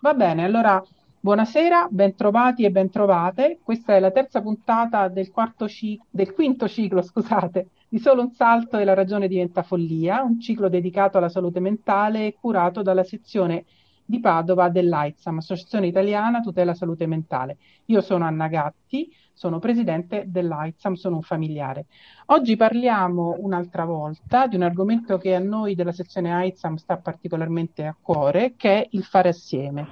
Va 0.00 0.14
bene, 0.14 0.44
allora 0.44 0.82
buonasera, 1.20 1.88
bentrovati 1.90 2.64
e 2.64 2.70
bentrovate. 2.70 3.60
Questa 3.62 3.94
è 3.94 4.00
la 4.00 4.10
terza 4.10 4.40
puntata 4.40 5.08
del, 5.08 5.30
ci- 5.68 6.00
del 6.10 6.32
quinto 6.32 6.68
ciclo, 6.68 7.02
scusate, 7.02 7.70
di 7.88 7.98
Solo 7.98 8.22
un 8.22 8.32
salto 8.32 8.78
e 8.78 8.84
la 8.84 8.94
ragione 8.94 9.28
diventa 9.28 9.62
follia, 9.62 10.22
un 10.22 10.40
ciclo 10.40 10.68
dedicato 10.68 11.18
alla 11.18 11.28
salute 11.28 11.60
mentale 11.60 12.34
curato 12.34 12.82
dalla 12.82 13.04
sezione 13.04 13.64
di 14.08 14.20
Padova 14.20 14.70
dell'AITSAM, 14.70 15.36
Associazione 15.36 15.86
Italiana 15.86 16.40
Tutela 16.40 16.72
Salute 16.72 17.06
Mentale. 17.06 17.58
Io 17.86 18.00
sono 18.00 18.24
Anna 18.24 18.48
Gatti, 18.48 19.14
sono 19.34 19.58
presidente 19.58 20.24
dell'AITSAM, 20.26 20.94
sono 20.94 21.16
un 21.16 21.22
familiare. 21.22 21.84
Oggi 22.26 22.56
parliamo 22.56 23.36
un'altra 23.38 23.84
volta 23.84 24.46
di 24.46 24.56
un 24.56 24.62
argomento 24.62 25.18
che 25.18 25.34
a 25.34 25.40
noi 25.40 25.74
della 25.74 25.92
sezione 25.92 26.32
AITSAM 26.32 26.76
sta 26.76 26.96
particolarmente 26.96 27.84
a 27.84 27.94
cuore, 28.00 28.54
che 28.56 28.80
è 28.80 28.88
il 28.92 29.04
fare 29.04 29.28
assieme. 29.28 29.88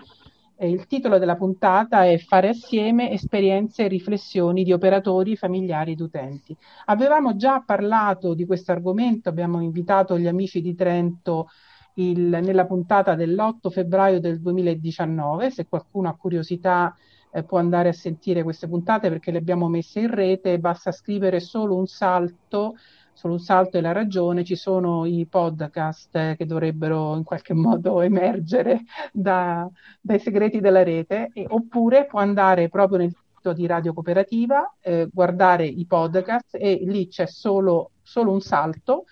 E 0.57 0.71
il 0.71 0.87
titolo 0.87 1.19
della 1.19 1.37
puntata 1.37 2.07
è 2.07 2.17
Fare 2.17 2.49
assieme 2.49 3.11
esperienze 3.11 3.85
e 3.85 3.89
riflessioni 3.89 4.65
di 4.65 4.73
operatori, 4.73 5.37
familiari 5.37 5.93
ed 5.93 6.01
utenti. 6.01 6.57
Avevamo 6.87 7.37
già 7.37 7.61
parlato 7.61 8.33
di 8.33 8.47
questo 8.47 8.73
argomento, 8.73 9.29
abbiamo 9.29 9.61
invitato 9.61 10.19
gli 10.19 10.27
amici 10.27 10.63
di 10.63 10.75
Trento 10.75 11.49
il, 11.97 12.19
nella 12.19 12.67
puntata 12.67 13.15
dell'8 13.15 13.71
febbraio 13.71 14.21
del 14.21 14.41
2019. 14.41 15.51
Se 15.51 15.67
qualcuno 15.67 16.09
ha 16.09 16.17
curiosità 16.17 16.95
eh, 17.31 17.43
può 17.43 17.59
andare 17.59 17.91
a 17.91 17.93
sentire 17.93 18.43
queste 18.43 18.69
puntate 18.69 19.09
perché 19.09 19.31
le 19.31 19.39
abbiamo 19.39 19.69
messe 19.69 20.01
in 20.01 20.11
rete, 20.11 20.59
basta 20.59 20.93
scrivere 20.93 21.41
solo 21.41 21.77
un 21.77 21.87
salto, 21.87 22.77
solo 23.13 23.35
un 23.35 23.41
salto 23.41 23.79
e 23.79 23.81
la 23.81 23.93
ragione, 23.93 24.45
ci 24.45 24.57
sono 24.57 25.05
i 25.05 25.27
podcast 25.27 26.15
eh, 26.17 26.35
che 26.37 26.47
dovrebbero 26.47 27.17
in 27.17 27.25
qualche 27.25 27.53
modo 27.55 28.01
emergere 28.01 28.83
da, 29.13 29.69
dai 30.01 30.19
segreti 30.19 30.61
della 30.61 30.83
rete, 30.83 31.31
e, 31.33 31.47
oppure 31.49 32.07
può 32.07 32.21
andare 32.21 32.69
proprio 32.69 32.99
nel 32.99 33.15
sito 33.35 33.53
di 33.53 33.67
Radio 33.67 33.93
Cooperativa, 33.93 34.75
eh, 34.81 35.09
guardare 35.13 35.67
i 35.67 35.87
podcast 35.87 36.55
e 36.55 36.81
lì 36.85 37.09
c'è 37.09 37.27
solo, 37.27 37.93
solo 38.03 38.33
un 38.33 38.41
salto. 38.41 39.05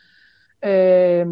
Eh, 0.58 1.26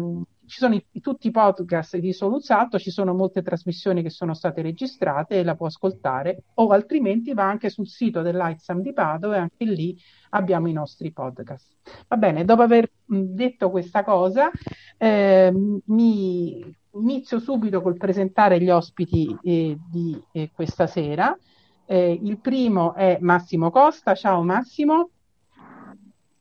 ci 0.53 0.59
sono 0.59 0.75
i, 0.75 0.85
tutti 1.01 1.27
i 1.29 1.31
podcast 1.31 1.97
di 1.97 2.13
Soluzzato, 2.13 2.77
ci 2.77 2.91
sono 2.91 3.15
molte 3.15 3.41
trasmissioni 3.41 4.03
che 4.03 4.11
sono 4.11 4.35
state 4.35 4.61
registrate 4.61 5.39
e 5.39 5.43
la 5.43 5.55
può 5.55 5.65
ascoltare, 5.65 6.43
o 6.55 6.67
altrimenti 6.67 7.33
va 7.33 7.49
anche 7.49 7.71
sul 7.71 7.87
sito 7.87 8.21
dell'Aitsam 8.21 8.81
di 8.81 8.93
Padova 8.93 9.37
e 9.37 9.39
anche 9.39 9.65
lì 9.65 9.97
abbiamo 10.29 10.67
i 10.67 10.71
nostri 10.71 11.11
podcast. 11.11 11.73
Va 12.07 12.17
bene, 12.17 12.45
dopo 12.45 12.61
aver 12.61 12.87
detto 13.03 13.71
questa 13.71 14.03
cosa, 14.03 14.51
eh, 14.99 15.51
mi 15.85 16.75
inizio 16.91 17.39
subito 17.39 17.81
col 17.81 17.97
presentare 17.97 18.61
gli 18.61 18.69
ospiti 18.69 19.35
eh, 19.41 19.75
di 19.89 20.23
eh, 20.33 20.51
questa 20.53 20.85
sera. 20.85 21.35
Eh, 21.87 22.19
il 22.21 22.37
primo 22.37 22.93
è 22.93 23.17
Massimo 23.21 23.71
Costa. 23.71 24.13
Ciao 24.13 24.43
Massimo. 24.43 25.09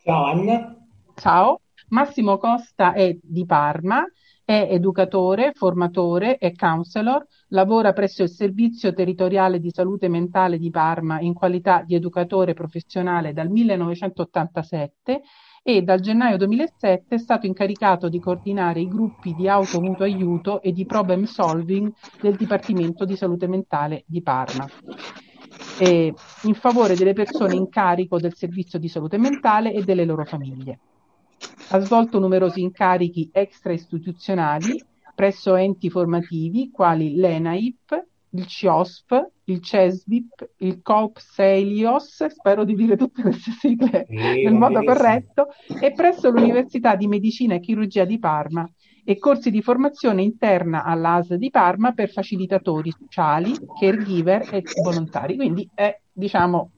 Ciao 0.03 0.25
Anna. 0.27 0.77
Ciao. 1.15 1.62
Massimo 1.93 2.39
Costa 2.39 2.95
è 2.95 3.15
di 3.23 3.45
Parma, 3.45 4.03
è 4.47 4.67
educatore, 4.71 5.53
formatore 5.55 6.39
e 6.39 6.55
counselor, 6.55 7.23
lavora 7.49 7.93
presso 7.93 8.23
il 8.23 8.31
Servizio 8.31 8.95
Territoriale 8.95 9.61
di 9.61 9.71
Salute 9.71 10.09
Mentale 10.09 10.57
di 10.57 10.71
Parma 10.71 11.21
in 11.21 11.35
qualità 11.35 11.83
di 11.85 11.95
educatore 11.95 12.55
professionale 12.55 13.35
dal 13.35 13.51
1987 13.51 15.21
e 15.63 15.83
dal 15.83 16.01
gennaio 16.01 16.39
2007 16.39 17.15
è 17.15 17.19
stato 17.19 17.45
incaricato 17.45 18.09
di 18.09 18.19
coordinare 18.19 18.81
i 18.81 18.89
gruppi 18.89 19.35
di 19.35 19.47
auto 19.47 19.79
mutuo 19.79 20.07
aiuto 20.07 20.63
e 20.63 20.73
di 20.73 20.87
problem 20.87 21.25
solving 21.25 21.93
del 22.23 22.37
Dipartimento 22.37 23.05
di 23.05 23.17
Salute 23.17 23.47
Mentale 23.47 24.05
di 24.07 24.23
Parma. 24.23 24.67
in 25.79 26.55
favore 26.55 26.97
delle 26.97 27.13
persone 27.13 27.55
in 27.55 27.69
carico 27.69 28.19
del 28.19 28.35
servizio 28.35 28.79
di 28.79 28.89
salute 28.89 29.19
mentale 29.19 29.75
e 29.75 29.85
delle 29.85 30.07
loro 30.07 30.25
famiglie. 30.25 30.79
Ha 31.69 31.79
svolto 31.81 32.19
numerosi 32.19 32.61
incarichi 32.61 33.31
extra-istituzionali 33.33 34.85
presso 35.15 35.55
enti 35.55 35.91
formativi 35.91 36.71
quali 36.71 37.15
l'ENAIP, 37.15 38.07
il 38.31 38.47
CIOSP, 38.47 39.31
il 39.45 39.61
CESBIP, 39.61 40.51
il 40.59 40.81
COP 40.83 41.19
Selios, 41.19 42.25
spero 42.27 42.65
di 42.65 42.75
dire 42.75 42.97
tutte 42.97 43.23
queste 43.23 43.51
sigle 43.53 44.07
sì, 44.09 44.15
nel 44.15 44.55
modo 44.55 44.81
benissimo. 44.81 44.95
corretto, 44.95 45.47
e 45.81 45.93
presso 45.93 46.31
l'Università 46.31 46.97
di 46.97 47.07
Medicina 47.07 47.55
e 47.55 47.61
Chirurgia 47.61 48.05
di 48.05 48.19
Parma 48.19 48.69
e 49.05 49.19
corsi 49.19 49.51
di 49.51 49.61
formazione 49.63 50.23
interna 50.23 50.85
all'AS 50.85 51.35
di 51.35 51.51
Parma 51.51 51.93
per 51.93 52.11
facilitatori 52.11 52.91
sociali, 52.91 53.53
caregiver 53.79 54.49
e 54.53 54.63
volontari. 54.83 55.37
Quindi 55.37 55.69
è, 55.75 56.01
diciamo, 56.11 56.71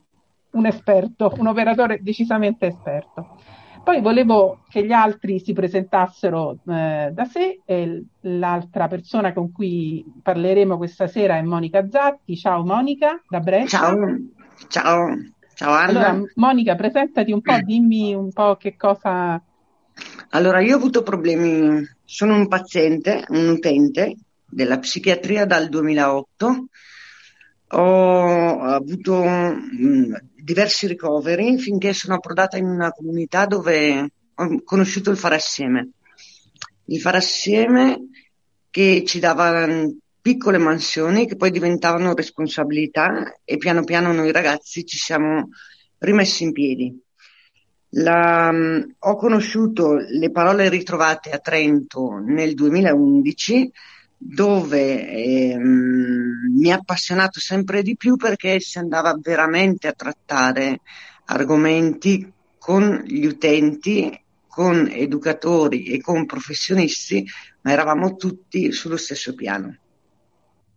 un 0.53 0.67
esperto, 0.67 1.33
un 1.39 1.47
operatore 1.47 2.01
decisamente 2.03 2.67
esperto. 2.67 3.37
Poi 3.85 4.01
volevo 4.01 4.61
che 4.71 4.83
gli 4.85 4.93
altri 4.93 5.39
si 5.39 5.53
presentassero 5.53 6.59
eh, 6.67 7.11
da 7.13 7.25
sé 7.27 7.61
e 7.67 8.03
l'altra 8.23 8.89
persona 8.89 9.35
con 9.35 9.53
cui 9.53 10.03
parleremo 10.23 10.79
questa 10.79 11.07
sera 11.07 11.37
è 11.37 11.43
Monica 11.43 11.87
Zatti. 11.91 12.35
Ciao 12.35 12.65
Monica, 12.65 13.23
da 13.29 13.41
Brescia. 13.41 13.79
Ciao, 13.79 13.97
ciao, 14.69 15.07
ciao 15.55 15.73
Anna. 15.73 15.89
Allora, 15.89 16.23
Monica, 16.37 16.75
presentati 16.77 17.31
un 17.31 17.43
po', 17.43 17.59
dimmi 17.63 18.15
un 18.15 18.33
po' 18.33 18.57
che 18.57 18.75
cosa... 18.75 19.41
Allora, 20.31 20.61
io 20.61 20.75
ho 20.75 20.79
avuto 20.79 21.03
problemi, 21.03 21.87
sono 22.05 22.35
un 22.37 22.49
paziente, 22.49 23.25
un 23.29 23.49
utente 23.49 24.17
della 24.49 24.79
psichiatria 24.79 25.45
dal 25.45 25.69
2008 25.69 26.69
ho 27.77 28.61
avuto 28.61 29.25
mh, 29.25 30.17
diversi 30.37 30.87
ricoveri 30.87 31.59
finché 31.59 31.93
sono 31.93 32.15
approdata 32.15 32.57
in 32.57 32.67
una 32.67 32.91
comunità 32.91 33.47
dove 33.47 34.11
ho 34.35 34.63
conosciuto 34.65 35.11
il 35.11 35.17
fare 35.17 35.37
assieme. 35.37 35.91
Il 36.87 37.01
fare 37.01 37.17
assieme 37.17 38.09
che 38.71 39.05
ci 39.07 39.19
dava 39.19 39.67
piccole 40.21 40.59
mansioni 40.59 41.27
che 41.27 41.37
poi 41.37 41.51
diventavano 41.51 42.15
responsabilità 42.15 43.41
e 43.45 43.57
piano 43.57 43.85
piano 43.85 44.13
noi 44.13 44.33
ragazzi 44.33 44.85
ci 44.85 44.97
siamo 44.97 45.49
rimessi 45.99 46.45
in 46.45 46.53
piedi. 46.53 47.03
La, 47.97 48.53
ho 48.99 49.17
conosciuto 49.17 49.95
le 49.95 50.31
parole 50.31 50.69
ritrovate 50.69 51.31
a 51.31 51.39
Trento 51.39 52.19
nel 52.25 52.55
2011 52.55 53.71
dove 54.27 55.07
ehm, 55.07 56.57
mi 56.57 56.73
ha 56.73 56.77
appassionato 56.77 57.41
sempre 57.41 57.83
di 57.83 57.95
più 57.95 58.17
perché 58.17 58.59
si 58.59 58.79
andava 58.79 59.15
veramente 59.21 59.87
a 59.87 59.93
trattare 59.93 60.81
argomenti 61.27 62.33
con 62.59 63.03
gli 63.05 63.27
utenti, 63.27 64.19
con 64.49 64.89
educatori 64.91 65.85
e 65.89 66.01
con 66.01 66.25
professionisti, 66.25 67.27
ma 67.61 67.73
eravamo 67.73 68.17
tutti 68.17 68.73
sullo 68.73 68.97
stesso 68.97 69.35
piano. 69.35 69.77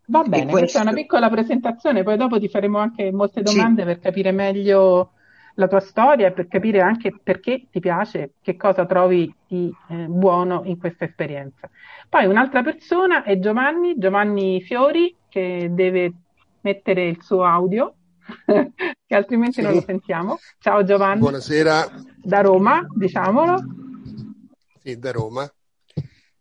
Va 0.07 0.23
bene, 0.23 0.43
questo... 0.43 0.57
questa 0.59 0.79
è 0.79 0.81
una 0.81 0.93
piccola 0.93 1.29
presentazione, 1.29 2.03
poi 2.03 2.17
dopo 2.17 2.39
ti 2.39 2.49
faremo 2.49 2.79
anche 2.79 3.11
molte 3.13 3.41
domande 3.41 3.81
sì. 3.81 3.87
per 3.87 3.99
capire 3.99 4.31
meglio 4.31 5.13
la 5.57 5.67
tua 5.67 5.79
storia 5.79 6.27
e 6.27 6.31
per 6.31 6.47
capire 6.47 6.81
anche 6.81 7.13
perché 7.21 7.65
ti 7.71 7.79
piace, 7.79 8.33
che 8.41 8.55
cosa 8.55 8.85
trovi 8.85 9.33
di 9.47 9.73
eh, 9.89 10.05
buono 10.07 10.61
in 10.65 10.77
questa 10.77 11.05
esperienza. 11.05 11.69
Poi 12.07 12.25
un'altra 12.25 12.61
persona 12.61 13.23
è 13.23 13.39
Giovanni, 13.39 13.97
Giovanni 13.97 14.61
Fiori, 14.61 15.15
che 15.27 15.69
deve 15.71 16.13
mettere 16.61 17.07
il 17.07 17.21
suo 17.21 17.43
audio, 17.43 17.95
che 18.45 19.15
altrimenti 19.15 19.53
sì. 19.53 19.61
non 19.61 19.73
lo 19.73 19.81
sentiamo. 19.81 20.39
Ciao 20.59 20.83
Giovanni. 20.83 21.19
Buonasera. 21.19 21.91
Da 22.21 22.41
Roma, 22.41 22.85
diciamolo. 22.93 23.57
Sì, 24.79 24.99
da 24.99 25.11
Roma. 25.11 25.51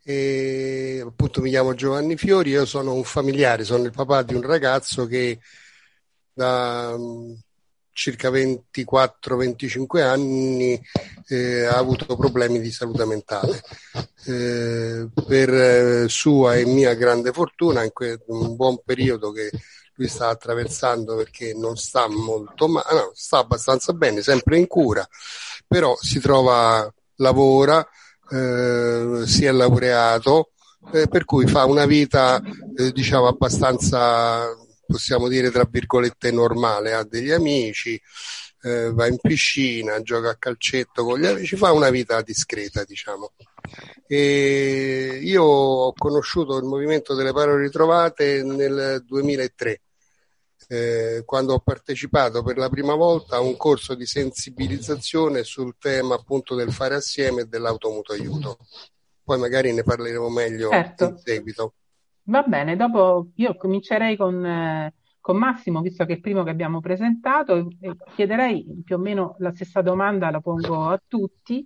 E, 0.05 1.03
appunto 1.05 1.41
mi 1.41 1.49
chiamo 1.49 1.75
Giovanni 1.75 2.17
Fiori, 2.17 2.51
io 2.51 2.67
sono 2.67 2.93
un 2.93 3.03
familiare, 3.03 3.65
sono 3.65 3.85
il 3.85 3.93
papà 3.93 4.23
di 4.23 4.35
un 4.35 4.43
ragazzo 4.43 5.07
che 5.07 5.39
da 6.33 6.95
circa 7.97 8.29
24-25 8.29 10.03
anni 10.03 10.79
eh, 11.29 11.65
ha 11.65 11.79
avuto 11.79 12.15
problemi 12.15 12.61
di 12.61 12.71
salute 12.71 13.07
mentale. 13.07 13.63
Eh, 14.27 15.09
per 15.27 15.55
eh, 15.55 16.09
sua 16.09 16.57
e 16.57 16.67
mia 16.67 16.93
grande 16.93 17.33
fortuna, 17.33 17.83
in 17.83 17.93
que- 17.93 18.23
un 18.27 18.55
buon 18.55 18.81
periodo 18.85 19.33
che 19.33 19.51
lui 19.95 20.09
sta 20.09 20.29
attraversando 20.29 21.17
perché 21.17 21.55
non 21.55 21.77
sta 21.77 22.07
molto 22.07 22.69
male, 22.69 22.93
no, 22.93 23.11
sta 23.15 23.39
abbastanza 23.39 23.95
bene, 23.95 24.21
sempre 24.21 24.59
in 24.59 24.67
cura, 24.67 25.09
però 25.67 25.97
si 25.99 26.21
trova, 26.21 26.93
lavora, 27.17 27.87
eh, 28.31 29.23
si 29.25 29.47
è 29.47 29.53
laureato, 29.53 30.51
eh, 30.93 31.09
per 31.09 31.25
cui 31.25 31.47
fa 31.47 31.65
una 31.65 31.87
vita 31.87 32.43
eh, 32.77 32.93
diciamo 32.93 33.27
abbastanza 33.27 34.55
possiamo 34.87 35.29
dire 35.29 35.51
tra 35.51 35.67
virgolette 35.69 36.31
normale, 36.31 36.93
ha 36.93 37.05
degli 37.05 37.31
amici, 37.31 38.01
eh, 38.63 38.91
va 38.93 39.07
in 39.07 39.19
piscina, 39.21 40.01
gioca 40.03 40.31
a 40.31 40.37
calcetto 40.37 41.05
con 41.05 41.19
gli 41.19 41.27
amici, 41.27 41.57
fa 41.57 41.73
una 41.73 41.91
vita 41.91 42.21
discreta, 42.23 42.85
diciamo. 42.85 43.33
E 44.07 45.21
io 45.23 45.43
ho 45.43 45.93
conosciuto 45.93 46.57
il 46.57 46.65
movimento 46.65 47.15
delle 47.15 47.33
parole 47.33 47.63
ritrovate 47.63 48.43
nel 48.43 49.03
2003. 49.05 49.81
Eh, 50.69 51.23
quando 51.25 51.55
ho 51.55 51.61
partecipato 51.61 52.43
per 52.43 52.57
la 52.57 52.69
prima 52.69 52.95
volta 52.97 53.37
a 53.37 53.41
un 53.41 53.57
corso 53.57 53.95
di 53.95 54.05
sensibilizzazione 54.05 55.45
sul 55.45 55.77
tema 55.79 56.17
appunto 56.17 56.57
del 56.57 56.73
fare 56.73 56.97
assieme 56.97 57.43
e 57.43 57.45
dell'automutuo 57.45 58.15
aiuto. 58.15 58.59
Poi 59.23 59.39
magari 59.39 59.73
ne 59.73 59.85
parleremo 59.85 60.29
meglio 60.29 60.71
certo. 60.71 61.05
in 61.05 61.19
seguito. 61.19 61.75
Va 62.29 62.43
bene, 62.43 62.75
dopo 62.75 63.29
io 63.37 63.55
comincerei 63.57 64.17
con, 64.17 64.45
eh, 64.45 64.95
con 65.21 65.37
Massimo, 65.37 65.81
visto 65.81 66.05
che 66.05 66.13
è 66.13 66.17
il 66.17 66.21
primo 66.21 66.43
che 66.43 66.51
abbiamo 66.51 66.81
presentato, 66.81 67.69
e 67.81 67.97
chiederei 68.17 68.83
più 68.85 68.97
o 68.97 68.99
meno 68.99 69.37
la 69.39 69.53
stessa 69.53 69.81
domanda, 69.81 70.31
la 70.31 70.41
pongo 70.41 70.89
a 70.89 71.01
tutti, 71.07 71.65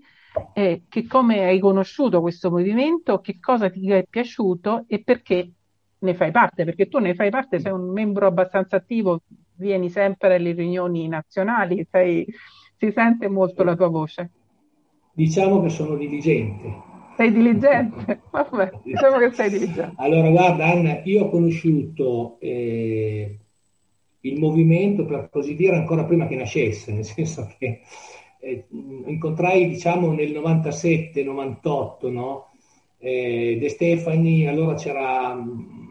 eh, 0.52 0.82
che 0.86 1.06
come 1.06 1.44
hai 1.44 1.58
conosciuto 1.60 2.20
questo 2.20 2.50
movimento, 2.50 3.20
che 3.20 3.38
cosa 3.40 3.70
ti 3.70 3.90
è 3.90 4.04
piaciuto 4.08 4.84
e 4.86 5.02
perché 5.02 5.50
ne 6.00 6.14
fai 6.14 6.30
parte, 6.30 6.64
perché 6.64 6.88
tu 6.88 6.98
ne 6.98 7.14
fai 7.14 7.30
parte, 7.30 7.58
sei 7.58 7.72
un 7.72 7.90
membro 7.90 8.26
abbastanza 8.26 8.76
attivo, 8.76 9.22
vieni 9.56 9.88
sempre 9.88 10.34
alle 10.34 10.52
riunioni 10.52 11.08
nazionali, 11.08 11.86
sei, 11.90 12.26
si 12.76 12.90
sente 12.92 13.28
molto 13.28 13.64
la 13.64 13.74
tua 13.74 13.88
voce. 13.88 14.30
Diciamo 15.14 15.62
che 15.62 15.70
sono 15.70 15.96
diligente. 15.96 16.88
Sei 17.20 17.32
diligente? 17.32 18.22
Vabbè, 18.32 18.80
diciamo 18.82 19.18
che 19.18 19.30
sei 19.32 19.50
diligente. 19.50 19.92
Allora, 19.96 20.30
guarda 20.30 20.64
Anna, 20.64 21.02
io 21.04 21.24
ho 21.24 21.28
conosciuto 21.28 22.38
eh, 22.40 23.38
il 24.20 24.38
movimento, 24.38 25.04
per 25.04 25.28
così 25.30 25.54
dire, 25.54 25.76
ancora 25.76 26.04
prima 26.06 26.26
che 26.26 26.36
nascesse, 26.36 26.94
nel 26.94 27.04
senso 27.04 27.46
che 27.58 27.82
eh, 28.40 28.64
incontrai, 28.70 29.68
diciamo, 29.68 30.12
nel 30.12 30.32
97-98, 30.32 32.10
no? 32.10 32.52
Eh, 32.96 33.58
De 33.60 33.68
Stefani, 33.68 34.46
allora 34.46 34.74
c'era 34.76 35.34
mm, 35.34 35.88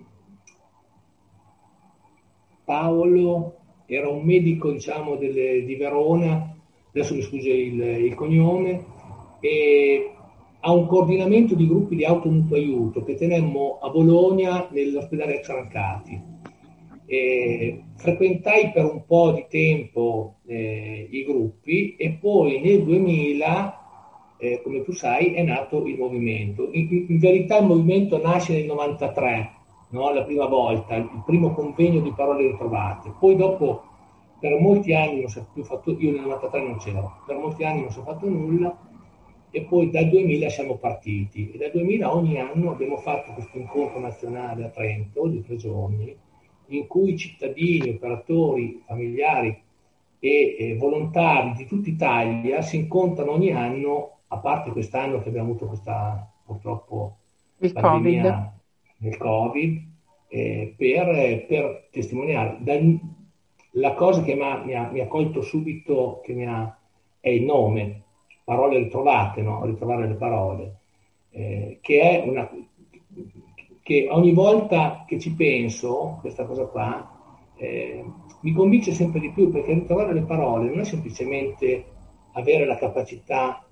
Paolo, 2.64 3.58
era 3.86 4.10
un 4.10 4.24
medico, 4.24 4.72
diciamo, 4.72 5.16
delle, 5.16 5.64
di 5.64 5.76
Verona, 5.76 6.58
adesso 6.88 7.14
mi 7.14 7.22
scusi 7.22 7.50
il, 7.50 7.80
il 7.80 8.16
cognome, 8.16 8.84
e 9.42 10.14
a 10.62 10.72
un 10.72 10.88
coordinamento 10.88 11.56
di 11.56 11.68
gruppi 11.68 11.96
di 11.96 12.04
automutuo 12.04 12.58
aiuto 12.58 13.04
che 13.04 13.16
tenemmo 13.16 13.80
a 13.82 13.90
Bologna 13.90 14.68
nell'ospedale 14.72 15.42
Rancati. 15.46 16.38
E 17.06 17.84
frequentai 17.96 18.72
per 18.72 18.86
un 18.86 19.06
po' 19.06 19.32
di 19.32 19.46
tempo 19.50 20.36
eh, 20.46 21.08
i 21.10 21.24
gruppi 21.24 21.96
e 21.96 22.12
poi 22.12 22.60
nel 22.62 22.84
2000, 22.84 23.80
eh, 24.38 24.62
come 24.62 24.84
tu 24.84 24.92
sai, 24.92 25.34
è 25.34 25.42
nato 25.44 25.86
il 25.86 25.98
movimento. 25.98 26.70
In, 26.72 27.06
in 27.08 27.18
verità 27.18 27.58
il 27.58 27.66
movimento 27.66 28.22
nasce 28.22 28.54
nel 28.54 28.66
93, 28.66 29.52
no? 29.90 30.14
la 30.14 30.24
prima 30.24 30.46
volta, 30.46 30.96
il 30.96 31.24
primo 31.26 31.54
convegno 31.54 32.02
di 32.02 32.14
parole 32.14 32.48
ritrovate. 32.48 33.12
Poi 33.18 33.36
dopo 33.36 33.84
per 34.40 34.60
molti 34.60 34.94
anni 34.94 35.22
non 35.22 35.30
si 35.30 35.40
è 35.40 35.46
più 35.52 35.64
fatto, 35.64 35.96
io 35.98 36.12
nel 36.12 36.22
93 36.22 36.62
non 36.62 36.78
c'ero, 36.78 37.22
per 37.26 37.38
molti 37.38 37.64
anni 37.64 37.82
non 37.82 37.92
si 37.92 38.00
è 38.00 38.04
fatto 38.04 38.28
nulla 38.28 38.89
e 39.52 39.62
poi 39.64 39.90
dal 39.90 40.10
2000 40.10 40.50
siamo 40.50 40.78
partiti 40.78 41.52
e 41.52 41.58
dal 41.58 41.72
2000 41.72 42.14
ogni 42.14 42.40
anno 42.40 42.72
abbiamo 42.72 42.98
fatto 42.98 43.34
questo 43.34 43.58
incontro 43.58 44.00
nazionale 44.00 44.66
a 44.66 44.70
Trento 44.70 45.28
di 45.28 45.44
tre 45.44 45.56
giorni 45.56 46.16
in 46.68 46.88
cui 46.88 47.18
cittadini, 47.18 47.90
operatori, 47.90 48.84
familiari 48.86 49.60
e, 50.20 50.56
e 50.60 50.76
volontari 50.78 51.54
di 51.54 51.66
tutta 51.66 51.90
Italia 51.90 52.62
si 52.62 52.76
incontrano 52.76 53.32
ogni 53.32 53.52
anno, 53.52 54.20
a 54.28 54.38
parte 54.38 54.72
quest'anno 54.72 55.22
che 55.22 55.30
abbiamo 55.30 55.50
avuto 55.50 55.66
questa 55.66 56.32
purtroppo 56.46 57.18
il 57.58 57.74
pandemia 57.74 58.22
COVID. 58.22 58.52
del 58.98 59.18
Covid, 59.18 59.82
eh, 60.28 60.74
per, 60.78 61.46
per, 61.48 61.88
testimoniare. 61.92 62.58
Dal, 62.60 63.00
la 63.74 63.94
cosa 63.94 64.24
che 64.24 64.36
mi 64.36 64.42
ha, 64.42 64.64
mi, 64.64 64.74
ha, 64.74 64.90
mi 64.90 65.00
ha 65.00 65.08
colto 65.08 65.42
subito 65.42 66.22
che 66.24 66.44
ha, 66.46 66.78
è 67.20 67.30
il 67.30 67.44
nome, 67.44 68.04
parole 68.50 68.80
ritrovate, 68.80 69.44
no? 69.44 69.64
ritrovare 69.64 70.08
le 70.08 70.16
parole, 70.16 70.80
eh, 71.30 71.78
che 71.82 72.02
è 72.02 72.28
una, 72.28 72.50
che 73.84 74.08
ogni 74.10 74.34
volta 74.34 75.04
che 75.08 75.20
ci 75.20 75.36
penso, 75.36 76.18
questa 76.20 76.46
cosa 76.46 76.66
qua, 76.66 77.52
eh, 77.58 78.04
mi 78.42 78.52
convince 78.54 78.92
sempre 78.92 79.20
di 79.20 79.30
più 79.30 79.52
perché 79.52 79.74
ritrovare 79.74 80.14
le 80.14 80.24
parole 80.24 80.68
non 80.68 80.80
è 80.80 80.84
semplicemente 80.84 81.86
avere 82.32 82.66
la 82.66 82.78
capacità 82.78 83.64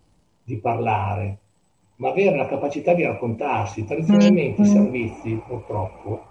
di 0.43 0.57
parlare, 0.57 1.39
ma 1.95 2.09
avere 2.09 2.37
la 2.37 2.45
capacità 2.45 2.93
di 2.93 3.01
raccontarsi. 3.01 3.83
Tradizionalmente 3.83 4.61
i 4.61 4.63
mm-hmm. 4.63 4.73
servizi, 4.73 5.41
purtroppo, 5.47 6.21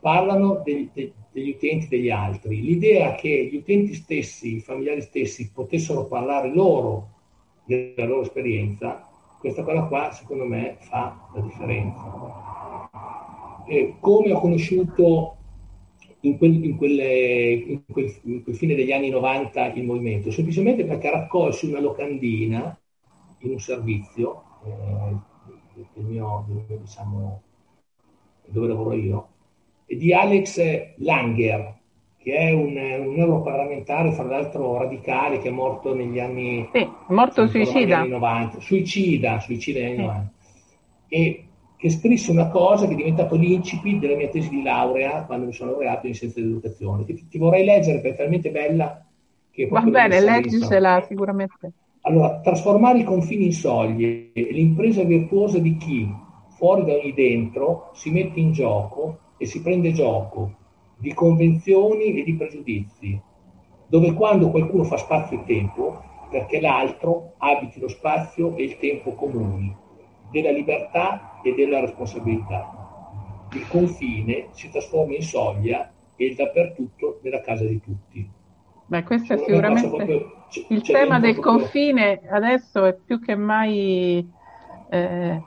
parlano 0.00 0.60
degli, 0.64 0.90
degli 1.30 1.50
utenti 1.50 1.86
degli 1.86 2.10
altri. 2.10 2.60
L'idea 2.60 3.14
che 3.14 3.48
gli 3.48 3.56
utenti 3.56 3.94
stessi, 3.94 4.56
i 4.56 4.60
familiari 4.60 5.02
stessi, 5.02 5.52
potessero 5.52 6.06
parlare 6.06 6.52
loro 6.52 7.14
della 7.66 8.06
loro 8.06 8.22
esperienza, 8.22 9.06
questa 9.38 9.62
cosa 9.62 9.82
qua 9.82 10.10
secondo 10.12 10.44
me 10.44 10.76
fa 10.80 11.28
la 11.34 11.40
differenza. 11.40 12.88
E 13.66 13.96
come 14.00 14.32
ho 14.32 14.40
conosciuto 14.40 15.36
in 16.20 16.38
quel, 16.38 16.64
in, 16.64 16.76
quelle, 16.76 17.52
in, 17.52 17.82
quel, 17.86 18.14
in 18.22 18.42
quel, 18.42 18.56
fine 18.56 18.74
degli 18.74 18.92
anni 18.92 19.10
90 19.10 19.72
il 19.74 19.84
movimento? 19.84 20.30
Semplicemente 20.30 20.84
perché 20.84 21.10
raccolsi 21.10 21.66
una 21.66 21.80
locandina 21.80 22.78
in 23.40 23.50
un 23.50 23.58
servizio, 23.60 24.42
eh, 24.64 25.34
del 25.94 26.04
mio, 26.04 26.44
del 26.48 26.64
mio, 26.66 26.78
diciamo, 26.78 27.42
dove 28.46 28.68
lavoro 28.68 28.94
io, 28.94 29.28
di 29.86 30.12
Alex 30.12 30.94
Langer, 30.96 31.74
che 32.18 32.34
è 32.34 32.50
un, 32.50 32.76
un 32.76 33.18
europarlamentare, 33.18 34.12
fra 34.12 34.24
l'altro 34.24 34.78
radicale, 34.78 35.38
che 35.38 35.48
è 35.48 35.52
morto 35.52 35.94
negli 35.94 36.18
anni... 36.18 36.68
Sì, 36.72 36.95
morto 37.08 37.46
suicida. 37.46 37.98
Anni 37.98 38.10
90. 38.10 38.60
Suicida, 38.60 39.40
suicida 39.40 39.80
negli 39.80 39.88
anni 39.88 39.96
sì. 39.96 40.02
90. 40.02 40.30
E 41.08 41.46
che 41.76 41.90
scrisse 41.90 42.30
una 42.30 42.48
cosa 42.48 42.86
che 42.86 42.94
è 42.94 42.96
diventato 42.96 43.36
l'incipit 43.36 43.98
della 43.98 44.16
mia 44.16 44.28
tesi 44.28 44.48
di 44.48 44.62
laurea 44.62 45.24
quando 45.24 45.46
mi 45.46 45.52
sono 45.52 45.72
laureato 45.72 46.06
in 46.06 46.14
scienze 46.14 46.40
dell'educazione. 46.40 47.04
Ti, 47.04 47.28
ti 47.28 47.38
vorrei 47.38 47.64
leggere 47.64 48.00
perché 48.00 48.16
è 48.16 48.18
talmente 48.22 48.50
bella 48.50 49.04
che... 49.50 49.68
Va 49.68 49.80
bene, 49.82 50.20
leggisela 50.20 51.04
sicuramente. 51.06 51.72
Allora, 52.02 52.40
trasformare 52.40 53.00
i 53.00 53.04
confini 53.04 53.46
in 53.46 53.52
soglie, 53.52 54.30
l'impresa 54.32 55.02
virtuosa 55.02 55.58
di 55.58 55.76
chi, 55.76 56.08
fuori 56.56 56.84
da 56.84 56.92
ogni 56.92 57.12
dentro, 57.12 57.90
si 57.94 58.10
mette 58.10 58.38
in 58.38 58.52
gioco 58.52 59.18
e 59.36 59.46
si 59.46 59.60
prende 59.60 59.92
gioco 59.92 60.52
di 60.98 61.12
convenzioni 61.12 62.18
e 62.18 62.22
di 62.22 62.34
pregiudizi, 62.34 63.20
dove 63.86 64.12
quando 64.14 64.50
qualcuno 64.50 64.84
fa 64.84 64.96
spazio 64.96 65.40
e 65.40 65.44
tempo, 65.44 66.02
perché 66.30 66.60
l'altro 66.60 67.34
abiti 67.38 67.80
lo 67.80 67.88
spazio 67.88 68.56
e 68.56 68.64
il 68.64 68.78
tempo 68.78 69.14
comuni, 69.14 69.74
della 70.30 70.50
libertà 70.50 71.40
e 71.42 71.54
della 71.54 71.80
responsabilità. 71.80 73.48
Il 73.52 73.66
confine 73.68 74.48
si 74.50 74.70
trasforma 74.70 75.14
in 75.14 75.22
soglia 75.22 75.90
e 76.16 76.26
il 76.26 76.34
dappertutto 76.34 77.20
nella 77.22 77.40
casa 77.40 77.64
di 77.64 77.80
tutti. 77.80 78.28
Beh, 78.86 79.02
questo 79.02 79.34
è 79.34 79.38
sicuramente 79.38 79.88
proprio, 79.88 80.46
il 80.68 80.82
tema 80.82 81.18
del 81.18 81.34
proprio... 81.34 81.58
confine 81.58 82.20
adesso 82.28 82.84
è 82.84 82.94
più 82.94 83.20
che 83.20 83.34
mai 83.34 84.28
eh, 84.90 85.42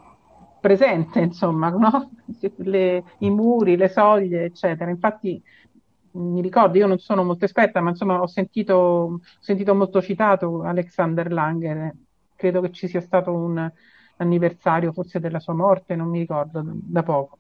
presente, 0.59 1.19
insomma, 1.19 1.69
no? 1.75 2.11
le, 2.57 3.03
i 3.19 3.29
muri, 3.29 3.77
le 3.77 3.87
soglie, 3.87 4.45
eccetera. 4.45 4.89
Infatti 4.89 5.41
mi 6.11 6.41
ricordo, 6.41 6.77
io 6.77 6.87
non 6.87 6.99
sono 6.99 7.23
molto 7.23 7.45
esperta, 7.45 7.81
ma 7.81 7.89
insomma 7.89 8.21
ho 8.21 8.27
sentito, 8.27 8.73
ho 8.73 9.19
sentito 9.39 9.75
molto 9.75 10.01
citato 10.01 10.63
Alexander 10.63 11.31
Langer, 11.31 11.93
credo 12.35 12.61
che 12.61 12.71
ci 12.71 12.87
sia 12.87 13.01
stato 13.01 13.31
un 13.31 13.71
anniversario 14.17 14.91
forse 14.91 15.19
della 15.19 15.39
sua 15.39 15.53
morte, 15.53 15.95
non 15.95 16.09
mi 16.09 16.19
ricordo, 16.19 16.63
da 16.65 17.03
poco. 17.03 17.39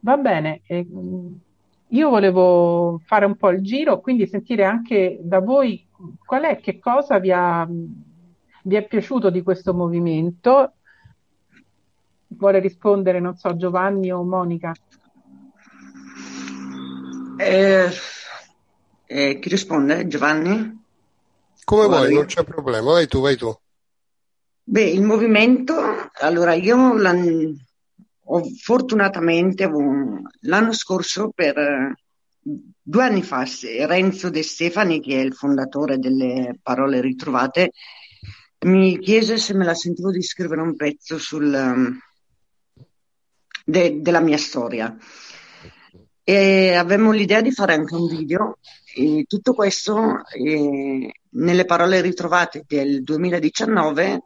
Va 0.00 0.16
bene, 0.16 0.62
eh, 0.66 0.86
io 1.88 2.08
volevo 2.10 3.00
fare 3.04 3.24
un 3.24 3.36
po' 3.36 3.50
il 3.50 3.62
giro, 3.62 4.00
quindi 4.00 4.26
sentire 4.26 4.64
anche 4.64 5.18
da 5.22 5.40
voi 5.40 5.86
qual 6.24 6.42
è, 6.42 6.60
che 6.60 6.78
cosa 6.78 7.18
vi, 7.18 7.32
ha, 7.32 7.66
vi 7.66 8.74
è 8.74 8.86
piaciuto 8.86 9.30
di 9.30 9.42
questo 9.42 9.74
movimento 9.74 10.74
vuole 12.28 12.58
rispondere, 12.58 13.20
non 13.20 13.36
so, 13.36 13.56
Giovanni 13.56 14.12
o 14.12 14.22
Monica? 14.22 14.72
Eh, 17.38 17.90
eh, 19.06 19.38
chi 19.38 19.48
risponde? 19.48 20.06
Giovanni? 20.06 20.84
Come 21.64 21.86
vuoi, 21.86 22.14
non 22.14 22.26
c'è 22.26 22.44
problema, 22.44 22.92
vai 22.92 23.06
tu, 23.06 23.20
vai 23.20 23.36
tu. 23.36 23.54
Beh, 24.64 24.90
il 24.90 25.02
movimento, 25.02 26.10
allora 26.20 26.54
io 26.54 26.76
ho 28.30 28.42
fortunatamente 28.60 29.70
l'anno 30.40 30.72
scorso 30.72 31.30
per 31.34 31.94
due 32.40 33.02
anni 33.02 33.22
fa 33.22 33.46
Renzo 33.86 34.30
De 34.30 34.42
Stefani, 34.42 35.00
che 35.00 35.20
è 35.20 35.24
il 35.24 35.34
fondatore 35.34 35.98
delle 35.98 36.58
Parole 36.62 37.00
Ritrovate, 37.00 37.72
mi 38.60 38.98
chiese 38.98 39.36
se 39.36 39.54
me 39.54 39.64
la 39.64 39.74
sentivo 39.74 40.10
di 40.10 40.22
scrivere 40.22 40.60
un 40.60 40.74
pezzo 40.74 41.18
sul, 41.18 41.52
um, 41.52 41.98
de, 43.64 44.00
della 44.00 44.20
mia 44.20 44.38
storia. 44.38 44.96
E 46.28 46.74
avevamo 46.74 47.10
l'idea 47.10 47.40
di 47.40 47.52
fare 47.52 47.72
anche 47.72 47.94
un 47.94 48.06
video 48.06 48.58
e 48.94 49.24
tutto 49.26 49.54
questo 49.54 50.26
eh, 50.26 51.10
nelle 51.26 51.64
parole 51.64 52.02
ritrovate 52.02 52.64
del 52.66 53.02
2019 53.02 54.24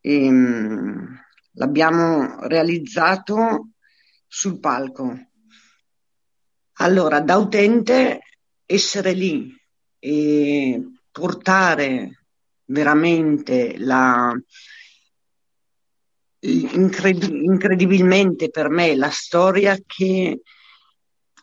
ehm, 0.00 1.20
l'abbiamo 1.52 2.40
realizzato 2.46 3.72
sul 4.26 4.58
palco. 4.60 5.14
Allora, 6.78 7.20
da 7.20 7.36
utente, 7.36 8.20
essere 8.64 9.12
lì 9.12 9.54
e 9.98 10.82
portare 11.10 12.24
veramente 12.64 13.76
la, 13.76 14.34
incredi- 16.38 17.44
incredibilmente 17.44 18.48
per 18.48 18.70
me 18.70 18.96
la 18.96 19.10
storia 19.10 19.76
che 19.86 20.40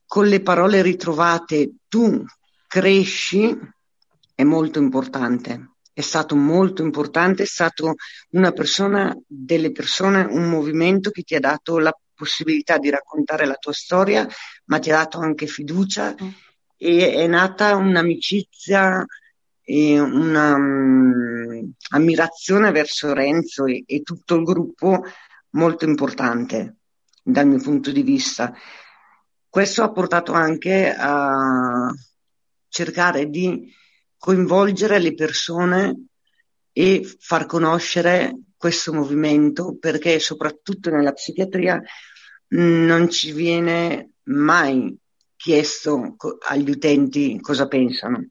con 0.06 0.28
le 0.28 0.42
parole 0.42 0.82
ritrovate 0.82 1.72
tu 1.88 2.26
cresci 2.68 3.58
è 4.36 4.44
molto 4.44 4.80
importante. 4.80 5.70
È 5.94 6.02
stato 6.02 6.36
molto 6.36 6.82
importante, 6.82 7.44
è 7.44 7.46
stato 7.46 7.94
una 8.32 8.52
persona, 8.52 9.16
delle 9.28 9.72
persone, 9.72 10.24
un 10.24 10.50
movimento 10.50 11.12
che 11.12 11.22
ti 11.22 11.36
ha 11.36 11.40
dato 11.40 11.78
la 11.78 11.96
possibilità 12.16 12.78
di 12.78 12.90
raccontare 12.90 13.46
la 13.46 13.56
tua 13.56 13.74
storia, 13.74 14.26
ma 14.66 14.80
ti 14.80 14.90
ha 14.90 14.98
dato 14.98 15.20
anche 15.20 15.46
fiducia 15.46 16.16
mm. 16.20 16.28
e 16.78 17.14
è 17.14 17.28
nata 17.28 17.76
un'amicizia 17.76 19.06
e 19.62 20.00
un'ammirazione 20.00 22.68
um, 22.68 22.74
verso 22.74 23.14
Renzo 23.14 23.66
e, 23.66 23.84
e 23.86 24.02
tutto 24.02 24.36
il 24.36 24.44
gruppo 24.44 25.04
molto 25.52 25.86
importante 25.86 26.78
dal 27.22 27.46
mio 27.48 27.60
punto 27.60 27.92
di 27.92 28.02
vista. 28.02 28.52
Questo 29.54 29.84
ha 29.84 29.92
portato 29.92 30.32
anche 30.32 30.92
a 30.98 31.94
cercare 32.70 33.30
di 33.30 33.72
coinvolgere 34.18 34.98
le 34.98 35.14
persone 35.14 36.08
e 36.72 37.08
far 37.20 37.46
conoscere 37.46 38.36
questo 38.58 38.92
movimento 38.92 39.78
perché 39.78 40.18
soprattutto 40.18 40.90
nella 40.90 41.12
psichiatria 41.12 41.80
non 42.48 43.12
ci 43.12 43.32
viene 43.32 44.14
mai 44.24 44.98
chiesto 45.36 46.16
agli 46.48 46.72
utenti 46.72 47.40
cosa 47.40 47.68
pensano. 47.68 48.30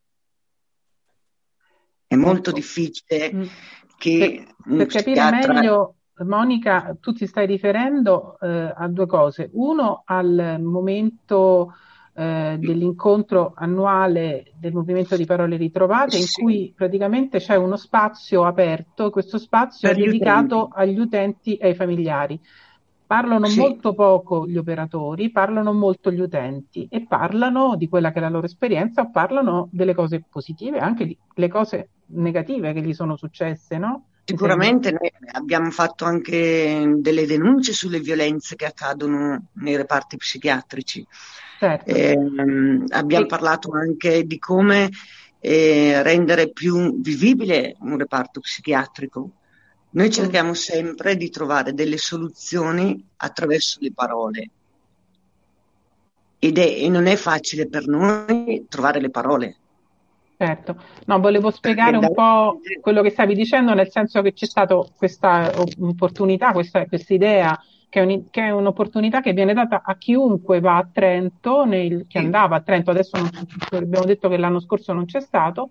È 2.05 2.17
molto 2.17 2.50
ecco. 2.50 2.59
difficile 2.59 3.33
mm. 3.33 3.43
che 3.97 4.45
per, 4.45 4.76
per 4.76 4.87
capire 4.88 5.21
psichiatra... 5.21 5.52
meglio 5.52 5.95
Monica, 6.19 6.97
tu 7.00 7.12
ti 7.12 7.26
stai 7.26 7.47
riferendo 7.47 8.38
eh, 8.40 8.73
a 8.75 8.87
due 8.88 9.07
cose. 9.07 9.50
Uno 9.52 10.02
al 10.04 10.59
momento 10.61 11.75
eh, 12.14 12.57
dell'incontro 12.59 13.52
annuale 13.57 14.52
del 14.59 14.73
movimento 14.73 15.16
di 15.16 15.25
parole 15.25 15.57
ritrovate, 15.57 16.19
in 16.19 16.26
cui 16.31 16.73
praticamente 16.76 17.38
c'è 17.38 17.57
uno 17.57 17.76
spazio 17.76 18.45
aperto, 18.45 19.11
questo 19.11 19.38
spazio 19.38 19.88
per 19.88 19.99
è 19.99 20.04
dedicato 20.04 20.64
utenti. 20.64 20.73
agli 20.76 20.99
utenti 20.99 21.57
e 21.57 21.69
ai 21.69 21.75
familiari. 21.75 22.40
Parlano 23.07 23.47
sì. 23.47 23.59
molto 23.59 23.95
poco 23.95 24.47
gli 24.47 24.57
operatori, 24.57 25.31
parlano 25.31 25.73
molto 25.75 26.11
gli 26.11 26.21
utenti 26.21 26.87
e 26.90 27.07
parlano 27.07 27.76
di 27.76 27.87
quella 27.88 28.11
che 28.11 28.19
è 28.19 28.23
la 28.23 28.31
loro 28.31 28.47
esperienza, 28.47 29.07
parlano 29.07 29.69
delle 29.71 29.95
cose 29.95 30.25
positive, 30.26 30.78
anche 30.78 31.16
le 31.35 31.49
cose 31.49 31.90
negative 32.07 32.73
che 32.73 32.81
gli 32.81 32.95
sono 32.95 33.16
successe, 33.16 33.76
no? 33.76 34.07
Sicuramente 34.25 34.93
noi 34.93 35.12
abbiamo 35.33 35.71
fatto 35.71 36.05
anche 36.05 36.95
delle 36.99 37.26
denunce 37.26 37.73
sulle 37.73 37.99
violenze 37.99 38.55
che 38.55 38.67
accadono 38.67 39.47
nei 39.55 39.76
reparti 39.76 40.17
psichiatrici. 40.17 41.05
Certo. 41.59 41.91
Eh, 41.91 42.17
abbiamo 42.88 43.25
e... 43.25 43.29
parlato 43.29 43.73
anche 43.73 44.25
di 44.25 44.38
come 44.38 44.91
eh, 45.41 46.02
rendere 46.02 46.50
più 46.50 47.00
vivibile 47.00 47.76
un 47.81 47.99
reparto 47.99 48.41
psichiatrico. 48.41 49.31
Noi 49.91 50.07
mm. 50.07 50.11
cerchiamo 50.11 50.55
sempre 50.55 51.17
di 51.17 51.29
trovare 51.29 51.75
delle 51.75 51.99
soluzioni 51.99 53.05
attraverso 53.17 53.79
le 53.81 53.93
parole. 53.93 54.50
Ed 56.38 56.59
è, 56.59 56.67
e 56.67 56.88
non 56.88 57.07
è 57.07 57.17
facile 57.17 57.69
per 57.69 57.87
noi 57.87 58.67
trovare 58.69 59.00
le 59.00 59.11
parole. 59.11 59.57
Certo, 60.44 60.75
no, 61.06 61.20
volevo 61.20 61.52
spiegare 61.52 61.96
un 61.96 62.12
po' 62.12 62.58
quello 62.80 63.00
che 63.00 63.11
stavi 63.11 63.37
dicendo, 63.37 63.75
nel 63.75 63.92
senso 63.92 64.22
che 64.22 64.32
c'è 64.32 64.46
stata 64.46 64.76
questa 64.96 65.52
opportunità, 65.78 66.50
questa 66.50 66.84
idea 67.11 67.56
che, 67.88 68.00
è 68.00 68.02
un, 68.02 68.28
che 68.28 68.42
è 68.42 68.50
un'opportunità 68.50 69.20
che 69.20 69.34
viene 69.34 69.54
data 69.54 69.82
a 69.84 69.94
chiunque 69.96 70.58
va 70.58 70.78
a 70.78 70.88
Trento, 70.90 71.64
nel, 71.64 72.06
che 72.08 72.18
andava 72.18 72.56
a 72.56 72.61
Trento, 72.61 72.90
adesso 72.90 73.18
non, 73.18 73.30
abbiamo 73.70 74.04
detto 74.04 74.28
che 74.28 74.37
l'anno 74.37 74.58
scorso 74.58 74.92
non 74.92 75.04
c'è 75.04 75.20
stato, 75.20 75.70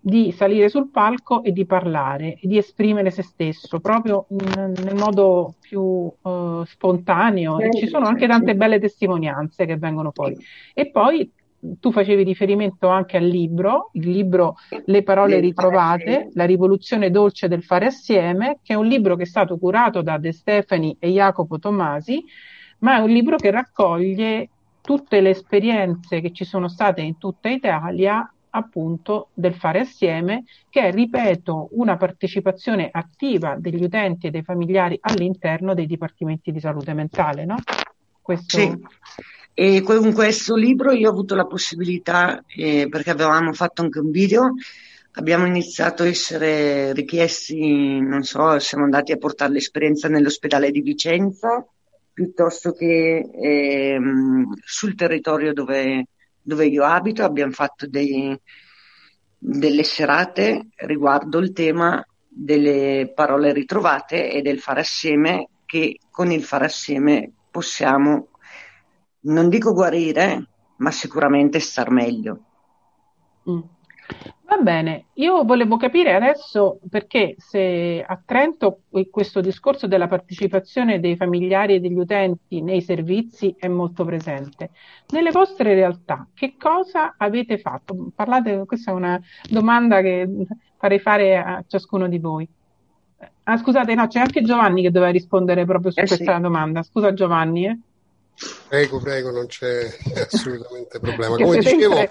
di 0.00 0.32
salire 0.32 0.70
sul 0.70 0.88
palco 0.88 1.42
e 1.42 1.52
di 1.52 1.66
parlare, 1.66 2.38
di 2.40 2.56
esprimere 2.56 3.10
se 3.10 3.22
stesso, 3.22 3.78
proprio 3.78 4.24
in, 4.28 4.72
nel 4.84 4.94
modo 4.94 5.56
più 5.60 5.82
uh, 5.82 6.64
spontaneo. 6.64 7.58
E 7.58 7.70
ci 7.74 7.88
sono 7.88 8.06
anche 8.06 8.26
tante 8.26 8.54
belle 8.54 8.78
testimonianze 8.78 9.66
che 9.66 9.76
vengono 9.76 10.12
fuori. 10.14 10.34
E 10.72 10.90
poi 10.90 11.30
tu 11.80 11.90
facevi 11.90 12.22
riferimento 12.22 12.88
anche 12.88 13.16
al 13.16 13.24
libro, 13.24 13.90
il 13.94 14.10
libro 14.10 14.56
Le 14.84 15.02
parole 15.02 15.40
ritrovate, 15.40 16.30
la 16.34 16.44
rivoluzione 16.44 17.10
dolce 17.10 17.48
del 17.48 17.64
fare 17.64 17.86
assieme, 17.86 18.58
che 18.62 18.74
è 18.74 18.76
un 18.76 18.86
libro 18.86 19.16
che 19.16 19.22
è 19.22 19.26
stato 19.26 19.58
curato 19.58 20.02
da 20.02 20.18
De 20.18 20.32
Stefani 20.32 20.96
e 20.98 21.10
Jacopo 21.10 21.58
Tomasi, 21.58 22.24
ma 22.78 22.96
è 22.96 23.00
un 23.00 23.08
libro 23.08 23.36
che 23.36 23.50
raccoglie 23.50 24.48
tutte 24.80 25.20
le 25.20 25.30
esperienze 25.30 26.20
che 26.20 26.32
ci 26.32 26.44
sono 26.44 26.68
state 26.68 27.00
in 27.02 27.18
tutta 27.18 27.48
Italia 27.48 28.32
appunto 28.50 29.28
del 29.34 29.54
fare 29.54 29.80
assieme, 29.80 30.44
che 30.70 30.82
è, 30.82 30.92
ripeto, 30.92 31.68
una 31.72 31.96
partecipazione 31.96 32.88
attiva 32.90 33.56
degli 33.58 33.82
utenti 33.82 34.28
e 34.28 34.30
dei 34.30 34.42
familiari 34.42 34.96
all'interno 35.00 35.74
dei 35.74 35.86
dipartimenti 35.86 36.50
di 36.52 36.60
salute 36.60 36.94
mentale, 36.94 37.44
no? 37.44 37.56
Questo... 38.22 38.58
Sì. 38.58 38.78
E 39.60 39.82
con 39.82 40.12
questo 40.12 40.54
libro 40.54 40.92
io 40.92 41.08
ho 41.08 41.10
avuto 41.10 41.34
la 41.34 41.44
possibilità, 41.44 42.44
eh, 42.46 42.86
perché 42.88 43.10
avevamo 43.10 43.52
fatto 43.52 43.82
anche 43.82 43.98
un 43.98 44.12
video, 44.12 44.54
abbiamo 45.14 45.46
iniziato 45.46 46.04
a 46.04 46.06
essere 46.06 46.92
richiesti, 46.92 47.98
non 47.98 48.22
so, 48.22 48.56
siamo 48.60 48.84
andati 48.84 49.10
a 49.10 49.16
portare 49.16 49.54
l'esperienza 49.54 50.06
nell'ospedale 50.06 50.70
di 50.70 50.80
Vicenza, 50.80 51.66
piuttosto 52.12 52.70
che 52.70 53.28
eh, 53.34 53.98
sul 54.64 54.94
territorio 54.94 55.52
dove, 55.52 56.06
dove, 56.40 56.66
io 56.66 56.84
abito, 56.84 57.24
abbiamo 57.24 57.50
fatto 57.50 57.88
dei, 57.88 58.40
delle 59.36 59.82
serate 59.82 60.68
riguardo 60.76 61.38
il 61.38 61.50
tema 61.50 62.00
delle 62.28 63.10
parole 63.12 63.52
ritrovate 63.52 64.30
e 64.30 64.40
del 64.40 64.60
fare 64.60 64.82
assieme, 64.82 65.48
che 65.66 65.98
con 66.12 66.30
il 66.30 66.44
fare 66.44 66.66
assieme 66.66 67.32
possiamo 67.50 68.28
non 69.20 69.48
dico 69.48 69.72
guarire, 69.72 70.46
ma 70.76 70.90
sicuramente 70.90 71.58
star 71.60 71.90
meglio. 71.90 72.38
Mm. 73.50 73.60
Va 74.48 74.56
bene, 74.56 75.08
io 75.14 75.44
volevo 75.44 75.76
capire 75.76 76.14
adesso 76.14 76.80
perché 76.88 77.34
se 77.36 78.02
a 78.02 78.18
Trento 78.24 78.84
questo 79.10 79.42
discorso 79.42 79.86
della 79.86 80.08
partecipazione 80.08 81.00
dei 81.00 81.16
familiari 81.16 81.74
e 81.74 81.80
degli 81.80 81.98
utenti 81.98 82.62
nei 82.62 82.80
servizi 82.80 83.54
è 83.58 83.68
molto 83.68 84.06
presente. 84.06 84.70
Nelle 85.10 85.30
vostre 85.30 85.74
realtà, 85.74 86.26
che 86.32 86.54
cosa 86.58 87.14
avete 87.18 87.58
fatto? 87.58 88.10
Parlate, 88.14 88.64
questa 88.64 88.92
è 88.92 88.94
una 88.94 89.20
domanda 89.50 90.00
che 90.00 90.26
farei 90.78 90.98
fare 90.98 91.36
a 91.36 91.62
ciascuno 91.66 92.08
di 92.08 92.18
voi. 92.18 92.48
Ah, 93.42 93.58
scusate, 93.58 93.94
no, 93.94 94.06
c'è 94.06 94.20
anche 94.20 94.40
Giovanni 94.40 94.80
che 94.80 94.90
doveva 94.90 95.12
rispondere 95.12 95.66
proprio 95.66 95.90
su 95.90 96.00
eh 96.00 96.06
questa 96.06 96.36
sì. 96.36 96.40
domanda. 96.40 96.82
Scusa 96.82 97.12
Giovanni. 97.12 97.66
Eh? 97.66 97.78
Prego, 98.68 99.00
prego, 99.00 99.30
non 99.30 99.46
c'è 99.46 99.88
assolutamente 100.30 101.00
problema. 101.00 101.36
Come 101.36 101.58
dicevo, 101.58 102.08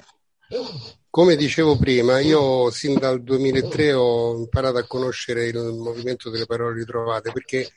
come 1.10 1.36
dicevo, 1.36 1.78
prima, 1.78 2.20
io 2.20 2.70
sin 2.70 2.98
dal 3.00 3.24
2003 3.24 3.94
ho 3.94 4.38
imparato 4.38 4.78
a 4.78 4.86
conoscere 4.86 5.48
il 5.48 5.58
movimento 5.58 6.30
delle 6.30 6.46
parole 6.46 6.80
ritrovate 6.80 7.32
perché 7.32 7.72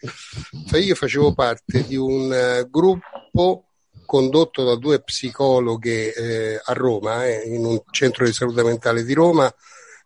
io 0.72 0.94
facevo 0.94 1.32
parte 1.32 1.84
di 1.86 1.96
un 1.96 2.32
eh, 2.32 2.66
gruppo 2.68 3.64
condotto 4.04 4.64
da 4.64 4.74
due 4.76 5.00
psicologhe 5.02 6.12
eh, 6.12 6.60
a 6.62 6.72
Roma, 6.72 7.26
eh, 7.26 7.42
in 7.46 7.64
un 7.64 7.80
centro 7.92 8.24
di 8.24 8.32
salute 8.32 8.64
mentale 8.64 9.04
di 9.04 9.14
Roma, 9.14 9.52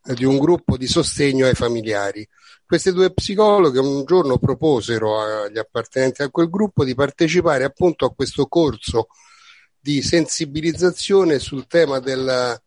eh, 0.05 0.15
di 0.15 0.25
un 0.25 0.37
gruppo 0.39 0.77
di 0.77 0.87
sostegno 0.87 1.47
ai 1.47 1.55
familiari. 1.55 2.29
Queste 2.75 2.93
due 2.93 3.13
psicologhe 3.13 3.79
un 3.79 4.05
giorno 4.05 4.37
proposero 4.37 5.21
agli 5.21 5.59
appartenenti 5.59 6.23
a 6.23 6.29
quel 6.29 6.51
gruppo 6.51 6.83
di 6.83 6.97
partecipare 6.97 7.63
appunto 7.63 8.05
a 8.05 8.13
questo 8.13 8.49
corso 8.49 9.07
di 9.79 10.03
sensibilizzazione 10.03 11.39
sul 11.39 11.69
tema 11.69 12.01
del 12.01 12.61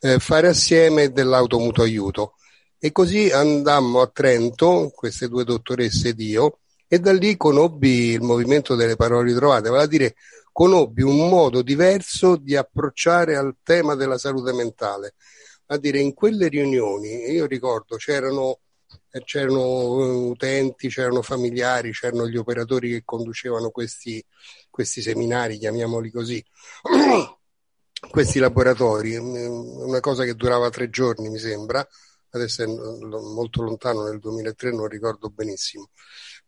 eh, 0.00 0.18
fare 0.18 0.48
assieme 0.48 1.12
dell'automutuo 1.12 1.84
aiuto. 1.84 2.34
E 2.76 2.90
così 2.90 3.30
andammo 3.30 4.00
a 4.00 4.10
Trento, 4.12 4.90
queste 4.92 5.28
due 5.28 5.44
dottoresse 5.44 6.08
ed 6.08 6.18
io, 6.18 6.58
e 6.88 6.98
da 6.98 7.12
lì 7.12 7.36
conobbi 7.36 8.10
il 8.10 8.22
movimento 8.22 8.74
delle 8.74 8.96
parole 8.96 9.28
ritrovate, 9.28 9.68
vale 9.68 9.84
a 9.84 9.86
dire 9.86 10.16
conobbi 10.50 11.02
un 11.02 11.28
modo 11.28 11.62
diverso 11.62 12.34
di 12.34 12.56
approcciare 12.56 13.36
al 13.36 13.54
tema 13.62 13.94
della 13.94 14.18
salute 14.18 14.52
mentale. 14.52 15.14
A 15.66 15.76
dire, 15.76 16.00
in 16.00 16.14
quelle 16.14 16.48
riunioni, 16.48 17.30
io 17.30 17.46
ricordo, 17.46 17.94
c'erano, 17.94 18.58
c'erano 19.24 19.60
eh, 19.60 20.28
utenti, 20.30 20.88
c'erano 20.88 21.22
familiari, 21.22 21.92
c'erano 21.92 22.28
gli 22.28 22.36
operatori 22.36 22.90
che 22.90 23.02
conducevano 23.04 23.70
questi, 23.70 24.24
questi 24.70 25.02
seminari, 25.02 25.58
chiamiamoli 25.58 26.10
così, 26.10 26.44
questi 28.10 28.38
laboratori, 28.38 29.20
mm, 29.20 29.86
una 29.86 30.00
cosa 30.00 30.24
che 30.24 30.34
durava 30.34 30.70
tre 30.70 30.90
giorni, 30.90 31.28
mi 31.28 31.38
sembra, 31.38 31.86
adesso 32.30 32.62
è 32.62 32.66
molto 32.66 33.62
lontano 33.62 34.04
nel 34.04 34.18
2003, 34.18 34.72
non 34.72 34.88
ricordo 34.88 35.30
benissimo, 35.30 35.90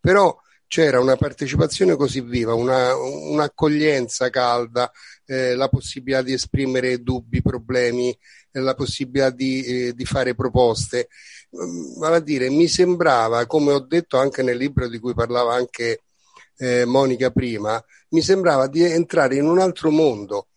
però 0.01 0.37
c'era 0.69 1.01
una 1.01 1.17
partecipazione 1.17 1.97
così 1.97 2.21
viva, 2.21 2.55
una, 2.55 2.95
un'accoglienza 2.95 4.29
calda, 4.29 4.93
eh, 5.25 5.55
la 5.55 5.69
possibilità 5.69 6.23
di 6.23 6.35
esprimere 6.35 7.03
dubbi, 7.03 7.41
problemi, 7.43 8.17
eh, 8.53 8.61
la 8.61 8.75
possibilità 8.75 9.31
di, 9.31 9.65
eh, 9.65 9.95
di 9.95 10.05
fare 10.05 10.35
proposte. 10.35 11.09
Mm, 11.57 11.99
vale 11.99 12.17
a 12.17 12.21
dire, 12.21 12.51
mi 12.51 12.69
sembrava, 12.69 13.47
come 13.47 13.73
ho 13.73 13.81
detto 13.81 14.19
anche 14.19 14.43
nel 14.43 14.59
libro 14.59 14.89
di 14.89 14.99
cui 14.99 15.15
parlava 15.15 15.55
anche 15.55 16.03
eh, 16.59 16.85
Monica 16.85 17.31
prima, 17.31 17.83
mi 18.11 18.21
sembrava 18.21 18.67
di 18.69 18.83
entrare 18.83 19.37
in 19.37 19.47
un 19.47 19.59
altro 19.59 19.91
mondo. 19.91 20.49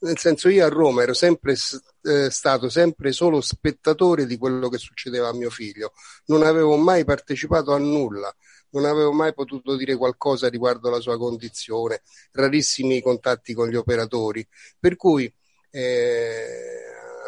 Nel 0.00 0.18
senso, 0.18 0.48
io 0.48 0.64
a 0.64 0.68
Roma 0.68 1.02
ero 1.02 1.12
sempre 1.14 1.54
eh, 2.02 2.30
stato 2.30 2.68
sempre 2.70 3.12
solo 3.12 3.40
spettatore 3.40 4.26
di 4.26 4.36
quello 4.38 4.68
che 4.68 4.78
succedeva 4.78 5.28
a 5.28 5.34
mio 5.34 5.50
figlio, 5.50 5.92
non 6.26 6.42
avevo 6.42 6.76
mai 6.76 7.04
partecipato 7.04 7.72
a 7.72 7.78
nulla 7.78 8.34
non 8.70 8.84
avevo 8.84 9.12
mai 9.12 9.34
potuto 9.34 9.76
dire 9.76 9.96
qualcosa 9.96 10.48
riguardo 10.48 10.88
alla 10.88 11.00
sua 11.00 11.18
condizione, 11.18 12.02
rarissimi 12.32 13.00
contatti 13.00 13.54
con 13.54 13.68
gli 13.68 13.76
operatori, 13.76 14.46
per 14.78 14.96
cui 14.96 15.32
eh, 15.70 16.46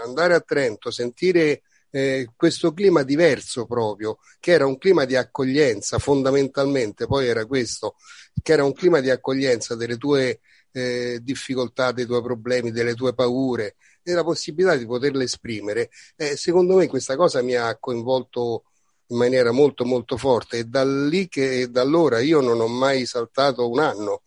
andare 0.05 0.35
a 0.35 0.41
Trento, 0.41 0.91
sentire 0.91 1.63
eh, 1.91 2.31
questo 2.37 2.73
clima 2.73 3.03
diverso 3.03 3.67
proprio, 3.67 4.19
che 4.41 4.53
era 4.53 4.67
un 4.67 4.79
clima 4.79 5.05
di 5.05 5.17
accoglienza 5.17 5.99
fondamentalmente, 5.99 7.07
poi 7.07 7.29
era 7.29 7.45
questo, 7.47 7.97
che 8.43 8.53
era 8.53 8.65
un 8.65 8.73
clima 8.73 9.01
di 9.01 9.11
accoglienza 9.11 9.75
delle 9.75 9.97
tue 9.99 10.41
eh, 10.73 11.19
difficoltà, 11.23 11.93
dei 11.93 12.07
tuoi 12.07 12.23
problemi, 12.23 12.71
delle 12.71 12.95
tue 12.95 13.15
paure, 13.15 13.77
e 14.03 14.13
la 14.13 14.25
possibilità 14.25 14.75
di 14.77 14.87
poterle 14.87 15.25
esprimere. 15.25 15.91
Eh, 16.17 16.37
secondo 16.37 16.77
me 16.77 16.89
questa 16.89 17.15
cosa 17.15 17.43
mi 17.43 17.55
ha 17.55 17.77
coinvolto 17.79 18.65
in 19.13 19.19
maniera 19.19 19.53
molto 19.53 19.85
molto 19.85 20.17
forte. 20.17 20.59
E 20.59 20.65
da 20.65 20.85
lì 20.85 21.29
che 21.29 21.71
da 21.71 21.83
allora 21.83 22.21
io 22.21 22.41
non 22.41 22.61
ho 22.61 22.67
mai 22.67 23.07
saltato 23.07 23.69
un 23.69 23.79
anno. 23.79 24.23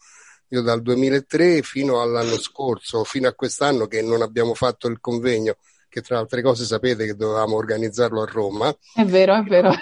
Io 0.49 0.61
dal 0.61 0.81
2003 0.81 1.63
fino 1.63 2.01
all'anno 2.01 2.37
scorso 2.37 3.03
fino 3.03 3.27
a 3.27 3.33
quest'anno 3.33 3.87
che 3.87 4.01
non 4.01 4.21
abbiamo 4.21 4.53
fatto 4.53 4.87
il 4.87 4.99
convegno 5.01 5.57
che 5.95 6.01
tra 6.01 6.19
altre 6.19 6.41
cose 6.41 6.65
sapete 6.65 7.05
che 7.05 7.15
dovevamo 7.15 7.55
organizzarlo 7.55 8.21
a 8.21 8.25
Roma. 8.25 8.75
È 8.93 9.05
vero 9.05 9.33
è 9.33 9.43
vero. 9.43 9.71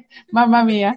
Mamma 0.30 0.62
mia. 0.62 0.96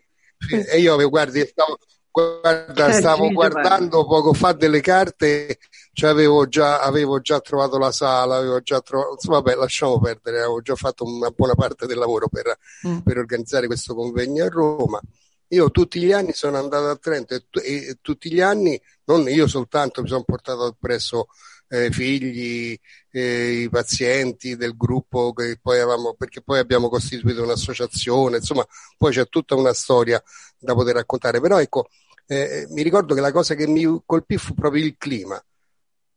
E 0.71 0.79
io 0.79 1.09
guardi 1.09 1.43
stavo, 1.45 1.79
guarda, 2.11 2.91
stavo 2.91 3.29
guardando 3.31 4.05
poco 4.05 4.31
fa 4.33 4.53
delle 4.53 4.79
carte 4.79 5.57
cioè 5.99 6.11
avevo, 6.11 6.47
già, 6.47 6.79
avevo 6.79 7.19
già 7.19 7.41
trovato 7.41 7.77
la 7.77 7.91
sala, 7.91 8.37
avevo 8.37 8.61
già 8.61 8.79
trovato, 8.79 9.15
insomma, 9.15 9.41
vabbè, 9.41 9.55
lasciamo 9.55 9.99
perdere, 9.99 10.37
avevo 10.37 10.61
già 10.61 10.75
fatto 10.75 11.03
una 11.03 11.29
buona 11.29 11.55
parte 11.55 11.87
del 11.87 11.97
lavoro 11.97 12.29
per, 12.29 12.57
mm. 12.87 12.99
per 12.99 13.17
organizzare 13.17 13.67
questo 13.67 13.93
convegno 13.93 14.45
a 14.45 14.47
Roma. 14.47 15.01
Io 15.49 15.69
tutti 15.71 15.99
gli 15.99 16.13
anni 16.13 16.31
sono 16.31 16.57
andato 16.57 16.87
a 16.87 16.95
Trento 16.95 17.33
e, 17.33 17.41
e 17.61 17.97
tutti 17.99 18.31
gli 18.31 18.39
anni, 18.39 18.81
non 19.05 19.27
io 19.27 19.45
soltanto, 19.45 20.01
mi 20.01 20.07
sono 20.07 20.23
portato 20.23 20.73
presso 20.79 21.27
eh, 21.67 21.91
figli, 21.91 22.79
eh, 23.11 23.63
i 23.63 23.69
pazienti 23.69 24.55
del 24.55 24.77
gruppo 24.77 25.33
che 25.33 25.59
poi 25.61 25.81
avevamo, 25.81 26.13
perché 26.13 26.41
poi 26.41 26.59
abbiamo 26.59 26.87
costituito 26.87 27.43
un'associazione, 27.43 28.37
insomma, 28.37 28.65
poi 28.97 29.11
c'è 29.11 29.27
tutta 29.27 29.55
una 29.55 29.73
storia 29.73 30.23
da 30.57 30.73
poter 30.73 30.95
raccontare. 30.95 31.41
Però 31.41 31.59
ecco, 31.59 31.89
eh, 32.25 32.67
mi 32.69 32.83
ricordo 32.83 33.13
che 33.13 33.19
la 33.19 33.33
cosa 33.33 33.53
che 33.53 33.67
mi 33.67 34.01
colpì 34.05 34.37
fu 34.37 34.53
proprio 34.53 34.85
il 34.85 34.95
clima 34.97 35.43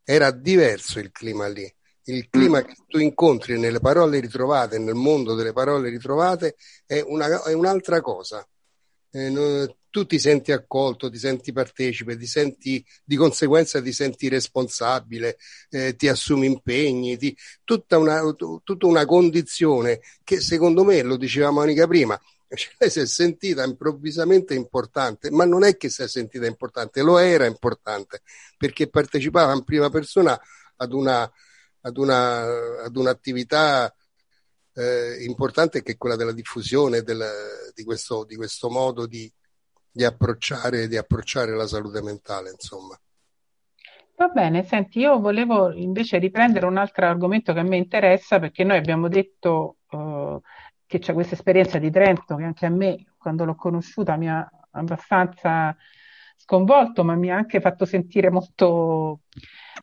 era 0.05 0.31
diverso 0.31 0.99
il 0.99 1.11
clima 1.11 1.47
lì. 1.49 1.73
Il 2.05 2.29
clima 2.29 2.61
mm. 2.61 2.65
che 2.65 2.75
tu 2.89 2.99
incontri 2.99 3.59
nelle 3.59 3.79
parole 3.79 4.19
ritrovate, 4.19 4.79
nel 4.79 4.95
mondo 4.95 5.35
delle 5.35 5.53
parole 5.53 5.89
ritrovate, 5.89 6.57
è, 6.85 7.01
una, 7.01 7.43
è 7.45 7.53
un'altra 7.53 8.01
cosa. 8.01 8.47
Eh, 9.11 9.31
no, 9.31 9.77
tu 9.93 10.07
ti 10.07 10.19
senti 10.19 10.53
accolto, 10.53 11.11
ti 11.11 11.19
senti 11.19 11.53
partecipe, 11.53 12.17
ti 12.17 12.27
senti, 12.27 12.85
di 13.05 13.15
conseguenza 13.15 13.83
ti 13.83 13.93
senti 13.93 14.29
responsabile, 14.29 15.37
eh, 15.69 15.95
ti 15.97 16.09
assumi 16.09 16.47
impegni, 16.47 17.19
ti, 17.19 17.37
tutta, 17.63 17.99
una, 17.99 18.23
tutta 18.33 18.87
una 18.87 19.05
condizione 19.05 20.01
che 20.25 20.41
secondo 20.41 20.83
me, 20.83 21.03
lo 21.03 21.19
diceva 21.19 21.51
Monica 21.51 21.87
prima, 21.87 22.19
cioè, 22.57 22.75
lei 22.79 22.91
si 22.91 23.01
è 23.01 23.07
sentita 23.07 23.65
improvvisamente 23.65 24.55
importante, 24.55 25.31
ma 25.31 25.45
non 25.45 25.65
è 25.65 25.77
che 25.77 25.89
si 25.89 26.03
è 26.03 26.09
sentita 26.09 26.47
importante, 26.47 27.03
lo 27.03 27.19
era 27.19 27.47
importante, 27.47 28.23
perché 28.57 28.89
partecipava 28.89 29.53
in 29.53 29.65
prima 29.65 29.89
persona 29.91 30.39
ad, 30.77 30.93
una, 30.93 31.31
ad, 31.81 31.97
una, 31.97 32.83
ad 32.85 32.97
un'attività 32.97 33.95
eh, 34.75 35.25
importante 35.25 35.83
che 35.83 35.93
è 35.93 35.97
quella 35.97 36.17
della 36.17 36.33
diffusione 36.33 37.03
del, 37.03 37.25
di, 37.75 37.85
questo, 37.85 38.25
di, 38.25 38.37
questo, 38.37 38.71
modo 38.71 39.07
di, 39.07 39.31
di, 39.91 40.05
approcciare, 40.05 40.89
di 40.89 40.97
approcciare 40.97 41.55
la 41.55 41.67
salute 41.67 42.03
mentale, 42.03 42.51
insomma. 42.51 42.99
Va 44.15 44.29
bene, 44.29 44.65
senti, 44.65 45.01
io 45.01 45.19
volevo 45.19 45.73
invece 45.73 46.19
riprendere 46.19 46.67
un 46.67 46.77
altro 46.77 47.07
argomento 47.07 47.53
che 47.53 47.61
a 47.61 47.65
me 47.65 47.77
interessa 47.77 48.39
perché 48.39 48.63
noi 48.63 48.77
abbiamo 48.77 49.09
detto 49.09 49.79
uh, 49.91 50.41
che 50.93 50.99
c'è 50.99 51.15
questa 51.15 51.33
esperienza 51.33 51.79
di 51.79 51.91
Trento 51.91 52.37
che 52.37 52.45
anche 52.45 52.67
a 52.67 52.69
me, 52.69 53.07
quando 53.17 53.47
l'ho 53.47 53.55
conosciuta, 53.55 54.17
mi 54.17 54.29
ha 54.29 54.47
abbastanza 54.73 55.75
sconvolto, 56.37 57.03
ma 57.03 57.15
mi 57.15 57.31
ha 57.31 57.37
anche 57.37 57.63
fatto 57.63 57.87
sentire 57.87 58.31
molto 58.31 59.21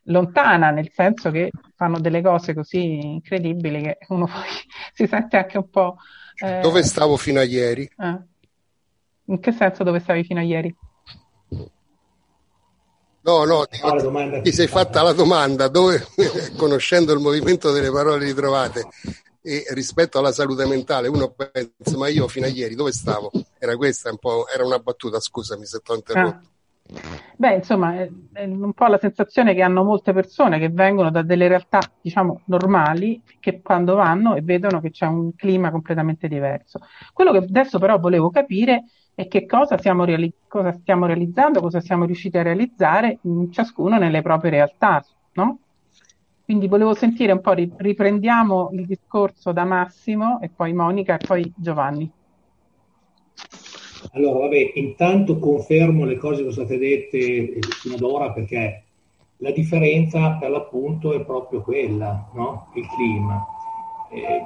lontana, 0.03 0.69
nel 0.69 0.91
senso 0.93 1.31
che 1.31 1.49
fanno 1.75 1.99
delle 1.99 2.21
cose 2.21 2.53
così 2.53 2.99
incredibili 2.99 3.81
che 3.81 3.97
uno 4.09 4.25
poi 4.29 4.49
si 4.93 5.07
sente 5.07 5.37
anche 5.37 5.57
un 5.57 5.67
po'... 5.67 5.95
Eh... 6.35 6.59
Dove 6.59 6.83
stavo 6.83 7.17
fino 7.17 7.39
a 7.39 7.43
ieri? 7.43 7.89
Eh. 7.97 8.19
In 9.25 9.39
che 9.39 9.51
senso 9.51 9.83
dove 9.83 9.99
stavi 9.99 10.23
fino 10.23 10.39
a 10.39 10.43
ieri? 10.43 10.75
No, 13.21 13.45
no, 13.45 13.65
ti, 13.65 13.79
ti 14.43 14.51
sei 14.51 14.67
fatta 14.67 15.01
la 15.01 15.13
domanda 15.13 15.69
dove, 15.69 16.05
conoscendo 16.55 17.13
il 17.13 17.19
movimento 17.19 17.71
delle 17.71 17.89
parole 17.91 18.25
ritrovate, 18.25 18.87
e 19.41 19.65
rispetto 19.69 20.19
alla 20.19 20.31
salute 20.31 20.65
mentale 20.65 21.07
uno 21.07 21.33
pensa 21.33 21.97
ma 21.97 22.09
io 22.09 22.27
fino 22.27 22.45
a 22.45 22.49
ieri 22.49 22.75
dove 22.75 22.91
stavo? 22.91 23.31
Era 23.57 23.75
questa 23.75 24.09
un 24.09 24.17
po', 24.17 24.47
era 24.47 24.65
una 24.65 24.79
battuta, 24.79 25.19
scusami 25.19 25.65
se 25.65 25.79
ti 25.79 25.91
ho 25.91 25.95
interrotto. 25.95 26.35
Ah. 26.35 26.57
Beh, 27.35 27.53
insomma, 27.53 27.93
è, 27.95 28.09
è, 28.33 28.45
un 28.45 28.73
po' 28.73 28.87
la 28.87 28.97
sensazione 28.97 29.53
che 29.53 29.61
hanno 29.61 29.83
molte 29.83 30.11
persone 30.11 30.57
che 30.57 30.69
vengono 30.69 31.11
da 31.11 31.21
delle 31.21 31.47
realtà, 31.47 31.79
diciamo, 32.01 32.41
normali, 32.45 33.21
che 33.39 33.61
quando 33.61 33.95
vanno 33.95 34.35
e 34.35 34.41
vedono 34.41 34.81
che 34.81 34.89
c'è 34.89 35.05
un 35.05 35.35
clima 35.35 35.69
completamente 35.69 36.27
diverso. 36.27 36.79
Quello 37.13 37.31
che 37.31 37.37
adesso 37.37 37.77
però 37.77 37.99
volevo 37.99 38.31
capire 38.31 38.85
è 39.13 39.27
che 39.27 39.45
cosa, 39.45 39.77
reali- 39.77 40.33
cosa 40.47 40.71
stiamo 40.71 41.05
realizzando, 41.05 41.61
cosa 41.61 41.79
siamo 41.79 42.05
riusciti 42.05 42.37
a 42.37 42.41
realizzare 42.41 43.19
ciascuno 43.51 43.97
nelle 43.97 44.21
proprie 44.21 44.51
realtà, 44.51 45.03
no? 45.33 45.59
Quindi 46.49 46.67
volevo 46.67 46.95
sentire 46.95 47.31
un 47.31 47.41
po', 47.41 47.53
riprendiamo 47.53 48.71
il 48.73 48.87
discorso 48.87 49.51
da 49.51 49.65
Massimo 49.65 50.41
e 50.41 50.49
poi 50.49 50.73
Monica 50.73 51.15
e 51.15 51.23
poi 51.23 51.53
Giovanni. 51.55 52.11
Allora, 54.13 54.39
vabbè, 54.39 54.71
intanto 54.73 55.37
confermo 55.37 56.05
le 56.05 56.17
cose 56.17 56.43
che 56.43 56.51
sono 56.51 56.65
state 56.65 56.79
dette 56.79 57.59
fino 57.59 57.93
ad 57.93 58.01
ora 58.01 58.31
perché 58.31 58.83
la 59.37 59.51
differenza 59.51 60.37
per 60.39 60.49
l'appunto 60.49 61.13
è 61.13 61.23
proprio 61.23 61.61
quella, 61.61 62.31
no? 62.33 62.71
il 62.73 62.87
clima. 62.95 63.45
Eh, 64.11 64.43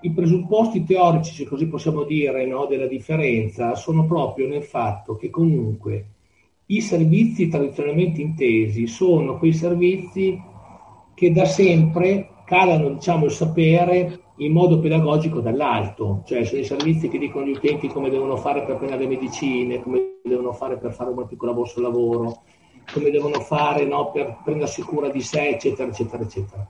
I 0.00 0.12
presupposti 0.12 0.84
teorici, 0.84 1.34
se 1.34 1.44
così 1.44 1.66
possiamo 1.66 2.04
dire, 2.04 2.46
no, 2.46 2.64
della 2.64 2.86
differenza 2.86 3.74
sono 3.74 4.06
proprio 4.06 4.48
nel 4.48 4.64
fatto 4.64 5.16
che 5.16 5.28
comunque 5.28 6.06
i 6.64 6.80
servizi 6.80 7.48
tradizionalmente 7.48 8.22
intesi 8.22 8.86
sono 8.86 9.36
quei 9.36 9.52
servizi 9.52 10.48
che 11.20 11.32
da 11.32 11.44
sempre 11.44 12.30
calano 12.46 12.88
diciamo, 12.94 13.26
il 13.26 13.30
sapere 13.30 14.20
in 14.36 14.52
modo 14.52 14.78
pedagogico 14.78 15.40
dall'alto, 15.40 16.22
cioè 16.24 16.44
sono 16.46 16.62
i 16.62 16.64
servizi 16.64 17.10
che 17.10 17.18
dicono 17.18 17.44
agli 17.44 17.50
utenti 17.50 17.88
come 17.88 18.08
devono 18.08 18.36
fare 18.36 18.62
per 18.62 18.76
prendere 18.76 19.02
le 19.02 19.08
medicine, 19.08 19.82
come 19.82 20.20
devono 20.22 20.54
fare 20.54 20.78
per 20.78 20.94
fare 20.94 21.10
una 21.10 21.26
piccola 21.26 21.52
borsa 21.52 21.82
lavoro, 21.82 22.40
come 22.90 23.10
devono 23.10 23.38
fare 23.40 23.84
no, 23.84 24.10
per 24.12 24.38
prendersi 24.42 24.80
cura 24.80 25.10
di 25.10 25.20
sé, 25.20 25.48
eccetera, 25.48 25.90
eccetera, 25.90 26.22
eccetera. 26.22 26.66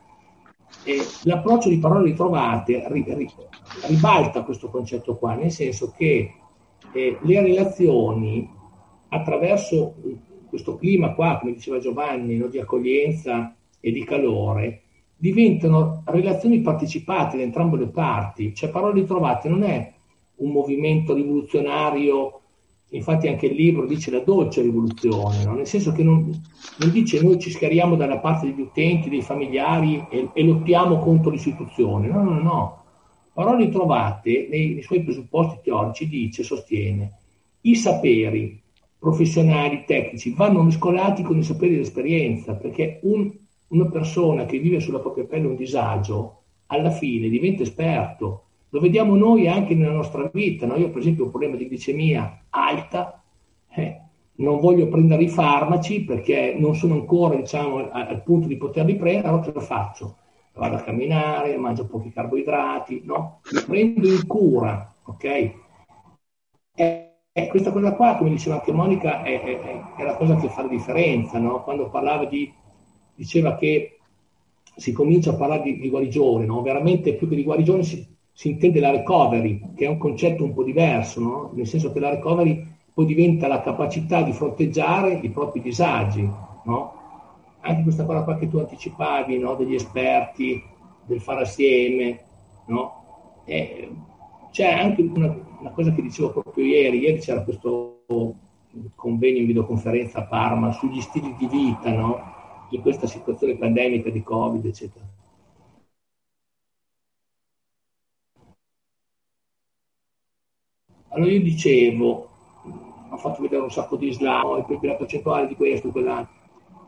E 0.82 0.96
l'approccio 1.22 1.68
di 1.68 1.78
parole 1.78 2.06
ritrovate 2.06 2.84
ribalta 3.86 4.42
questo 4.42 4.68
concetto 4.68 5.16
qua, 5.16 5.34
nel 5.34 5.52
senso 5.52 5.94
che 5.96 6.34
eh, 6.92 7.18
le 7.20 7.40
relazioni 7.40 8.50
attraverso 9.10 9.94
questo 10.48 10.74
clima 10.74 11.14
qua, 11.14 11.38
come 11.38 11.52
diceva 11.52 11.78
Giovanni, 11.78 12.36
no, 12.36 12.48
di 12.48 12.58
accoglienza 12.58 13.54
e 13.80 13.90
di 13.90 14.04
calore, 14.04 14.82
diventano 15.16 16.02
relazioni 16.06 16.60
partecipate 16.60 17.36
da 17.36 17.42
entrambe 17.42 17.76
le 17.76 17.88
parti. 17.88 18.54
Cioè, 18.54 18.70
parole 18.70 19.00
ritrovate 19.00 19.48
non 19.48 19.62
è 19.62 19.92
un 20.36 20.50
movimento 20.50 21.14
rivoluzionario, 21.14 22.40
infatti 22.90 23.28
anche 23.28 23.46
il 23.46 23.54
libro 23.54 23.86
dice 23.86 24.10
la 24.10 24.20
dolce 24.20 24.62
rivoluzione, 24.62 25.44
no? 25.44 25.54
nel 25.54 25.66
senso 25.66 25.92
che 25.92 26.02
non, 26.02 26.30
non, 26.78 26.90
dice 26.90 27.22
noi 27.22 27.38
ci 27.38 27.50
scariamo 27.50 27.96
dalla 27.96 28.18
parte 28.18 28.46
degli 28.46 28.60
utenti, 28.60 29.08
dei 29.08 29.22
familiari 29.22 30.06
e, 30.10 30.28
e 30.32 30.42
lottiamo 30.42 30.98
contro 30.98 31.30
l'istituzione. 31.30 32.08
No, 32.08 32.22
no, 32.22 32.40
no. 32.40 32.84
Parole 33.32 33.64
ritrovate 33.64 34.48
nei, 34.50 34.74
nei 34.74 34.82
suoi 34.82 35.02
presupposti 35.02 35.60
teorici 35.62 36.08
dice, 36.08 36.42
sostiene, 36.42 37.12
i 37.62 37.76
saperi 37.76 38.60
professionali, 38.98 39.84
tecnici, 39.86 40.34
vanno 40.34 40.62
mescolati 40.62 41.22
con 41.22 41.38
i 41.38 41.42
saperi 41.42 41.72
dell'esperienza, 41.72 42.54
perché 42.54 43.00
un, 43.02 43.30
una 43.70 43.88
persona 43.88 44.46
che 44.46 44.58
vive 44.58 44.80
sulla 44.80 44.98
propria 44.98 45.24
pelle 45.24 45.46
un 45.46 45.56
disagio, 45.56 46.42
alla 46.66 46.90
fine 46.90 47.28
diventa 47.28 47.62
esperto. 47.62 48.44
Lo 48.70 48.80
vediamo 48.80 49.16
noi 49.16 49.48
anche 49.48 49.74
nella 49.74 49.92
nostra 49.92 50.30
vita. 50.32 50.66
No? 50.66 50.76
Io, 50.76 50.90
per 50.90 51.00
esempio, 51.00 51.22
ho 51.22 51.26
un 51.26 51.32
problema 51.32 51.56
di 51.56 51.66
glicemia 51.66 52.44
alta, 52.50 53.22
eh, 53.72 54.00
non 54.36 54.60
voglio 54.60 54.88
prendere 54.88 55.24
i 55.24 55.28
farmaci 55.28 56.04
perché 56.04 56.54
non 56.58 56.74
sono 56.74 56.94
ancora 56.94 57.36
diciamo, 57.36 57.76
al, 57.76 57.90
al 58.08 58.22
punto 58.22 58.46
di 58.46 58.56
poterli 58.56 58.96
prendere, 58.96 59.28
allora 59.28 59.50
cosa 59.50 59.60
faccio? 59.60 60.16
Vado 60.54 60.76
a 60.76 60.80
camminare, 60.80 61.56
mangio 61.56 61.86
pochi 61.86 62.10
carboidrati, 62.10 63.02
no? 63.04 63.40
Mi 63.52 63.62
prendo 63.66 64.08
in 64.08 64.26
cura, 64.26 64.92
ok? 65.04 65.24
Eh, 66.74 67.06
e 67.32 67.46
questa 67.48 67.70
cosa 67.70 67.94
qua, 67.94 68.16
come 68.16 68.30
diceva 68.30 68.56
anche 68.56 68.72
Monica, 68.72 69.22
è, 69.22 69.40
è, 69.40 69.80
è 69.96 70.02
la 70.02 70.16
cosa 70.16 70.36
che 70.36 70.48
fa 70.48 70.62
la 70.62 70.68
differenza, 70.68 71.38
no? 71.38 71.62
Quando 71.62 71.88
parlava 71.88 72.24
di, 72.24 72.52
diceva 73.20 73.54
che 73.54 73.98
si 74.76 74.92
comincia 74.92 75.32
a 75.32 75.34
parlare 75.34 75.62
di, 75.62 75.78
di 75.78 75.90
guarigione, 75.90 76.46
no? 76.46 76.62
Veramente 76.62 77.14
più 77.14 77.28
che 77.28 77.36
di 77.36 77.44
guarigione 77.44 77.82
si, 77.82 78.02
si, 78.32 78.48
intende 78.48 78.80
la 78.80 78.90
recovery, 78.90 79.74
che 79.76 79.84
è 79.84 79.88
un 79.88 79.98
concetto 79.98 80.42
un 80.42 80.54
po' 80.54 80.64
diverso, 80.64 81.20
no? 81.20 81.50
Nel 81.52 81.66
senso 81.66 81.92
che 81.92 82.00
la 82.00 82.08
recovery 82.08 82.66
poi 82.94 83.04
diventa 83.04 83.46
la 83.46 83.60
capacità 83.60 84.22
di 84.22 84.32
fronteggiare 84.32 85.20
i 85.22 85.28
propri 85.28 85.60
disagi, 85.60 86.22
no? 86.64 86.94
Anche 87.60 87.82
questa 87.82 88.06
cosa 88.06 88.22
qua 88.22 88.38
che 88.38 88.48
tu 88.48 88.56
anticipavi? 88.56 89.38
Degli 89.58 89.74
esperti, 89.74 90.62
del 91.04 91.20
fare 91.20 91.42
assieme? 91.42 92.20
E 93.44 93.90
c'è 94.50 94.72
anche 94.72 95.02
una, 95.02 95.36
una 95.58 95.70
cosa 95.72 95.92
che 95.92 96.00
dicevo 96.00 96.30
proprio 96.30 96.64
ieri, 96.64 97.00
ieri 97.00 97.18
c'era 97.18 97.42
questo 97.42 98.04
convegno 98.94 99.40
in 99.40 99.46
videoconferenza 99.46 100.20
a 100.20 100.26
Parma 100.26 100.72
sugli 100.72 101.02
stili 101.02 101.34
di 101.36 101.46
vita, 101.48 101.90
no? 101.92 102.38
In 102.70 102.80
questa 102.82 103.06
situazione 103.06 103.56
pandemica 103.56 104.10
di 104.10 104.22
Covid, 104.22 104.64
eccetera. 104.64 105.04
Allora 111.08 111.32
io 111.32 111.42
dicevo, 111.42 112.28
ho 113.10 113.16
fatto 113.16 113.42
vedere 113.42 113.62
un 113.62 113.70
sacco 113.70 113.96
di 113.96 114.12
slide, 114.12 114.64
poi 114.66 114.78
la 114.82 114.94
percentuale 114.94 115.48
di 115.48 115.56
questo, 115.56 115.90
quell'altro. 115.90 116.34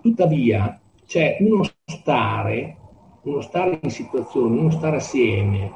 Tuttavia 0.00 0.80
c'è 1.04 1.38
uno 1.40 1.64
stare, 1.84 2.76
uno 3.22 3.40
stare 3.40 3.80
in 3.82 3.90
situazione, 3.90 4.58
uno 4.58 4.70
stare 4.70 4.96
assieme, 4.96 5.72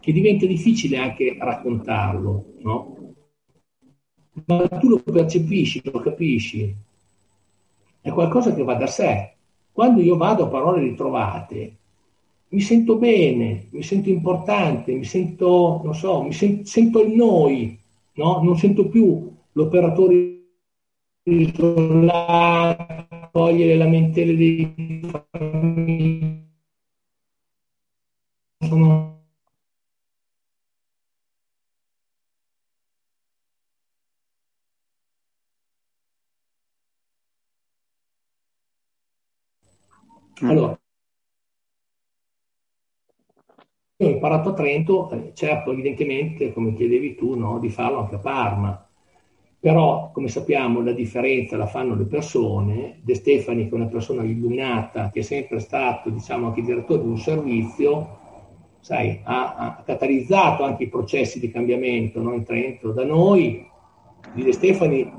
che 0.00 0.12
diventa 0.12 0.46
difficile 0.46 0.98
anche 0.98 1.36
raccontarlo, 1.38 2.44
no? 2.58 2.96
Ma 4.46 4.66
tu 4.68 4.88
lo 4.88 4.98
percepisci, 4.98 5.80
lo 5.84 6.00
capisci, 6.00 6.74
è 8.00 8.10
qualcosa 8.10 8.52
che 8.52 8.64
va 8.64 8.74
da 8.74 8.86
sé. 8.86 9.33
Quando 9.74 10.00
io 10.00 10.16
vado 10.16 10.44
a 10.44 10.46
parole 10.46 10.78
ritrovate, 10.82 11.76
mi 12.50 12.60
sento 12.60 12.94
bene, 12.94 13.66
mi 13.70 13.82
sento 13.82 14.08
importante, 14.08 14.94
mi 14.94 15.02
sento, 15.02 15.80
non 15.82 15.92
so, 15.96 16.22
mi 16.22 16.32
sen- 16.32 16.64
sento 16.64 17.00
il 17.00 17.10
noi, 17.10 17.76
no? 18.12 18.40
Non 18.40 18.56
sento 18.56 18.86
più 18.86 19.28
l'operatore 19.50 20.42
isolato, 21.24 22.76
togliere 23.32 23.70
le 23.72 23.76
lamentele 23.76 24.36
dei 24.36 25.10
famigli. 25.32 26.42
Sono 28.60 29.13
Allora, 40.50 40.78
io 43.96 44.06
ho 44.06 44.10
imparato 44.10 44.50
a 44.50 44.54
Trento, 44.54 45.10
eh, 45.10 45.32
certo, 45.34 45.72
evidentemente, 45.72 46.52
come 46.52 46.74
chiedevi 46.74 47.14
tu, 47.14 47.34
no, 47.34 47.58
di 47.58 47.70
farlo 47.70 48.00
anche 48.00 48.16
a 48.16 48.18
Parma. 48.18 48.88
Però, 49.58 50.10
come 50.12 50.28
sappiamo, 50.28 50.82
la 50.82 50.92
differenza 50.92 51.56
la 51.56 51.66
fanno 51.66 51.94
le 51.94 52.04
persone. 52.04 53.00
De 53.02 53.14
Stefani, 53.14 53.64
che 53.64 53.70
è 53.70 53.74
una 53.74 53.86
persona 53.86 54.22
illuminata, 54.22 55.10
che 55.10 55.20
è 55.20 55.22
sempre 55.22 55.60
stato, 55.60 56.10
diciamo, 56.10 56.48
anche 56.48 56.62
direttore 56.62 57.02
di 57.02 57.08
un 57.08 57.18
servizio, 57.18 58.18
sai, 58.80 59.20
ha, 59.22 59.54
ha 59.54 59.82
catalizzato 59.82 60.64
anche 60.64 60.82
i 60.84 60.88
processi 60.88 61.40
di 61.40 61.50
cambiamento 61.50 62.20
no, 62.20 62.34
in 62.34 62.44
Trento. 62.44 62.92
Da 62.92 63.04
noi, 63.04 63.66
di 64.34 64.42
De 64.42 64.52
Stefani, 64.52 65.10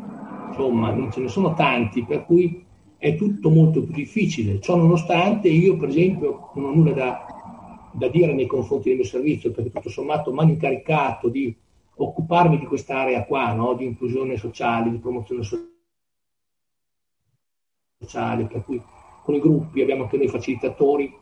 insomma, 0.49 0.91
non 0.91 1.11
ce 1.11 1.21
ne 1.21 1.27
sono 1.29 1.53
tanti, 1.53 2.03
per 2.03 2.25
cui 2.25 2.64
è 2.97 3.15
tutto 3.15 3.49
molto 3.49 3.83
più 3.83 3.93
difficile. 3.93 4.59
Ciò 4.59 4.75
nonostante 4.75 5.47
io, 5.47 5.77
per 5.77 5.89
esempio, 5.89 6.51
non 6.55 6.65
ho 6.65 6.73
nulla 6.73 6.91
da, 6.91 7.89
da 7.93 8.07
dire 8.07 8.33
nei 8.33 8.47
confronti 8.47 8.89
del 8.89 8.97
mio 8.97 9.07
servizio, 9.07 9.51
perché 9.51 9.71
tutto 9.71 9.89
sommato 9.89 10.31
mi 10.31 10.39
hanno 10.39 10.51
incaricato 10.51 11.29
di 11.29 11.55
occuparmi 11.97 12.57
di 12.57 12.65
quest'area 12.65 13.25
qua, 13.25 13.53
no? 13.53 13.73
di 13.73 13.85
inclusione 13.85 14.37
sociale, 14.37 14.89
di 14.89 14.97
promozione 14.97 15.43
sociale, 17.99 18.45
per 18.45 18.63
cui 18.63 18.81
con 19.23 19.35
i 19.35 19.39
gruppi 19.39 19.81
abbiamo 19.81 20.03
anche 20.03 20.17
noi 20.17 20.27
facilitatori. 20.27 21.13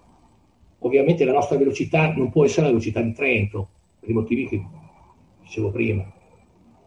Ovviamente 0.80 1.24
la 1.24 1.32
nostra 1.32 1.58
velocità 1.58 2.14
non 2.14 2.30
può 2.30 2.44
essere 2.44 2.64
la 2.64 2.68
velocità 2.68 3.02
di 3.02 3.14
Trento, 3.14 3.70
per 4.00 4.10
i 4.10 4.14
motivi 4.14 4.48
che 4.48 4.62
dicevo 5.42 5.72
prima. 5.72 6.04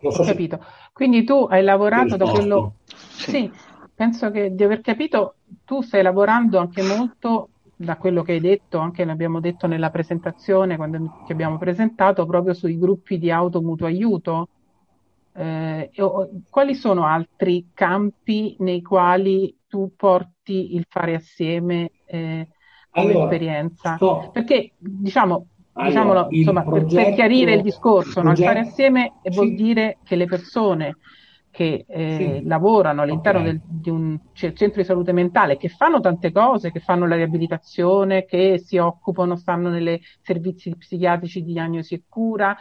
Non 0.00 0.12
so 0.12 0.22
Ho 0.22 0.24
capito. 0.24 0.62
Quindi 0.92 1.24
tu 1.24 1.46
hai 1.48 1.62
lavorato 1.62 2.16
da 2.16 2.28
quello... 2.28 2.74
Sì, 2.86 3.50
penso 3.96 4.30
che 4.30 4.54
di 4.54 4.62
aver 4.62 4.82
capito, 4.82 5.36
tu 5.64 5.80
stai 5.80 6.02
lavorando 6.02 6.58
anche 6.58 6.82
molto 6.82 7.48
da 7.74 7.96
quello 7.96 8.22
che 8.22 8.32
hai 8.32 8.40
detto, 8.40 8.78
anche 8.78 9.04
l'abbiamo 9.04 9.40
detto 9.40 9.66
nella 9.66 9.90
presentazione 9.90 10.76
quando 10.76 11.22
ti 11.24 11.32
abbiamo 11.32 11.56
presentato, 11.56 12.26
proprio 12.26 12.54
sui 12.54 12.78
gruppi 12.78 13.18
di 13.18 13.30
auto 13.30 13.62
mutuo 13.62 13.86
aiuto. 13.86 14.48
Eh, 15.34 15.90
quali 16.48 16.74
sono 16.74 17.04
altri 17.04 17.70
campi 17.74 18.56
nei 18.60 18.80
quali 18.80 19.54
tu 19.66 19.92
porti 19.96 20.74
il 20.74 20.86
fare 20.88 21.14
assieme 21.14 21.90
eh, 22.06 22.48
come 22.90 23.10
allora, 23.10 23.24
esperienza? 23.24 23.96
Sto... 23.96 24.30
Perché 24.32 24.72
diciamo, 24.78 25.46
allora, 25.72 25.88
diciamolo, 25.88 26.26
insomma, 26.30 26.62
progetto, 26.62 26.94
per, 26.94 27.04
per, 27.04 27.14
chiarire 27.14 27.54
il 27.54 27.62
discorso, 27.62 28.22
no? 28.22 28.30
il 28.30 28.38
fare 28.38 28.60
assieme 28.60 29.14
sì. 29.22 29.34
vuol 29.34 29.54
dire 29.54 29.98
che 30.04 30.16
le 30.16 30.26
persone 30.26 30.96
che 31.56 31.86
eh, 31.88 32.16
sì. 32.18 32.46
lavorano 32.46 33.00
all'interno 33.00 33.40
okay. 33.40 33.52
del, 33.52 33.62
di 33.64 33.88
un 33.88 34.18
centro 34.34 34.82
di 34.82 34.84
salute 34.84 35.12
mentale, 35.12 35.56
che 35.56 35.70
fanno 35.70 36.00
tante 36.00 36.30
cose, 36.30 36.70
che 36.70 36.80
fanno 36.80 37.06
la 37.06 37.14
riabilitazione, 37.16 38.26
che 38.26 38.58
si 38.58 38.76
occupano, 38.76 39.36
stanno 39.36 39.70
nei 39.70 39.98
servizi 40.20 40.76
psichiatrici 40.76 41.42
di 41.42 41.54
diagnosi 41.54 41.94
e 41.94 42.02
cura, 42.06 42.54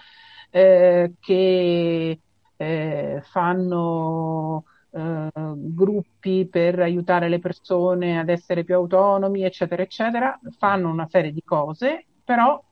eh, 0.50 1.12
che 1.20 2.20
eh, 2.56 3.22
fanno 3.22 4.64
eh, 4.92 5.30
gruppi 5.34 6.48
per 6.50 6.80
aiutare 6.80 7.28
le 7.28 7.40
persone 7.40 8.18
ad 8.18 8.30
essere 8.30 8.64
più 8.64 8.76
autonomi, 8.76 9.44
eccetera, 9.44 9.84
eccetera, 9.84 10.40
fanno 10.58 10.90
una 10.90 11.08
serie 11.10 11.34
di 11.34 11.44
cose, 11.44 12.06
però 12.24 12.64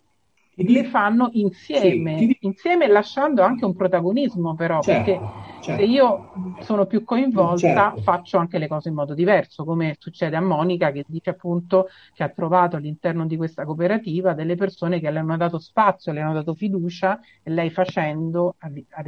le 0.56 0.84
fanno 0.86 1.30
insieme, 1.34 2.18
sì, 2.18 2.38
insieme 2.42 2.88
lasciando 2.88 3.42
anche 3.42 3.66
un 3.66 3.76
protagonismo 3.76 4.56
però, 4.56 4.82
certo. 4.82 5.12
perché 5.12 5.26
certo. 5.62 5.82
se 5.84 5.88
io 5.88 6.30
sono 6.60 6.86
più 6.86 7.04
coinvolta 7.04 7.58
certo. 7.58 8.02
faccio 8.02 8.38
anche 8.38 8.58
le 8.58 8.68
cose 8.68 8.90
in 8.90 8.96
modo 8.96 9.14
diverso, 9.14 9.64
come 9.64 9.96
succede 9.98 10.36
a 10.36 10.42
Monica 10.42 10.92
che 10.92 11.04
dice 11.08 11.32
appunto 11.32 11.88
che 12.14 12.24
ha 12.24 12.30
trovato 12.30 12.76
all'interno 12.76 13.26
di 13.26 13.36
questa 13.38 13.66
cooperativa 13.66 14.34
delle 14.34 14.56
persone 14.56 15.00
che 15.00 15.10
le 15.10 15.20
hanno 15.20 15.38
dato 15.38 15.60
spazio, 15.60 16.12
le 16.12 16.22
hanno 16.22 16.34
dato 16.34 16.54
fiducia 16.54 17.20
e 17.42 17.50
lei 17.50 17.70
facendo 17.70 18.56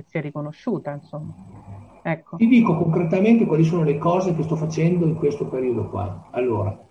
si 0.08 0.18
è 0.18 0.22
riconosciuta. 0.22 0.92
Insomma. 0.92 1.34
Ecco. 2.08 2.38
Ti 2.38 2.48
dico 2.48 2.78
concretamente 2.78 3.46
quali 3.46 3.64
sono 3.64 3.84
le 3.84 3.98
cose 3.98 4.36
che 4.36 4.44
sto 4.44 4.56
facendo 4.56 5.06
in 5.06 5.16
questo 5.16 5.48
periodo 5.48 5.90
qua. 5.90 6.28
Allora, 6.32 6.85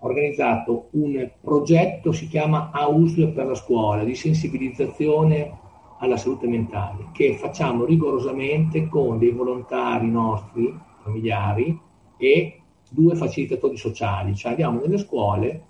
organizzato 0.00 0.88
un 0.92 1.30
progetto, 1.40 2.12
si 2.12 2.28
chiama 2.28 2.70
AUSL 2.72 3.32
per 3.32 3.46
la 3.46 3.54
scuola, 3.54 4.04
di 4.04 4.14
sensibilizzazione 4.14 5.58
alla 5.98 6.16
salute 6.16 6.46
mentale, 6.46 7.08
che 7.12 7.34
facciamo 7.34 7.84
rigorosamente 7.84 8.88
con 8.88 9.18
dei 9.18 9.30
volontari 9.30 10.08
nostri, 10.08 10.72
familiari, 11.02 11.78
e 12.16 12.60
due 12.90 13.14
facilitatori 13.14 13.76
sociali, 13.76 14.34
cioè 14.34 14.50
andiamo 14.52 14.80
nelle 14.80 14.98
scuole 14.98 15.64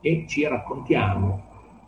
e 0.00 0.24
ci 0.28 0.46
raccontiamo. 0.46 1.45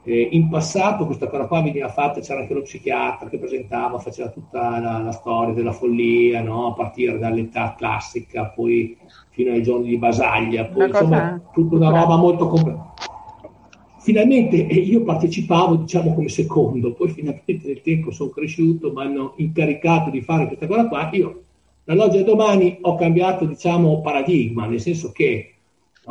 Eh, 0.08 0.28
in 0.32 0.48
passato 0.48 1.04
questa 1.04 1.28
cosa 1.28 1.44
qua 1.44 1.60
veniva 1.60 1.88
fatta, 1.88 2.20
c'era 2.20 2.40
anche 2.40 2.54
lo 2.54 2.62
psichiatra 2.62 3.28
che 3.28 3.36
presentava, 3.36 3.98
faceva 3.98 4.30
tutta 4.30 4.78
la, 4.80 5.00
la 5.00 5.12
storia 5.12 5.52
della 5.52 5.72
follia, 5.72 6.40
no? 6.40 6.68
a 6.68 6.72
partire 6.72 7.18
dall'età 7.18 7.74
classica, 7.76 8.46
poi 8.46 8.96
fino 9.28 9.52
ai 9.52 9.62
giorni 9.62 9.88
di 9.88 9.98
Basaglia, 9.98 10.64
poi 10.64 10.84
una 10.84 10.86
insomma 10.86 11.40
tutta 11.52 11.76
una 11.76 11.90
roba 11.90 12.16
molto 12.16 12.48
complessa 12.48 12.94
finalmente 13.98 14.66
eh, 14.66 14.76
io 14.76 15.02
partecipavo 15.02 15.76
diciamo 15.76 16.14
come 16.14 16.30
secondo, 16.30 16.94
poi 16.94 17.10
finalmente 17.10 17.66
nel 17.66 17.82
tempo 17.82 18.10
sono 18.10 18.30
cresciuto, 18.30 18.90
mi 18.90 19.02
hanno 19.02 19.34
incaricato 19.36 20.08
di 20.08 20.22
fare 20.22 20.46
questa 20.46 20.66
cosa 20.66 20.88
qua, 20.88 21.10
io 21.12 21.42
dall'oggi 21.84 22.16
al 22.16 22.24
domani 22.24 22.78
ho 22.80 22.94
cambiato 22.94 23.44
diciamo 23.44 24.00
paradigma, 24.00 24.64
nel 24.64 24.80
senso 24.80 25.12
che 25.12 25.57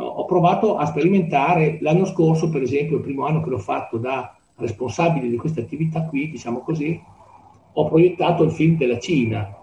ho 0.00 0.24
provato 0.24 0.76
a 0.76 0.86
sperimentare 0.86 1.78
l'anno 1.80 2.04
scorso, 2.04 2.48
per 2.48 2.62
esempio, 2.62 2.96
il 2.96 3.02
primo 3.02 3.26
anno 3.26 3.42
che 3.42 3.50
l'ho 3.50 3.58
fatto 3.58 3.98
da 3.98 4.34
responsabile 4.56 5.28
di 5.28 5.36
questa 5.36 5.60
attività 5.60 6.02
qui, 6.02 6.30
diciamo 6.30 6.60
così, 6.60 7.00
ho 7.72 7.88
proiettato 7.88 8.44
il 8.44 8.52
film 8.52 8.76
della 8.76 8.98
Cina 8.98 9.56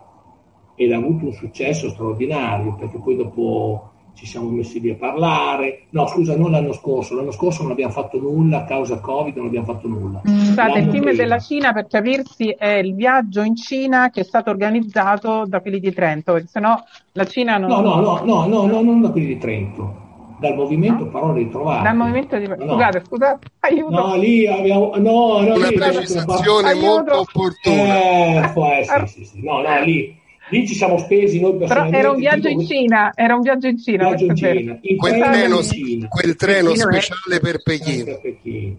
ed 0.76 0.91
ha 0.91 0.98
avuto 0.98 1.26
un 1.26 1.34
successo 1.34 1.89
straordinario 1.89 2.76
perché 2.76 3.00
poi 3.00 3.15
dopo 3.15 3.91
ci 4.13 4.26
siamo 4.26 4.50
messi 4.50 4.80
lì 4.80 4.89
a 4.89 4.95
parlare. 4.95 5.88
No, 5.89 6.08
scusa, 6.08 6.36
non 6.36 6.52
l'anno 6.52 6.71
scorso, 6.71 7.15
l'anno 7.15 7.32
scorso 7.32 7.63
non 7.63 7.71
abbiamo 7.71 7.91
fatto 7.91 8.17
nulla 8.17 8.60
a 8.60 8.63
causa 8.63 9.00
Covid, 9.00 9.36
non 9.36 9.48
abbiamo 9.48 9.65
fatto 9.65 9.88
nulla. 9.88 10.21
Scusate, 10.24 10.80
il 10.80 10.89
film 10.89 11.13
della 11.13 11.39
Cina, 11.39 11.74
per 11.74 11.88
capirsi, 11.88 12.50
è 12.50 12.78
il 12.78 12.95
viaggio 12.95 13.41
in 13.41 13.56
Cina 13.56 14.10
che 14.10 14.21
è 14.21 14.24
stato 14.24 14.50
organizzato 14.50 15.43
da 15.45 15.60
quelli 15.60 15.80
di 15.80 15.91
Trento, 15.93 16.32
perché 16.32 16.48
sennò 16.48 16.82
la 17.12 17.26
Cina 17.26 17.58
non... 17.58 17.69
No, 17.69 17.82
no, 17.82 18.00
no, 18.00 18.21
no, 18.24 18.45
no, 18.48 18.65
no 18.65 18.82
non 18.82 19.02
da 19.02 19.12
quelli 19.12 19.28
di 19.28 19.38
Trento. 19.38 20.04
Dal 20.39 20.56
movimento 20.56 21.06
no? 21.06 21.10
Parole 21.10 21.39
ritrovate. 21.43 21.84
Dal 21.84 21.95
movimento 21.95 22.38
di... 22.38 22.48
No. 22.48 22.56
Scusate, 22.56 23.04
scusate, 23.06 23.48
aiuto. 23.60 23.89
No, 23.89 24.15
lì 24.15 24.48
abbiamo... 24.48 24.91
No, 24.95 25.39
no, 25.41 25.56
Una 25.56 25.67
lì, 25.67 25.76
precisazione 25.76 26.74
molto 26.74 27.19
opportuna. 27.19 27.95
Eh, 27.95 28.52
può 28.54 28.71
essere, 28.71 29.08
sì, 29.08 29.26
sì. 29.26 29.43
No, 29.43 29.62
no, 29.62 29.84
lì 29.84 30.24
Lì 30.50 30.67
ci 30.67 30.76
siamo 30.76 31.00
spesi 31.00 31.39
noi 31.39 31.58
Però 31.58 31.89
era 31.89 32.12
un 32.12 32.17
viaggio 32.17 32.50
in 32.50 32.63
Cina, 32.63 33.12
era 33.15 33.34
un 33.34 33.41
viaggio 33.41 33.67
in 33.67 33.80
Cina. 33.80 34.10
Viaggio 34.10 34.26
in 34.26 34.36
Cina. 34.36 34.78
In 34.82 34.98
quel, 34.98 35.19
treno, 35.19 35.63
Cina. 35.63 36.08
quel 36.08 36.36
treno 36.36 36.69
Pechino 36.69 36.91
speciale 36.91 37.36
è... 37.36 37.39
per 37.39 37.63
Pechino. 37.63 38.04
Per 38.04 38.19
Pechino. 38.21 38.76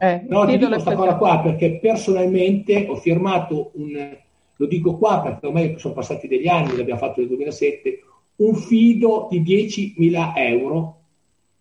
Eh, 0.00 0.24
no, 0.28 0.46
ti 0.46 0.56
dico 0.56 0.68
questa 0.68 0.94
cosa 0.94 1.16
qua 1.16 1.40
perché 1.40 1.78
personalmente 1.80 2.86
ho 2.88 2.94
firmato 2.94 3.72
un, 3.74 4.16
lo 4.54 4.66
dico 4.66 4.96
qua 4.96 5.20
perché 5.22 5.46
ormai 5.46 5.74
sono 5.78 5.94
passati 5.94 6.28
degli 6.28 6.46
anni, 6.46 6.76
l'abbiamo 6.76 7.00
fatto 7.00 7.18
nel 7.18 7.28
2007, 7.30 7.98
un 8.36 8.54
fido 8.54 9.26
di 9.28 9.42
10.000 9.42 10.32
euro 10.36 10.97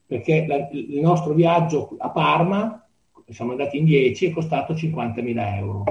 perché 0.07 0.45
la, 0.47 0.69
il 0.71 0.99
nostro 1.01 1.33
viaggio 1.33 1.95
a 1.97 2.09
Parma, 2.09 2.87
siamo 3.27 3.51
andati 3.51 3.77
in 3.77 3.83
10, 3.83 4.27
è 4.27 4.31
costato 4.31 4.73
50.000 4.73 5.55
euro. 5.57 5.83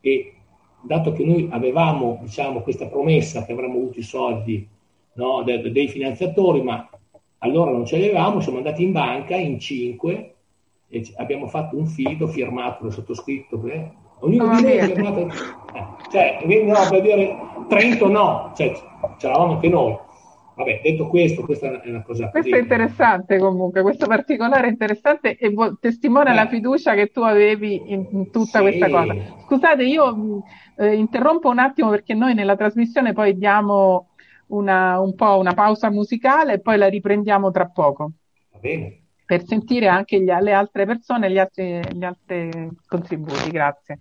E 0.00 0.32
dato 0.80 1.12
che 1.12 1.24
noi 1.24 1.48
avevamo 1.50 2.18
diciamo, 2.22 2.62
questa 2.62 2.86
promessa 2.86 3.44
che 3.44 3.52
avremmo 3.52 3.76
avuto 3.76 3.98
i 3.98 4.02
soldi 4.02 4.66
no, 5.14 5.42
dei, 5.42 5.70
dei 5.70 5.88
finanziatori, 5.88 6.62
ma 6.62 6.88
allora 7.38 7.70
non 7.70 7.84
ce 7.84 7.98
li 7.98 8.04
avevamo, 8.04 8.40
siamo 8.40 8.58
andati 8.58 8.82
in 8.82 8.92
banca 8.92 9.36
in 9.36 9.60
cinque 9.60 10.34
e 10.88 11.06
abbiamo 11.16 11.46
fatto 11.48 11.76
un 11.76 11.86
fido 11.86 12.26
firmato 12.28 12.86
e 12.86 12.90
sottoscritto. 12.90 13.58
Per, 13.58 13.92
ognuno 14.20 14.56
di 14.56 14.62
noi 14.62 14.78
ha 14.78 14.84
firmato. 14.86 15.20
Eh, 15.20 15.30
cioè, 16.10 16.38
no, 16.64 16.88
per 16.88 17.02
dire 17.02 17.36
Trento 17.68 18.08
no, 18.08 18.52
cioè, 18.56 18.72
c'eravamo 19.18 19.52
anche 19.52 19.68
noi. 19.68 19.96
Vabbè, 20.58 20.80
detto 20.82 21.06
questo, 21.06 21.44
questa 21.44 21.80
è 21.80 21.88
una 21.88 22.02
cosa. 22.02 22.30
Questo 22.30 22.56
è 22.56 22.58
interessante 22.58 23.38
comunque, 23.38 23.80
questo 23.82 24.08
particolare 24.08 24.66
è 24.66 24.70
interessante 24.70 25.36
e 25.36 25.54
testimonia 25.78 26.32
eh. 26.32 26.34
la 26.34 26.48
fiducia 26.48 26.94
che 26.94 27.12
tu 27.12 27.20
avevi 27.20 27.92
in, 27.92 28.08
in 28.10 28.30
tutta 28.32 28.58
sì. 28.58 28.64
questa 28.64 28.90
cosa. 28.90 29.14
Scusate, 29.44 29.84
io 29.84 30.42
eh, 30.76 30.96
interrompo 30.96 31.48
un 31.48 31.60
attimo 31.60 31.90
perché 31.90 32.14
noi 32.14 32.34
nella 32.34 32.56
trasmissione 32.56 33.12
poi 33.12 33.38
diamo 33.38 34.08
una, 34.48 34.98
un 34.98 35.14
po' 35.14 35.38
una 35.38 35.54
pausa 35.54 35.90
musicale 35.90 36.54
e 36.54 36.60
poi 36.60 36.76
la 36.76 36.88
riprendiamo 36.88 37.52
tra 37.52 37.68
poco. 37.68 38.10
Va 38.50 38.58
bene. 38.58 39.02
Per 39.24 39.44
sentire 39.44 39.86
anche 39.86 40.20
gli, 40.20 40.32
le 40.40 40.52
altre 40.52 40.86
persone, 40.86 41.30
gli 41.30 41.38
altri, 41.38 41.80
gli 41.92 42.02
altri 42.02 42.50
contributi. 42.84 43.50
Grazie. 43.50 44.00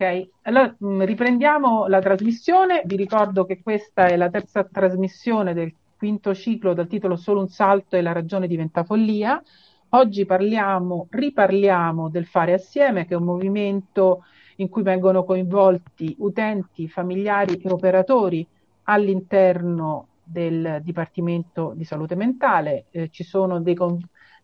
Ok, 0.00 0.28
allora 0.44 0.74
mm, 0.82 1.02
riprendiamo 1.02 1.86
la 1.86 1.98
trasmissione. 2.00 2.80
Vi 2.86 2.96
ricordo 2.96 3.44
che 3.44 3.60
questa 3.62 4.06
è 4.06 4.16
la 4.16 4.30
terza 4.30 4.64
trasmissione 4.64 5.52
del 5.52 5.74
quinto 5.98 6.34
ciclo 6.34 6.72
dal 6.72 6.86
titolo 6.86 7.16
Solo 7.16 7.40
un 7.40 7.48
salto 7.48 7.96
e 7.96 8.00
la 8.00 8.12
ragione 8.12 8.46
diventa 8.46 8.82
follia. 8.82 9.42
Oggi 9.90 10.24
parliamo, 10.24 11.06
riparliamo 11.10 12.08
del 12.08 12.24
fare 12.24 12.54
assieme, 12.54 13.04
che 13.04 13.12
è 13.12 13.16
un 13.18 13.24
movimento 13.24 14.24
in 14.56 14.70
cui 14.70 14.82
vengono 14.82 15.22
coinvolti 15.22 16.14
utenti, 16.20 16.88
familiari 16.88 17.60
e 17.60 17.68
operatori 17.70 18.46
all'interno 18.84 20.06
del 20.22 20.80
Dipartimento 20.82 21.74
di 21.76 21.84
Salute 21.84 22.14
Mentale. 22.14 22.86
Eh, 22.90 23.10
ci 23.10 23.22
sono 23.22 23.60
dei 23.60 23.74
con- 23.74 24.00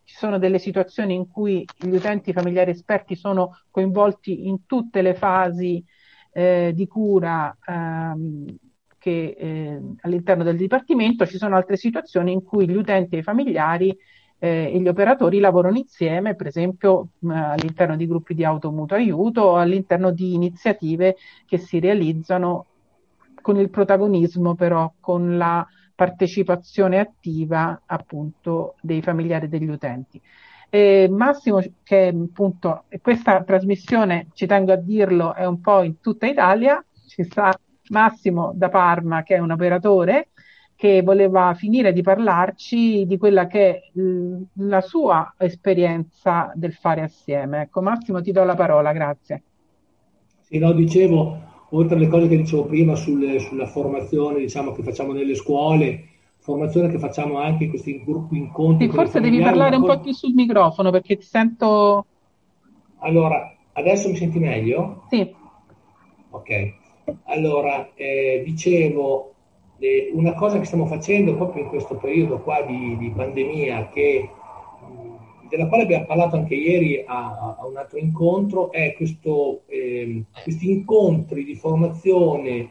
ci 0.06 0.14
sono 0.14 0.38
delle 0.38 0.60
situazioni 0.60 1.14
in 1.14 1.28
cui 1.28 1.64
gli 1.76 1.94
utenti 1.94 2.32
familiari 2.32 2.70
esperti 2.70 3.16
sono 3.16 3.58
coinvolti 3.70 4.46
in 4.46 4.64
tutte 4.64 5.02
le 5.02 5.14
fasi 5.14 5.84
eh, 6.32 6.70
di 6.72 6.86
cura 6.86 7.54
ehm, 7.66 8.56
che, 8.98 9.36
eh, 9.36 9.80
all'interno 10.02 10.44
del 10.44 10.56
Dipartimento, 10.56 11.26
ci 11.26 11.38
sono 11.38 11.56
altre 11.56 11.76
situazioni 11.76 12.30
in 12.32 12.44
cui 12.44 12.68
gli 12.68 12.76
utenti 12.76 13.16
e 13.16 13.18
i 13.18 13.22
familiari 13.24 13.96
eh, 14.38 14.70
e 14.72 14.78
gli 14.78 14.86
operatori 14.86 15.40
lavorano 15.40 15.76
insieme, 15.76 16.36
per 16.36 16.46
esempio 16.46 17.08
all'interno 17.26 17.96
di 17.96 18.06
gruppi 18.06 18.34
di 18.34 18.44
automutuo 18.44 18.96
aiuto 18.96 19.42
o 19.42 19.56
all'interno 19.56 20.12
di 20.12 20.34
iniziative 20.34 21.16
che 21.46 21.58
si 21.58 21.80
realizzano 21.80 22.66
con 23.42 23.58
il 23.58 23.70
protagonismo 23.70 24.54
però 24.54 24.92
con 25.00 25.36
la 25.36 25.66
partecipazione 25.96 27.00
attiva 27.00 27.82
appunto 27.86 28.76
dei 28.80 29.02
familiari 29.02 29.48
degli 29.48 29.68
utenti. 29.68 30.20
E 30.68 31.08
Massimo, 31.10 31.60
che 31.82 32.08
appunto 32.08 32.84
questa 33.00 33.42
trasmissione, 33.42 34.28
ci 34.34 34.46
tengo 34.46 34.72
a 34.72 34.76
dirlo, 34.76 35.34
è 35.34 35.46
un 35.46 35.60
po' 35.60 35.82
in 35.82 36.00
tutta 36.00 36.26
Italia, 36.26 36.84
ci 37.08 37.24
sta 37.24 37.58
Massimo 37.88 38.52
da 38.54 38.68
Parma 38.68 39.22
che 39.22 39.36
è 39.36 39.38
un 39.38 39.52
operatore 39.52 40.28
che 40.76 41.00
voleva 41.02 41.54
finire 41.54 41.92
di 41.92 42.02
parlarci 42.02 43.06
di 43.06 43.16
quella 43.16 43.46
che 43.46 43.70
è 43.70 43.82
la 44.54 44.82
sua 44.82 45.34
esperienza 45.38 46.52
del 46.54 46.74
fare 46.74 47.00
assieme. 47.00 47.62
Ecco, 47.62 47.80
Massimo, 47.80 48.20
ti 48.20 48.30
do 48.30 48.44
la 48.44 48.54
parola, 48.54 48.92
grazie. 48.92 49.42
Sì, 50.42 50.58
no, 50.58 50.72
dicevo, 50.72 51.55
oltre 51.76 51.96
alle 51.96 52.08
cose 52.08 52.28
che 52.28 52.36
dicevo 52.36 52.64
prima 52.64 52.94
sulle, 52.94 53.38
sulla 53.40 53.66
formazione 53.66 54.38
diciamo, 54.40 54.72
che 54.72 54.82
facciamo 54.82 55.12
nelle 55.12 55.34
scuole, 55.34 56.04
formazione 56.38 56.88
che 56.88 56.98
facciamo 56.98 57.38
anche 57.38 57.64
in 57.64 57.70
questi 57.70 58.02
gruppi 58.04 58.36
incontri. 58.36 58.88
Sì, 58.88 58.94
forse 58.94 59.20
devi 59.20 59.40
parlare 59.40 59.76
un 59.76 59.84
po' 59.84 60.00
più 60.00 60.12
sul 60.12 60.32
microfono 60.32 60.90
perché 60.90 61.16
ti 61.16 61.24
sento... 61.24 62.06
Allora, 62.98 63.54
adesso 63.72 64.08
mi 64.08 64.16
senti 64.16 64.38
meglio? 64.38 65.04
Sì. 65.10 65.34
Ok. 66.30 66.74
Allora, 67.24 67.90
eh, 67.94 68.42
dicevo, 68.44 69.34
eh, 69.78 70.10
una 70.14 70.34
cosa 70.34 70.58
che 70.58 70.64
stiamo 70.64 70.86
facendo 70.86 71.34
proprio 71.36 71.64
in 71.64 71.68
questo 71.68 71.96
periodo 71.96 72.40
qua 72.40 72.62
di, 72.62 72.96
di 72.96 73.10
pandemia 73.10 73.90
che 73.92 74.28
della 75.48 75.66
quale 75.66 75.84
abbiamo 75.84 76.06
parlato 76.06 76.36
anche 76.36 76.54
ieri 76.54 77.02
a, 77.06 77.56
a 77.58 77.66
un 77.66 77.76
altro 77.76 77.98
incontro, 77.98 78.72
è 78.72 78.94
questo, 78.94 79.62
eh, 79.66 80.24
questi 80.42 80.70
incontri 80.70 81.44
di 81.44 81.54
formazione 81.54 82.70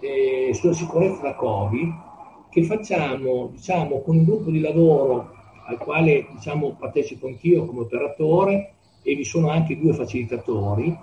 eh, 0.00 0.50
sulla 0.54 0.72
sicurezza 0.72 1.22
da 1.22 1.34
Covid 1.34 2.04
che 2.50 2.62
facciamo 2.64 3.48
diciamo, 3.52 4.00
con 4.00 4.16
un 4.16 4.24
gruppo 4.24 4.50
di 4.50 4.60
lavoro 4.60 5.34
al 5.66 5.78
quale 5.78 6.26
diciamo, 6.32 6.76
partecipo 6.78 7.26
anch'io 7.26 7.66
come 7.66 7.80
operatore 7.80 8.74
e 9.02 9.14
vi 9.14 9.24
sono 9.24 9.50
anche 9.50 9.78
due 9.78 9.92
facilitatori 9.92 10.96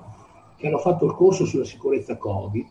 che 0.57 0.67
hanno 0.67 0.77
fatto 0.77 1.05
il 1.05 1.13
corso 1.13 1.45
sulla 1.45 1.65
sicurezza 1.65 2.17
Covid 2.17 2.65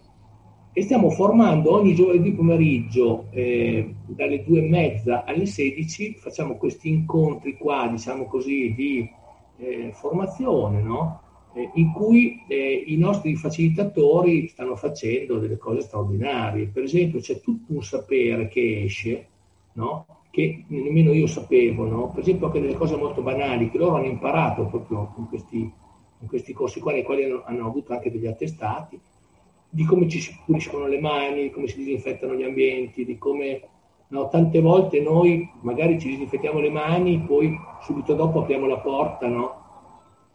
e 0.74 0.82
stiamo 0.82 1.10
formando 1.10 1.74
ogni 1.74 1.94
giovedì 1.94 2.32
pomeriggio 2.32 3.26
eh, 3.30 3.94
dalle 4.06 4.42
due 4.42 4.60
e 4.60 4.68
mezza 4.68 5.24
alle 5.24 5.44
16 5.44 6.14
facciamo 6.14 6.56
questi 6.56 6.88
incontri 6.88 7.58
qua 7.58 7.88
diciamo 7.88 8.24
così 8.24 8.72
di 8.74 9.06
eh, 9.58 9.90
formazione 9.92 10.80
no? 10.80 11.20
eh, 11.52 11.70
in 11.74 11.92
cui 11.92 12.42
eh, 12.48 12.84
i 12.86 12.96
nostri 12.96 13.36
facilitatori 13.36 14.48
stanno 14.48 14.74
facendo 14.74 15.38
delle 15.38 15.58
cose 15.58 15.82
straordinarie 15.82 16.68
per 16.68 16.84
esempio 16.84 17.20
c'è 17.20 17.42
tutto 17.42 17.74
un 17.74 17.82
sapere 17.82 18.48
che 18.48 18.84
esce 18.84 19.26
no? 19.74 20.06
che 20.30 20.64
nemmeno 20.68 21.12
io 21.12 21.26
sapevo 21.26 21.86
no? 21.86 22.08
per 22.08 22.20
esempio 22.20 22.46
anche 22.46 22.62
delle 22.62 22.76
cose 22.76 22.96
molto 22.96 23.20
banali 23.20 23.68
che 23.68 23.76
loro 23.76 23.96
hanno 23.96 24.06
imparato 24.06 24.64
proprio 24.64 25.12
in 25.18 25.28
questi, 25.28 25.58
in 25.58 26.26
questi 26.26 26.54
corsi 26.54 26.80
qua 26.80 26.92
nei 26.92 27.02
quali 27.02 27.24
hanno, 27.24 27.42
hanno 27.44 27.66
avuto 27.66 27.92
anche 27.92 28.10
degli 28.10 28.26
attestati 28.26 28.98
di 29.74 29.84
come 29.84 30.06
ci 30.06 30.20
si 30.20 30.36
puliscono 30.44 30.86
le 30.86 31.00
mani, 31.00 31.44
di 31.44 31.50
come 31.50 31.66
si 31.66 31.78
disinfettano 31.78 32.34
gli 32.34 32.42
ambienti, 32.42 33.06
di 33.06 33.16
come 33.16 33.62
no, 34.08 34.28
tante 34.28 34.60
volte 34.60 35.00
noi 35.00 35.48
magari 35.62 35.98
ci 35.98 36.08
disinfettiamo 36.08 36.60
le 36.60 36.68
mani, 36.68 37.24
poi 37.26 37.56
subito 37.80 38.12
dopo 38.12 38.40
apriamo 38.40 38.66
la 38.66 38.78
porta, 38.78 39.26
no? 39.28 39.60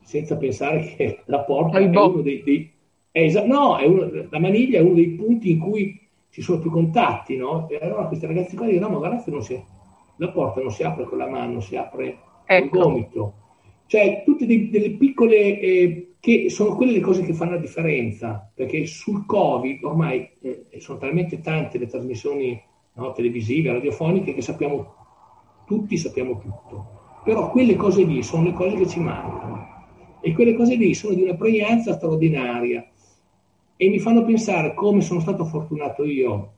senza 0.01 0.37
pensare 0.37 0.79
che 0.79 1.19
la 1.27 1.41
porta 1.41 1.77
è 1.77 1.85
uno 1.85 2.21
dei... 2.21 2.41
dei 2.43 2.71
è 3.11 3.45
no, 3.45 3.77
è 3.77 3.85
uno, 3.85 4.27
la 4.29 4.39
maniglia 4.39 4.79
è 4.79 4.81
uno 4.81 4.93
dei 4.93 5.09
punti 5.09 5.51
in 5.51 5.59
cui 5.59 5.99
ci 6.29 6.41
sono 6.41 6.59
più 6.59 6.69
contatti, 6.69 7.35
no? 7.35 7.67
E 7.67 7.79
allora 7.81 8.05
questi 8.05 8.27
ragazzi 8.27 8.55
qua 8.55 8.67
dicono, 8.67 8.87
no, 8.87 8.93
ma 8.93 8.99
guardate, 8.99 9.41
si, 9.41 9.63
la 10.17 10.29
porta 10.29 10.61
non 10.61 10.71
si 10.71 10.83
apre 10.83 11.05
con 11.05 11.17
la 11.17 11.27
mano, 11.27 11.59
si 11.59 11.75
apre 11.75 12.17
ecco. 12.45 12.69
col 12.69 12.79
gomito. 12.79 13.33
Cioè, 13.87 14.21
tutte 14.23 14.45
dei, 14.45 14.69
delle 14.69 14.91
piccole 14.91 15.59
eh, 15.59 16.06
che 16.19 16.49
sono 16.49 16.75
quelle 16.75 16.93
le 16.93 16.99
cose 16.99 17.23
che 17.23 17.33
fanno 17.33 17.51
la 17.51 17.57
differenza, 17.57 18.51
perché 18.53 18.85
sul 18.85 19.25
Covid 19.25 19.83
ormai 19.83 20.29
eh, 20.41 20.65
sono 20.79 20.97
talmente 20.97 21.39
tante 21.41 21.77
le 21.77 21.87
trasmissioni 21.87 22.59
no, 22.93 23.11
televisive, 23.11 23.71
radiofoniche, 23.71 24.33
che 24.33 24.41
sappiamo, 24.41 24.95
tutti 25.65 25.97
sappiamo 25.97 26.39
tutto. 26.39 26.95
Però 27.23 27.49
quelle 27.51 27.75
cose 27.75 28.03
lì 28.03 28.23
sono 28.23 28.43
le 28.43 28.53
cose 28.53 28.75
che 28.77 28.87
ci 28.87 28.99
mancano. 28.99 29.75
E 30.21 30.33
quelle 30.33 30.55
cose 30.55 30.75
lì 30.75 30.93
sono 30.93 31.13
di 31.13 31.21
una 31.21 31.35
pregnanza 31.35 31.93
straordinaria 31.93 32.89
e 33.75 33.89
mi 33.89 33.99
fanno 33.99 34.25
pensare 34.25 34.73
come 34.73 35.01
sono 35.01 35.19
stato 35.19 35.45
fortunato 35.45 36.03
io 36.03 36.53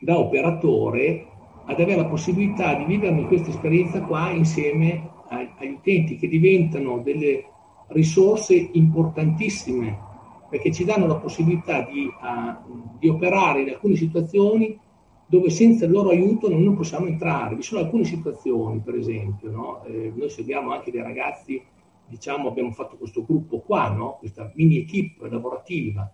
da 0.00 0.18
operatore 0.18 1.26
ad 1.66 1.78
avere 1.78 2.00
la 2.00 2.06
possibilità 2.06 2.74
di 2.74 2.84
vivermi 2.84 3.26
questa 3.26 3.50
esperienza 3.50 4.00
qua 4.00 4.30
insieme 4.30 5.10
agli 5.28 5.72
utenti 5.72 6.16
che 6.16 6.26
diventano 6.26 7.00
delle 7.00 7.44
risorse 7.88 8.54
importantissime 8.72 10.06
perché 10.48 10.72
ci 10.72 10.84
danno 10.84 11.06
la 11.06 11.16
possibilità 11.16 11.82
di, 11.82 12.06
uh, 12.06 12.96
di, 12.98 13.08
operare 13.08 13.62
in 13.62 13.68
alcune 13.68 13.96
situazioni 13.96 14.78
dove 15.26 15.50
senza 15.50 15.84
il 15.84 15.90
loro 15.90 16.08
aiuto 16.08 16.48
noi 16.48 16.62
non 16.62 16.74
possiamo 16.74 17.06
entrare. 17.06 17.54
Vi 17.54 17.62
sono 17.62 17.82
alcune 17.82 18.04
situazioni, 18.04 18.80
per 18.80 18.94
esempio, 18.94 19.50
no? 19.50 19.84
eh, 19.84 20.10
noi 20.14 20.30
seguiamo 20.30 20.72
anche 20.72 20.90
dei 20.90 21.02
ragazzi, 21.02 21.62
diciamo, 22.06 22.48
abbiamo 22.48 22.70
fatto 22.70 22.96
questo 22.96 23.22
gruppo 23.26 23.58
qua, 23.58 23.90
no? 23.90 24.16
questa 24.18 24.50
mini 24.54 24.78
equip 24.78 25.20
lavorativa, 25.30 26.10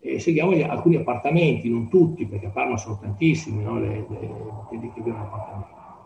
e 0.00 0.18
seguiamo 0.18 0.52
gli, 0.52 0.62
alcuni 0.62 0.96
appartamenti, 0.96 1.70
non 1.70 1.88
tutti, 1.88 2.26
perché 2.26 2.46
a 2.46 2.50
Parma 2.50 2.76
sono 2.76 2.98
tantissimi 2.98 3.62
no? 3.62 3.78
le, 3.78 4.04
le, 4.08 4.20
le. 4.20 4.92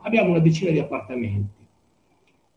Abbiamo 0.02 0.30
una 0.30 0.40
decina 0.40 0.70
di 0.70 0.80
appartamenti 0.80 1.59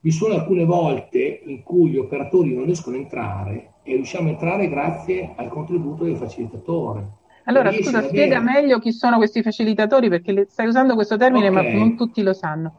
vi 0.04 0.12
sono 0.12 0.34
alcune 0.34 0.66
volte 0.66 1.44
in 1.46 1.64
cui 1.64 1.92
gli 1.92 1.98
operatori 1.98 2.54
non 2.54 2.66
riescono 2.66 2.98
a 2.98 3.00
entrare 3.00 3.76
e 3.84 3.96
riusciamo 3.96 4.28
a 4.28 4.32
entrare 4.32 4.68
grazie 4.68 5.32
al 5.38 5.48
contributo 5.48 6.04
del 6.04 6.18
facilitatore. 6.18 7.08
Allora, 7.46 7.72
scusa, 7.72 8.02
spiega 8.02 8.38
avere... 8.40 8.62
meglio 8.62 8.80
chi 8.80 8.92
sono 8.92 9.16
questi 9.16 9.42
facilitatori 9.42 10.10
perché 10.10 10.46
stai 10.50 10.68
usando 10.68 10.96
questo 10.96 11.16
termine 11.16 11.48
okay. 11.48 11.72
ma 11.72 11.80
non 11.80 11.96
tutti 11.96 12.22
lo 12.22 12.34
sanno. 12.34 12.74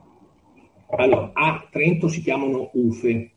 Allora, 0.90 1.30
a 1.32 1.66
Trento 1.70 2.08
si 2.08 2.20
chiamano 2.20 2.68
UFE. 2.74 3.30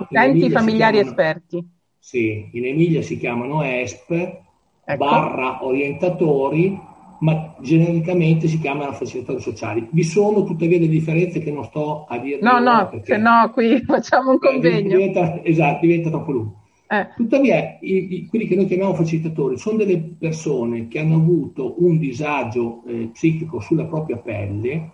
Utenti 0.00 0.50
familiari 0.50 0.96
chiamano, 0.96 1.10
esperti. 1.10 1.68
Sì, 1.96 2.50
in 2.54 2.66
Emilia 2.66 3.02
si 3.02 3.18
chiamano 3.18 3.62
ESP, 3.62 4.10
ecco. 4.10 4.96
barra 4.96 5.64
orientatori, 5.64 6.76
ma 7.20 7.56
genericamente 7.60 8.46
si 8.46 8.60
chiamano 8.60 8.92
facilitatori 8.92 9.42
sociali. 9.42 9.88
Vi 9.90 10.02
sono 10.04 10.44
tuttavia 10.44 10.78
delle 10.78 10.90
differenze 10.90 11.40
che 11.40 11.50
non 11.50 11.64
sto 11.64 12.04
a 12.08 12.18
dire. 12.18 12.38
No, 12.40 12.58
no, 12.58 12.88
perché, 12.88 13.14
se 13.14 13.16
no 13.16 13.50
qui 13.52 13.80
facciamo 13.86 14.32
un 14.32 14.38
convegno. 14.38 14.96
Diventa, 14.96 15.42
esatto, 15.42 15.86
diventa 15.86 16.10
troppo 16.10 16.30
lungo. 16.32 16.54
Eh. 16.90 17.06
Tuttavia, 17.16 17.76
i, 17.80 18.14
i, 18.14 18.26
quelli 18.26 18.46
che 18.46 18.56
noi 18.56 18.66
chiamiamo 18.66 18.94
facilitatori 18.94 19.58
sono 19.58 19.76
delle 19.76 19.98
persone 19.98 20.88
che 20.88 20.98
hanno 21.00 21.16
avuto 21.16 21.74
un 21.84 21.98
disagio 21.98 22.82
eh, 22.86 23.10
psichico 23.12 23.60
sulla 23.60 23.84
propria 23.84 24.16
pelle 24.16 24.90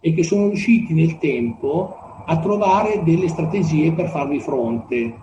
e 0.00 0.12
che 0.12 0.22
sono 0.22 0.48
riusciti 0.48 0.92
nel 0.92 1.18
tempo 1.18 1.96
a 2.26 2.38
trovare 2.38 3.02
delle 3.02 3.28
strategie 3.28 3.92
per 3.92 4.08
farvi 4.08 4.40
fronte, 4.40 5.14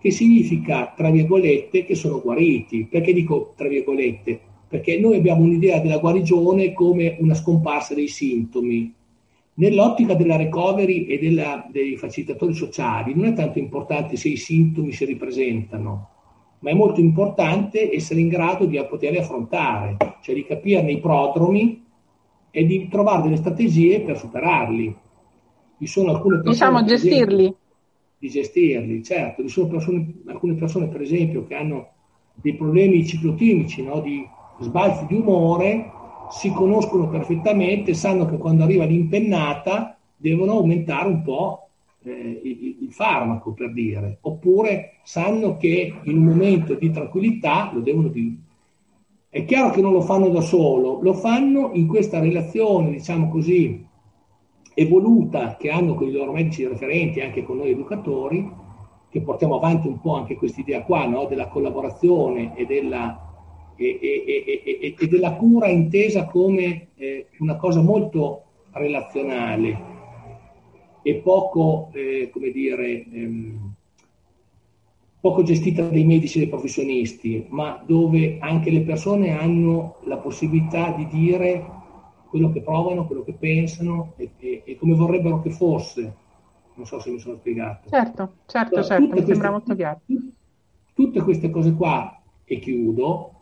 che 0.00 0.10
significa, 0.10 0.94
tra 0.96 1.10
virgolette, 1.10 1.84
che 1.84 1.94
sono 1.94 2.20
guariti. 2.22 2.86
Perché 2.86 3.12
dico 3.12 3.52
tra 3.54 3.68
virgolette? 3.68 4.40
Perché 4.68 4.98
noi 4.98 5.16
abbiamo 5.16 5.42
un'idea 5.42 5.80
della 5.80 5.98
guarigione 5.98 6.72
come 6.72 7.16
una 7.20 7.34
scomparsa 7.34 7.94
dei 7.94 8.08
sintomi. 8.08 8.92
Nell'ottica 9.54 10.14
della 10.14 10.36
recovery 10.36 11.04
e 11.06 11.18
della, 11.18 11.68
dei 11.70 11.96
facilitatori 11.96 12.54
sociali 12.54 13.14
non 13.14 13.26
è 13.26 13.32
tanto 13.34 13.58
importante 13.58 14.16
se 14.16 14.28
i 14.28 14.36
sintomi 14.36 14.92
si 14.92 15.04
ripresentano, 15.04 16.08
ma 16.58 16.70
è 16.70 16.74
molto 16.74 17.00
importante 17.00 17.92
essere 17.92 18.20
in 18.20 18.28
grado 18.28 18.64
di 18.64 18.82
poterli 18.88 19.18
affrontare, 19.18 19.96
cioè 20.22 20.34
di 20.34 20.44
capirne 20.44 20.90
i 20.90 21.00
prodromi 21.00 21.84
e 22.50 22.64
di 22.64 22.88
trovare 22.88 23.22
delle 23.22 23.36
strategie 23.36 24.00
per 24.00 24.18
superarli. 24.18 24.96
Vi 25.76 25.86
sono 25.86 26.10
alcune 26.10 26.40
persone... 26.40 26.52
Diciamo 26.52 26.84
gestirli. 26.84 27.42
Esempio, 27.42 27.58
di 28.18 28.30
gestirli, 28.30 29.02
certo. 29.02 29.42
Vi 29.42 29.48
sono 29.48 29.68
persone, 29.68 30.14
alcune 30.26 30.54
persone, 30.54 30.88
per 30.88 31.02
esempio, 31.02 31.46
che 31.46 31.54
hanno 31.54 31.88
dei 32.34 32.54
problemi 32.54 33.06
ciclotimici, 33.06 33.82
no? 33.82 34.00
di 34.00 34.26
sbalzi 34.60 35.06
di 35.06 35.14
umore, 35.14 35.92
si 36.30 36.50
conoscono 36.52 37.08
perfettamente, 37.08 37.94
sanno 37.94 38.26
che 38.26 38.38
quando 38.38 38.64
arriva 38.64 38.84
l'impennata 38.84 39.96
devono 40.16 40.52
aumentare 40.52 41.08
un 41.08 41.22
po' 41.22 41.68
eh, 42.02 42.40
il, 42.42 42.76
il, 42.82 42.92
farmaco, 42.92 43.52
per 43.52 43.72
dire, 43.72 44.18
oppure 44.22 44.98
sanno 45.02 45.56
che 45.56 45.94
in 46.02 46.18
un 46.18 46.24
momento 46.24 46.74
di 46.74 46.90
tranquillità 46.90 47.70
lo 47.72 47.80
devono 47.80 48.08
dire. 48.08 48.36
È 49.28 49.44
chiaro 49.44 49.70
che 49.70 49.80
non 49.80 49.92
lo 49.92 50.00
fanno 50.00 50.28
da 50.28 50.40
solo, 50.40 51.00
lo 51.02 51.12
fanno 51.14 51.70
in 51.72 51.86
questa 51.86 52.20
relazione, 52.20 52.90
diciamo 52.92 53.28
così, 53.28 53.84
evoluta 54.74 55.56
che 55.56 55.70
hanno 55.70 55.94
con 55.94 56.08
i 56.08 56.12
loro 56.12 56.32
medici 56.32 56.66
referenti, 56.66 57.20
anche 57.20 57.42
con 57.42 57.56
noi 57.56 57.70
educatori, 57.70 58.48
che 59.08 59.20
portiamo 59.22 59.56
avanti 59.56 59.88
un 59.88 60.00
po' 60.00 60.14
anche 60.14 60.36
questa 60.36 60.60
idea 60.60 60.82
qua, 60.82 61.06
no? 61.06 61.26
della 61.26 61.48
collaborazione 61.48 62.56
e 62.56 62.66
della 62.66 63.23
e, 63.76 63.98
e, 64.00 64.94
e, 64.98 65.08
della 65.08 65.34
cura 65.34 65.68
intesa 65.68 66.26
come 66.26 66.88
eh, 66.94 67.28
una 67.38 67.56
cosa 67.56 67.80
molto 67.80 68.42
relazionale 68.72 69.92
e 71.02 71.16
poco, 71.16 71.90
eh, 71.92 72.30
come 72.32 72.50
dire, 72.50 73.04
ehm, 73.10 73.74
poco 75.20 75.42
gestita 75.42 75.88
dai 75.88 76.04
medici 76.04 76.38
e 76.38 76.40
dai 76.42 76.50
professionisti, 76.50 77.46
ma 77.48 77.82
dove 77.84 78.38
anche 78.40 78.70
le 78.70 78.82
persone 78.82 79.30
hanno 79.30 79.96
la 80.04 80.16
possibilità 80.16 80.92
di 80.92 81.06
dire 81.08 81.64
quello 82.28 82.50
che 82.50 82.62
provano, 82.62 83.06
quello 83.06 83.22
che 83.22 83.34
pensano 83.34 84.14
e, 84.16 84.30
e, 84.38 84.62
e 84.64 84.76
come 84.76 84.94
vorrebbero 84.94 85.40
che 85.40 85.50
fosse. 85.50 86.14
Non 86.74 86.86
so 86.86 86.98
se 87.00 87.10
mi 87.10 87.18
sono 87.18 87.36
spiegato. 87.36 87.88
Certo, 87.88 88.32
certo, 88.46 88.74
allora, 88.74 88.82
certo, 88.88 89.02
mi 89.02 89.10
queste, 89.10 89.30
sembra 89.30 89.50
molto 89.50 89.74
chiaro. 89.74 90.00
Tutte 90.94 91.20
queste 91.20 91.50
cose 91.50 91.74
qua, 91.74 92.20
e 92.44 92.58
chiudo, 92.58 93.33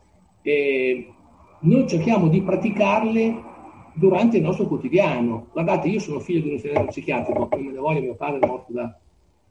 eh, 0.43 1.13
noi 1.61 1.89
cerchiamo 1.89 2.29
di 2.29 2.43
praticarle 2.43 3.51
durante 3.95 4.39
il 4.39 4.43
nostro 4.43 4.67
quotidiano. 4.67 5.49
Guardate, 5.53 5.89
io 5.89 6.01
sono 6.01 6.19
figlio 6.19 6.41
di 6.41 6.49
un 6.49 6.55
infermiere 6.55 6.87
psichiatrico, 6.89 7.49
come 7.49 7.71
ne 7.71 7.79
voglio, 7.79 8.01
mio 8.01 8.15
padre 8.15 8.41
è 8.41 8.47
morto 8.47 8.73
da 8.73 8.99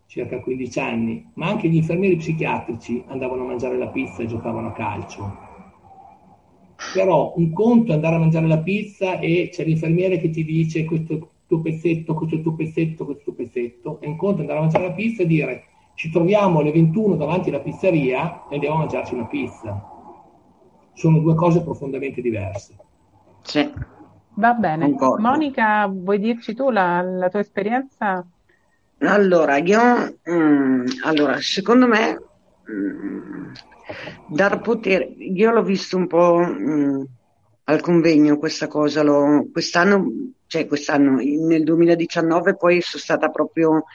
circa 0.08 0.40
15 0.42 0.80
anni, 0.80 1.32
ma 1.36 1.48
anche 1.48 1.70
gli 1.70 1.76
infermieri 1.76 2.18
psichiatrici 2.18 3.04
andavano 3.08 3.44
a 3.44 3.48
mangiare 3.48 3.78
la 3.78 3.88
pizza 3.88 4.22
e 4.22 4.28
giocavano 4.28 4.68
a 4.68 4.74
calcio. 4.74 5.50
Però 6.94 7.34
un 7.38 7.52
conto 7.54 7.92
è 7.92 7.96
andare 7.96 8.16
a 8.16 8.20
mangiare 8.20 8.48
la 8.48 8.60
pizza 8.60 9.20
e 9.20 9.50
c'è 9.52 9.64
l'infermiere 9.64 10.20
che 10.20 10.30
ti 10.30 10.44
dice 10.44 10.84
questo 10.84 11.30
tuo 11.48 11.62
pezzetto, 11.62 12.14
questo 12.14 12.42
tuo 12.42 12.54
pezzetto, 12.54 13.06
questo 13.06 13.24
tuo 13.24 13.34
pezzetto, 13.34 14.02
e 14.02 14.08
un 14.08 14.18
conto 14.18 14.40
è 14.40 14.42
andare 14.42 14.60
a 14.60 14.62
mangiare 14.64 14.88
la 14.88 14.94
pizza 14.94 15.24
e 15.24 15.28
dire 15.28 15.64
ci 15.94 16.10
troviamo 16.10 16.60
alle 16.60 16.72
21 16.72 17.16
davanti 17.16 17.50
alla 17.50 17.60
pizzeria 17.60 18.48
e 18.50 18.56
andiamo 18.56 18.76
a 18.76 18.80
mangiarci 18.80 19.14
una 19.14 19.28
pizza 19.28 20.01
sono 20.94 21.20
due 21.20 21.36
cose 21.36 21.62
profondamente 21.62 22.22
diverse. 22.22 22.76
Sì. 23.44 23.72
Va 24.36 24.54
bene. 24.54 24.86
Concordo. 24.86 25.22
Monica, 25.22 25.88
vuoi 25.88 26.20
dirci 26.20 26.54
tu 26.54 26.70
la, 26.70 27.02
la 27.02 27.30
tua 27.30 27.40
esperienza? 27.42 28.26
Allora, 29.00 29.58
io, 29.58 30.20
mm, 30.30 30.86
allora, 31.04 31.40
secondo 31.42 31.88
me, 31.88 32.22
mm, 32.72 33.52
dar 34.30 34.62
potere, 34.62 35.06
io 35.18 35.52
l'ho 35.52 35.64
visto 35.64 35.98
un 35.98 36.08
po' 36.08 36.38
mh, 36.38 37.08
al 37.66 37.82
convegno 37.82 38.38
questa 38.38 38.68
cosa, 38.68 39.04
l'ho, 39.04 39.48
quest'anno, 39.52 40.06
cioè 40.48 40.68
quest'anno, 40.68 41.16
nel 41.18 41.64
2019 41.64 42.56
poi 42.56 42.82
sono 42.82 43.02
stata 43.02 43.30
proprio 43.30 43.86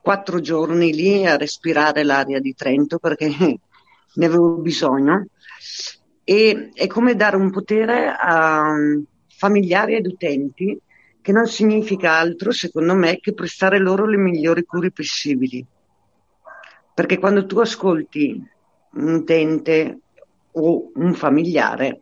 quattro 0.00 0.40
giorni 0.40 0.92
lì 0.92 1.24
a 1.26 1.36
respirare 1.36 2.02
l'aria 2.02 2.40
di 2.40 2.54
Trento 2.54 2.98
perché 2.98 3.28
ne 4.14 4.26
avevo 4.26 4.56
bisogno 4.56 5.26
e 6.24 6.70
è 6.72 6.86
come 6.86 7.14
dare 7.14 7.36
un 7.36 7.50
potere 7.50 8.14
a 8.18 8.74
familiari 9.26 9.94
ed 9.94 10.06
utenti 10.06 10.78
che 11.20 11.32
non 11.32 11.46
significa 11.46 12.18
altro, 12.18 12.50
secondo 12.50 12.94
me, 12.94 13.18
che 13.20 13.32
prestare 13.32 13.78
loro 13.78 14.06
le 14.06 14.16
migliori 14.16 14.64
cure 14.64 14.90
possibili. 14.90 15.64
Perché 16.94 17.18
quando 17.18 17.46
tu 17.46 17.58
ascolti 17.58 18.44
un 18.94 19.14
utente 19.14 19.98
o 20.52 20.90
un 20.94 21.14
familiare, 21.14 22.00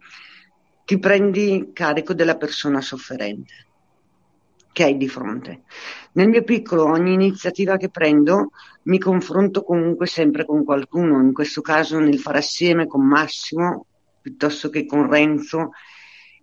ti 0.84 0.98
prendi 0.98 1.70
carico 1.72 2.14
della 2.14 2.36
persona 2.36 2.80
sofferente 2.80 3.66
che 4.72 4.84
hai 4.84 4.96
di 4.96 5.08
fronte. 5.08 5.62
Nel 6.12 6.28
mio 6.28 6.42
piccolo, 6.42 6.84
ogni 6.84 7.12
iniziativa 7.12 7.76
che 7.76 7.90
prendo, 7.90 8.50
mi 8.84 8.98
confronto 8.98 9.62
comunque 9.62 10.06
sempre 10.06 10.44
con 10.44 10.64
qualcuno, 10.64 11.20
in 11.20 11.32
questo 11.32 11.60
caso 11.60 11.98
nel 11.98 12.18
fare 12.18 12.38
assieme 12.38 12.86
con 12.86 13.06
Massimo, 13.06 13.86
piuttosto 14.20 14.68
che 14.68 14.86
con 14.86 15.08
Renzo, 15.08 15.70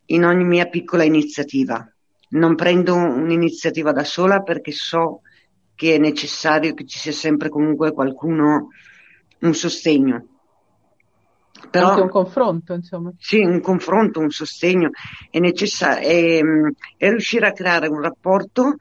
in 0.06 0.26
ogni 0.26 0.44
mia 0.44 0.68
piccola 0.68 1.04
iniziativa. 1.04 1.90
Non 2.30 2.56
prendo 2.56 2.96
un'iniziativa 2.96 3.92
da 3.92 4.04
sola 4.04 4.42
perché 4.42 4.72
so 4.72 5.22
che 5.76 5.96
è 5.96 5.98
necessario 5.98 6.74
che 6.74 6.86
ci 6.86 6.98
sia 6.98 7.12
sempre 7.12 7.50
comunque 7.50 7.94
qualcuno, 7.94 8.70
un 9.40 9.54
sostegno. 9.54 10.28
Però, 11.70 11.90
Anche 11.90 12.02
un 12.02 12.10
confronto, 12.10 12.74
insomma. 12.74 13.12
Sì, 13.18 13.40
un 13.40 13.62
confronto, 13.62 14.20
un 14.20 14.30
sostegno 14.30 14.90
è 15.30 15.40
necessario, 15.40 16.08
è, 16.08 16.40
è 16.98 17.10
riuscire 17.10 17.48
a 17.48 17.52
creare 17.52 17.88
un 17.88 18.02
rapporto 18.02 18.76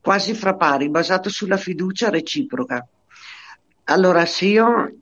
quasi 0.00 0.34
fra 0.34 0.54
pari, 0.54 0.90
basato 0.90 1.30
sulla 1.30 1.56
fiducia 1.56 2.10
reciproca. 2.10 2.86
Allora, 3.84 4.26
se 4.26 4.46
io, 4.46 4.96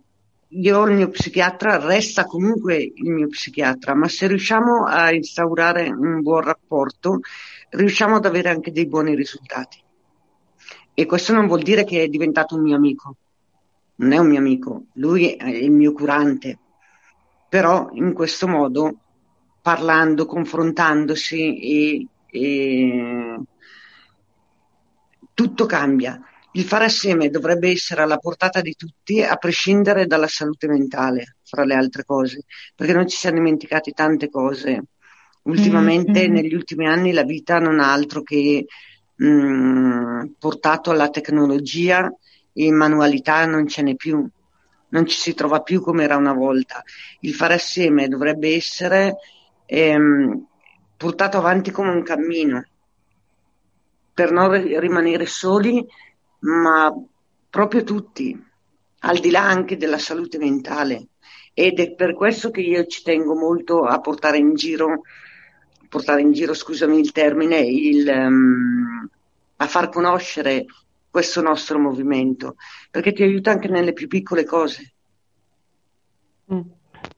io 0.54 0.84
il 0.84 0.94
mio 0.94 1.08
psichiatra 1.08 1.78
resta 1.78 2.24
comunque 2.26 2.76
il 2.76 3.10
mio 3.10 3.28
psichiatra, 3.28 3.94
ma 3.94 4.08
se 4.08 4.26
riusciamo 4.26 4.84
a 4.84 5.12
instaurare 5.12 5.88
un 5.88 6.20
buon 6.20 6.42
rapporto, 6.42 7.20
riusciamo 7.70 8.16
ad 8.16 8.26
avere 8.26 8.50
anche 8.50 8.72
dei 8.72 8.86
buoni 8.86 9.14
risultati. 9.14 9.82
E 10.94 11.06
questo 11.06 11.32
non 11.32 11.46
vuol 11.46 11.62
dire 11.62 11.84
che 11.84 12.02
è 12.02 12.08
diventato 12.08 12.54
un 12.56 12.62
mio 12.62 12.76
amico, 12.76 13.16
non 13.96 14.12
è 14.12 14.18
un 14.18 14.28
mio 14.28 14.38
amico, 14.38 14.84
lui 14.94 15.34
è 15.34 15.48
il 15.48 15.70
mio 15.70 15.92
curante, 15.92 16.58
però 17.48 17.88
in 17.92 18.12
questo 18.12 18.46
modo, 18.46 18.98
parlando, 19.62 20.26
confrontandosi, 20.26 21.58
e, 21.60 22.06
e 22.26 23.40
tutto 25.32 25.66
cambia. 25.66 26.20
Il 26.54 26.64
fare 26.64 26.84
assieme 26.84 27.30
dovrebbe 27.30 27.70
essere 27.70 28.02
alla 28.02 28.18
portata 28.18 28.60
di 28.60 28.74
tutti, 28.74 29.22
a 29.22 29.36
prescindere 29.36 30.06
dalla 30.06 30.28
salute 30.28 30.68
mentale, 30.68 31.36
fra 31.42 31.64
le 31.64 31.74
altre 31.74 32.04
cose, 32.04 32.44
perché 32.74 32.92
noi 32.92 33.08
ci 33.08 33.16
siamo 33.16 33.36
dimenticati 33.36 33.92
tante 33.92 34.28
cose. 34.28 34.82
Ultimamente, 35.44 36.20
mm-hmm. 36.20 36.32
negli 36.32 36.54
ultimi 36.54 36.86
anni, 36.86 37.12
la 37.12 37.24
vita 37.24 37.58
non 37.58 37.80
ha 37.80 37.92
altro 37.92 38.22
che 38.22 38.66
mh, 39.14 39.26
mm, 39.26 40.24
portato 40.38 40.90
alla 40.90 41.08
tecnologia 41.08 42.12
e 42.52 42.70
manualità 42.70 43.46
non 43.46 43.66
ce 43.66 43.82
n'è 43.82 43.94
più 43.94 44.28
non 44.92 45.06
ci 45.06 45.16
si 45.16 45.34
trova 45.34 45.62
più 45.62 45.80
come 45.80 46.04
era 46.04 46.16
una 46.16 46.32
volta. 46.32 46.82
Il 47.20 47.34
fare 47.34 47.54
assieme 47.54 48.08
dovrebbe 48.08 48.54
essere 48.54 49.16
ehm, 49.66 50.46
portato 50.96 51.38
avanti 51.38 51.70
come 51.70 51.90
un 51.90 52.02
cammino 52.02 52.64
per 54.14 54.30
non 54.30 54.50
rimanere 54.78 55.26
soli, 55.26 55.84
ma 56.42 56.92
proprio 57.50 57.84
tutti, 57.84 58.40
al 59.00 59.18
di 59.18 59.30
là 59.30 59.42
anche 59.42 59.76
della 59.76 59.98
salute 59.98 60.38
mentale. 60.38 61.08
Ed 61.54 61.78
è 61.80 61.92
per 61.92 62.14
questo 62.14 62.50
che 62.50 62.62
io 62.62 62.86
ci 62.86 63.02
tengo 63.02 63.34
molto 63.34 63.84
a 63.84 64.00
portare 64.00 64.38
in 64.38 64.54
giro, 64.54 65.02
portare 65.88 66.22
in 66.22 66.32
giro, 66.32 66.54
scusami 66.54 66.98
il 66.98 67.12
termine, 67.12 67.58
il, 67.58 68.08
um, 68.08 69.08
a 69.56 69.66
far 69.66 69.90
conoscere 69.90 70.64
questo 71.10 71.42
nostro 71.42 71.78
movimento, 71.78 72.56
perché 72.90 73.12
ti 73.12 73.22
aiuta 73.22 73.50
anche 73.50 73.68
nelle 73.68 73.92
più 73.92 74.08
piccole 74.08 74.44
cose. 74.44 74.92
Mm. 76.52 76.60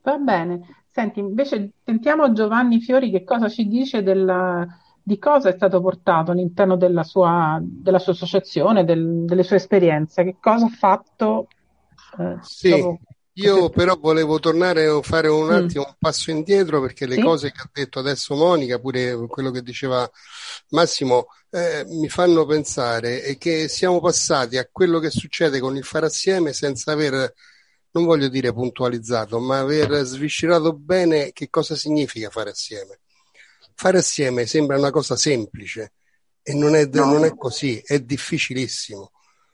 Va 0.02 0.16
bene. 0.18 0.82
Senti, 0.90 1.20
invece 1.20 1.70
sentiamo 1.84 2.32
Giovanni 2.32 2.80
Fiori 2.80 3.10
che 3.10 3.22
cosa 3.22 3.48
ci 3.48 3.68
dice 3.68 4.02
della, 4.02 4.66
di 5.06 5.18
cosa 5.18 5.50
è 5.50 5.52
stato 5.52 5.82
portato 5.82 6.30
all'interno 6.30 6.76
della 6.76 7.02
sua, 7.02 7.58
della 7.62 7.98
sua 7.98 8.14
associazione, 8.14 8.86
del, 8.86 9.26
delle 9.26 9.42
sue 9.42 9.56
esperienze, 9.56 10.24
che 10.24 10.36
cosa 10.40 10.64
ha 10.64 10.70
fatto. 10.70 11.48
Eh, 12.18 12.38
sì, 12.40 12.70
dopo... 12.70 13.00
io 13.34 13.68
però 13.68 13.98
volevo 14.00 14.38
tornare 14.38 14.86
a 14.86 15.02
fare 15.02 15.28
un 15.28 15.48
mm. 15.48 15.50
attimo 15.50 15.82
mm. 15.82 15.88
un 15.88 15.94
passo 15.98 16.30
indietro 16.30 16.80
perché 16.80 17.06
le 17.06 17.16
sì? 17.16 17.20
cose 17.20 17.52
che 17.52 17.60
ha 17.60 17.70
detto 17.70 17.98
adesso 17.98 18.34
Monica, 18.34 18.78
pure 18.78 19.14
quello 19.26 19.50
che 19.50 19.60
diceva 19.60 20.10
Massimo, 20.70 21.26
eh, 21.50 21.84
mi 21.86 22.08
fanno 22.08 22.46
pensare 22.46 23.36
che 23.36 23.68
siamo 23.68 24.00
passati 24.00 24.56
a 24.56 24.66
quello 24.72 25.00
che 25.00 25.10
succede 25.10 25.60
con 25.60 25.76
il 25.76 25.84
fare 25.84 26.06
assieme 26.06 26.54
senza 26.54 26.92
aver, 26.92 27.30
non 27.90 28.06
voglio 28.06 28.28
dire 28.28 28.54
puntualizzato, 28.54 29.38
ma 29.38 29.58
aver 29.58 30.02
sviscerato 30.04 30.72
bene 30.72 31.32
che 31.32 31.50
cosa 31.50 31.76
significa 31.76 32.30
fare 32.30 32.48
assieme. 32.48 33.00
Fare 33.74 33.98
assieme 33.98 34.46
sembra 34.46 34.78
una 34.78 34.90
cosa 34.90 35.16
semplice 35.16 35.92
e 36.42 36.54
non 36.54 36.74
è, 36.74 36.86
no. 36.92 37.06
non 37.06 37.24
è 37.24 37.34
così, 37.34 37.82
è 37.84 38.00
difficilissimo. 38.00 39.10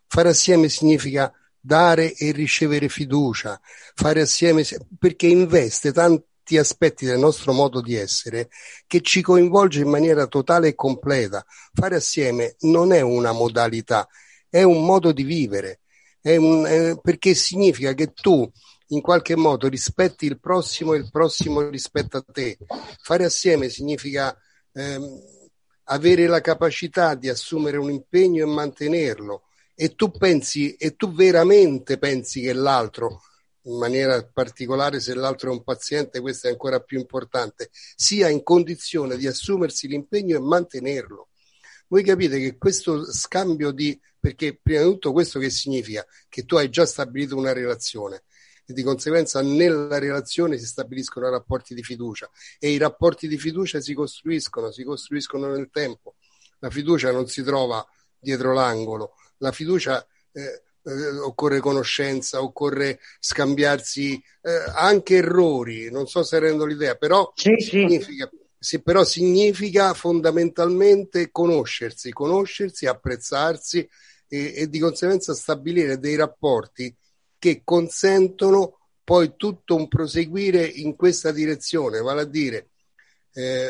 Fare 0.06 0.30
assieme 0.30 0.68
significa 0.68 1.32
dare 1.60 2.14
e 2.14 2.32
ricevere 2.32 2.88
fiducia, 2.88 3.60
fare 3.94 4.22
assieme 4.22 4.64
perché 4.98 5.26
investe 5.26 5.92
tanti 5.92 6.56
aspetti 6.58 7.04
del 7.04 7.18
nostro 7.18 7.52
modo 7.52 7.80
di 7.80 7.94
essere 7.94 8.48
che 8.86 9.02
ci 9.02 9.20
coinvolge 9.22 9.82
in 9.82 9.88
maniera 9.88 10.26
totale 10.26 10.68
e 10.68 10.74
completa. 10.74 11.44
Fare 11.72 11.96
assieme 11.96 12.56
non 12.60 12.92
è 12.92 13.00
una 13.02 13.32
modalità, 13.32 14.08
è 14.48 14.62
un 14.62 14.84
modo 14.84 15.12
di 15.12 15.22
vivere, 15.22 15.80
un, 16.22 16.66
eh, 16.66 16.98
perché 17.00 17.34
significa 17.34 17.94
che 17.94 18.12
tu 18.12 18.50
in 18.90 19.00
qualche 19.00 19.36
modo 19.36 19.68
rispetti 19.68 20.26
il 20.26 20.40
prossimo 20.40 20.94
e 20.94 20.98
il 20.98 21.10
prossimo 21.10 21.68
rispetta 21.68 22.22
te. 22.22 22.58
Fare 23.02 23.24
assieme 23.24 23.68
significa 23.68 24.36
ehm, 24.72 25.22
avere 25.84 26.26
la 26.26 26.40
capacità 26.40 27.14
di 27.14 27.28
assumere 27.28 27.76
un 27.76 27.90
impegno 27.90 28.44
e 28.44 28.52
mantenerlo. 28.52 29.44
E 29.74 29.94
tu 29.94 30.10
pensi, 30.10 30.74
e 30.74 30.94
tu 30.94 31.12
veramente 31.12 31.98
pensi 31.98 32.42
che 32.42 32.52
l'altro 32.52 33.22
in 33.64 33.76
maniera 33.76 34.24
particolare 34.24 35.00
se 35.00 35.14
l'altro 35.14 35.50
è 35.50 35.52
un 35.52 35.62
paziente, 35.62 36.20
questo 36.20 36.48
è 36.48 36.50
ancora 36.50 36.80
più 36.80 36.98
importante, 36.98 37.70
sia 37.94 38.28
in 38.28 38.42
condizione 38.42 39.16
di 39.16 39.26
assumersi 39.26 39.86
l'impegno 39.86 40.36
e 40.36 40.40
mantenerlo. 40.40 41.28
Voi 41.88 42.02
capite 42.02 42.38
che 42.38 42.56
questo 42.56 43.10
scambio 43.12 43.70
di, 43.70 43.98
perché 44.18 44.58
prima 44.60 44.82
di 44.82 44.90
tutto 44.90 45.12
questo 45.12 45.38
che 45.38 45.50
significa? 45.50 46.04
Che 46.28 46.44
tu 46.44 46.56
hai 46.56 46.70
già 46.70 46.86
stabilito 46.86 47.36
una 47.36 47.52
relazione 47.52 48.22
e 48.70 48.72
di 48.72 48.82
conseguenza 48.82 49.42
nella 49.42 49.98
relazione 49.98 50.56
si 50.56 50.64
stabiliscono 50.64 51.28
rapporti 51.28 51.74
di 51.74 51.82
fiducia 51.82 52.30
e 52.58 52.70
i 52.70 52.78
rapporti 52.78 53.26
di 53.26 53.36
fiducia 53.36 53.80
si 53.80 53.94
costruiscono, 53.94 54.70
si 54.70 54.84
costruiscono 54.84 55.48
nel 55.48 55.70
tempo. 55.72 56.14
La 56.60 56.70
fiducia 56.70 57.10
non 57.10 57.26
si 57.26 57.42
trova 57.42 57.84
dietro 58.18 58.52
l'angolo, 58.52 59.14
la 59.38 59.50
fiducia 59.50 60.06
eh, 60.32 60.62
eh, 60.82 61.18
occorre 61.18 61.58
conoscenza, 61.58 62.42
occorre 62.42 63.00
scambiarsi 63.18 64.22
eh, 64.42 64.64
anche 64.74 65.16
errori, 65.16 65.90
non 65.90 66.06
so 66.06 66.22
se 66.22 66.38
rendo 66.38 66.64
l'idea, 66.64 66.94
però, 66.94 67.32
sì, 67.34 67.56
significa, 67.58 68.30
sì. 68.56 68.80
però 68.80 69.02
significa 69.02 69.94
fondamentalmente 69.94 71.30
conoscersi, 71.32 72.12
conoscersi, 72.12 72.86
apprezzarsi 72.86 73.88
e, 74.28 74.52
e 74.54 74.68
di 74.68 74.78
conseguenza 74.78 75.34
stabilire 75.34 75.98
dei 75.98 76.14
rapporti 76.14 76.94
che 77.40 77.62
consentono 77.64 78.78
poi 79.02 79.34
tutto 79.36 79.74
un 79.74 79.88
proseguire 79.88 80.64
in 80.64 80.94
questa 80.94 81.32
direzione, 81.32 82.00
vale 82.00 82.20
a 82.20 82.26
dire 82.26 82.68
eh, 83.32 83.68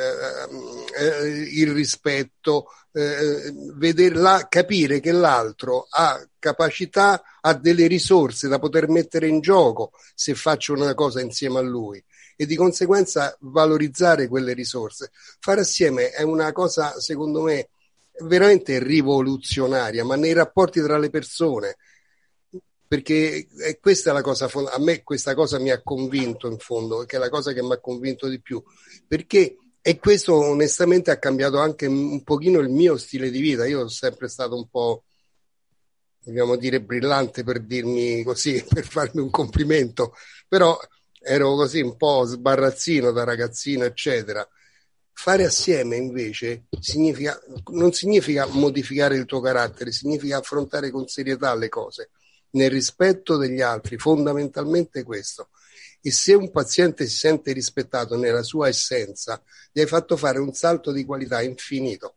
eh, 0.99 1.27
il 1.53 1.73
rispetto, 1.73 2.67
eh, 2.93 3.53
vederla, 3.75 4.49
capire 4.49 5.01
che 5.01 5.13
l'altro 5.13 5.87
ha 5.89 6.23
capacità, 6.39 7.23
ha 7.41 7.55
delle 7.55 7.87
risorse 7.87 8.49
da 8.49 8.59
poter 8.59 8.89
mettere 8.89 9.29
in 9.29 9.41
gioco 9.41 9.93
se 10.15 10.35
faccio 10.35 10.75
una 10.75 10.95
cosa 10.95 11.21
insieme 11.21 11.59
a 11.59 11.63
lui 11.63 12.03
e 12.37 12.47
di 12.47 12.57
conseguenza 12.57 13.37
valorizzare 13.41 14.29
quelle 14.29 14.55
risorse. 14.55 15.11
Fare 15.41 15.61
assieme 15.61 16.11
è 16.11 16.23
una 16.23 16.53
cosa, 16.53 16.99
secondo 16.99 17.43
me, 17.43 17.69
veramente 18.25 18.79
rivoluzionaria, 18.79 20.05
ma 20.05 20.17
nei 20.17 20.33
rapporti 20.33 20.81
tra 20.81 20.99
le 20.99 21.11
persone. 21.11 21.77
Perché 22.91 23.47
questa 23.81 24.11
è 24.11 24.13
la 24.13 24.21
cosa, 24.21 24.51
a 24.51 24.81
me 24.81 25.05
questa 25.05 25.37
cosa 25.37 25.61
mi 25.61 25.71
ha 25.71 25.81
convinto 25.81 26.49
in 26.49 26.59
fondo, 26.59 27.05
che 27.05 27.15
è 27.15 27.19
la 27.21 27.29
cosa 27.29 27.53
che 27.53 27.63
mi 27.63 27.73
ha 27.73 27.79
convinto 27.79 28.27
di 28.27 28.41
più, 28.41 28.61
perché 29.07 29.59
e 29.81 30.01
questo 30.01 30.35
onestamente 30.35 31.13
ha 31.13 31.19
cambiato 31.21 31.61
anche 31.61 31.87
un 31.87 32.25
pochino 32.25 32.59
il 32.59 32.69
mio 32.69 32.97
stile 32.97 33.31
di 33.31 33.41
vita. 33.41 33.65
Io 33.65 33.77
sono 33.77 33.91
sempre 33.91 34.27
stato 34.27 34.57
un 34.57 34.69
po', 34.69 35.05
dobbiamo 36.25 36.57
dire, 36.57 36.83
brillante 36.83 37.45
per 37.45 37.61
dirmi 37.61 38.25
così, 38.25 38.61
per 38.69 38.85
farmi 38.85 39.21
un 39.21 39.31
complimento, 39.31 40.15
però 40.49 40.77
ero 41.21 41.55
così 41.55 41.83
un 41.83 41.97
po' 41.97 42.25
sbarrazzino 42.25 43.13
da 43.13 43.23
ragazzino, 43.23 43.85
eccetera. 43.85 44.45
Fare 45.13 45.45
assieme 45.45 45.95
invece 45.95 46.65
significa, 46.81 47.41
non 47.67 47.93
significa 47.93 48.47
modificare 48.47 49.15
il 49.15 49.27
tuo 49.27 49.41
carattere, 49.41 49.93
significa 49.93 50.39
affrontare 50.39 50.91
con 50.91 51.07
serietà 51.07 51.55
le 51.55 51.69
cose, 51.69 52.11
nel 52.53 52.71
rispetto 52.71 53.37
degli 53.37 53.61
altri, 53.61 53.99
fondamentalmente 53.99 55.03
questo. 55.03 55.51
E 56.03 56.11
se 56.11 56.35
un 56.35 56.51
paziente 56.51 57.07
si 57.07 57.17
sente 57.17 57.53
rispettato 57.53 58.17
nella 58.17 58.43
sua 58.43 58.69
essenza, 58.69 59.43
gli 59.71 59.81
hai 59.81 59.87
fatto 59.87 60.17
fare 60.17 60.39
un 60.39 60.53
salto 60.53 60.93
di 60.93 61.05
qualità 61.05 61.43
infinito. 61.43 62.17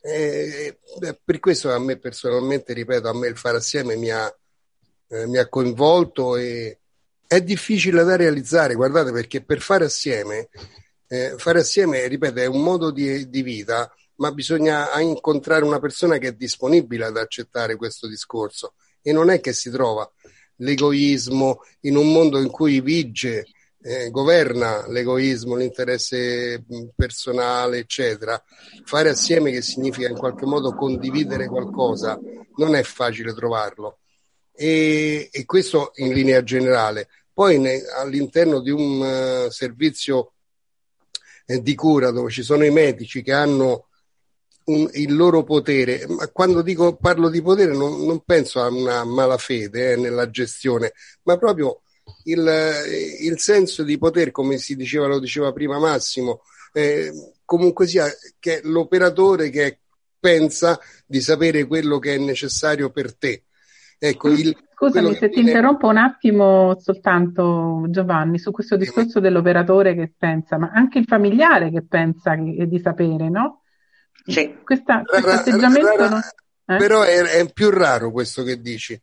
E 0.00 0.78
per 1.24 1.38
questo 1.38 1.72
a 1.72 1.78
me 1.78 1.96
personalmente, 1.96 2.72
ripeto, 2.72 3.08
a 3.08 3.14
me 3.14 3.28
il 3.28 3.36
fare 3.36 3.58
assieme 3.58 3.96
mi 3.96 4.10
ha, 4.10 4.36
eh, 5.08 5.26
mi 5.26 5.38
ha 5.38 5.48
coinvolto 5.48 6.36
e 6.36 6.78
è 7.26 7.40
difficile 7.40 8.04
da 8.04 8.16
realizzare, 8.16 8.74
guardate, 8.74 9.12
perché 9.12 9.42
per 9.42 9.60
fare 9.60 9.86
assieme, 9.86 10.48
eh, 11.08 11.34
fare 11.38 11.60
assieme, 11.60 12.06
ripeto, 12.06 12.40
è 12.40 12.46
un 12.46 12.62
modo 12.62 12.90
di, 12.90 13.30
di 13.30 13.42
vita, 13.42 13.90
ma 14.16 14.30
bisogna 14.32 14.92
incontrare 15.00 15.64
una 15.64 15.80
persona 15.80 16.18
che 16.18 16.28
è 16.28 16.32
disponibile 16.32 17.06
ad 17.06 17.16
accettare 17.16 17.76
questo 17.76 18.06
discorso 18.06 18.74
e 19.06 19.12
non 19.12 19.28
è 19.28 19.38
che 19.40 19.52
si 19.52 19.68
trova 19.68 20.10
l'egoismo 20.56 21.60
in 21.80 21.96
un 21.96 22.10
mondo 22.10 22.40
in 22.40 22.48
cui 22.48 22.80
vige, 22.80 23.46
eh, 23.82 24.08
governa 24.10 24.88
l'egoismo, 24.88 25.56
l'interesse 25.56 26.64
personale, 26.96 27.78
eccetera. 27.78 28.42
Fare 28.84 29.10
assieme 29.10 29.50
che 29.50 29.60
significa 29.60 30.08
in 30.08 30.16
qualche 30.16 30.46
modo 30.46 30.74
condividere 30.74 31.48
qualcosa 31.48 32.18
non 32.56 32.74
è 32.74 32.82
facile 32.82 33.34
trovarlo. 33.34 33.98
E, 34.56 35.28
e 35.30 35.44
questo 35.44 35.90
in 35.96 36.14
linea 36.14 36.42
generale. 36.42 37.08
Poi 37.32 37.58
ne, 37.58 37.82
all'interno 37.98 38.60
di 38.60 38.70
un 38.70 39.00
uh, 39.46 39.50
servizio 39.50 40.32
eh, 41.44 41.60
di 41.60 41.74
cura 41.74 42.10
dove 42.10 42.30
ci 42.30 42.42
sono 42.42 42.64
i 42.64 42.70
medici 42.70 43.22
che 43.22 43.32
hanno 43.32 43.88
un, 44.64 44.88
il 44.92 45.14
loro 45.14 45.42
potere, 45.42 46.06
ma 46.08 46.28
quando 46.28 46.62
dico 46.62 46.96
parlo 46.96 47.28
di 47.28 47.42
potere 47.42 47.72
non, 47.72 48.04
non 48.04 48.22
penso 48.24 48.60
a 48.60 48.68
una 48.68 49.04
malafede 49.04 49.92
eh, 49.92 49.96
nella 49.96 50.30
gestione, 50.30 50.92
ma 51.24 51.36
proprio 51.36 51.82
il, 52.24 52.46
il, 53.20 53.38
senso 53.38 53.82
di 53.82 53.98
poter, 53.98 54.30
come 54.30 54.58
si 54.58 54.76
diceva, 54.76 55.06
lo 55.06 55.18
diceva 55.18 55.52
prima 55.52 55.78
Massimo, 55.78 56.42
eh, 56.72 57.12
comunque 57.44 57.86
sia 57.86 58.06
che 58.38 58.60
l'operatore 58.62 59.50
che 59.50 59.80
pensa 60.18 60.78
di 61.04 61.20
sapere 61.20 61.66
quello 61.66 61.98
che 61.98 62.14
è 62.14 62.18
necessario 62.18 62.90
per 62.90 63.16
te. 63.16 63.44
Ecco, 63.98 64.28
il, 64.28 64.56
Scusami 64.74 65.14
se 65.14 65.28
ti 65.28 65.36
viene... 65.36 65.50
interrompo 65.50 65.88
un 65.88 65.96
attimo 65.96 66.76
soltanto 66.78 67.84
Giovanni 67.88 68.38
su 68.38 68.50
questo 68.50 68.76
discorso 68.76 69.20
dell'operatore 69.20 69.94
che 69.94 70.12
pensa, 70.16 70.58
ma 70.58 70.70
anche 70.72 70.98
il 70.98 71.06
familiare 71.06 71.70
che 71.70 71.84
pensa 71.86 72.34
di 72.34 72.78
sapere, 72.80 73.28
no? 73.28 73.63
Sì. 74.24 74.56
Questa, 74.64 75.02
questo 75.04 75.26
rara, 75.26 75.40
atteggiamento. 75.40 75.86
Rara, 75.86 76.08
non... 76.08 76.20
eh? 76.66 76.76
Però 76.76 77.02
è, 77.02 77.22
è, 77.22 77.52
più 77.52 77.70
raro 77.70 78.10
questo 78.10 78.42
che 78.42 78.60
dici. 78.60 79.00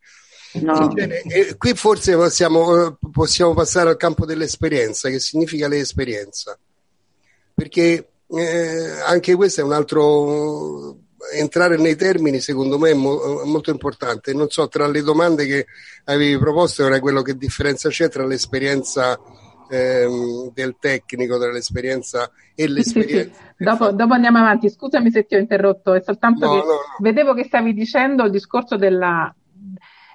No. 0.53 0.89
Genere, 0.93 1.22
e 1.22 1.55
qui 1.57 1.74
forse 1.76 2.13
possiamo, 2.15 2.97
possiamo, 3.11 3.53
passare 3.53 3.89
al 3.89 3.97
campo 3.97 4.26
dell'esperienza, 4.26 5.09
che 5.09 5.19
significa 5.19 5.67
l'esperienza. 5.67 6.57
Perché 7.53 8.09
eh, 8.28 8.89
anche 9.05 9.36
questo 9.36 9.61
è 9.61 9.63
un 9.63 9.74
altro. 9.74 10.97
Entrare 11.34 11.78
nei 11.78 11.95
termini, 11.95 12.39
secondo 12.39 12.80
me, 12.80 12.89
è, 12.89 12.93
mo, 12.95 13.43
molto 13.45 13.69
importante. 13.69 14.34
Non 14.34 14.49
so, 14.49 14.67
tra 14.67 14.88
le 14.88 15.03
domande 15.03 15.45
che 15.45 15.67
avevi 16.05 16.36
proposto, 16.39 16.84
era 16.84 16.99
quello 16.99 17.22
che 17.22 17.38
differenza 17.38 17.89
c'è 17.89 18.09
tra 18.09 18.26
l'esperienza 18.26 19.19
ehm, 19.72 20.51
del 20.53 20.76
tecnico, 20.80 21.38
dell'esperienza 21.38 22.30
e 22.53 22.67
l'esperienza. 22.67 23.34
Sì, 23.34 23.43
sì. 23.57 23.63
Dopo, 23.63 23.91
dopo, 23.91 24.13
andiamo 24.13 24.39
avanti, 24.39 24.69
scusami 24.69 25.09
se 25.09 25.26
ti 25.26 25.36
ho 25.36 25.39
interrotto, 25.39 25.93
è 25.93 26.01
soltanto 26.01 26.45
no, 26.45 26.51
che 26.51 26.57
no, 26.57 26.63
no. 26.65 26.80
vedevo 26.99 27.34
che 27.34 27.45
stavi 27.45 27.74
dicendo 27.74 28.26
il 28.26 28.32
discorso 28.32 28.76
della, 28.76 29.34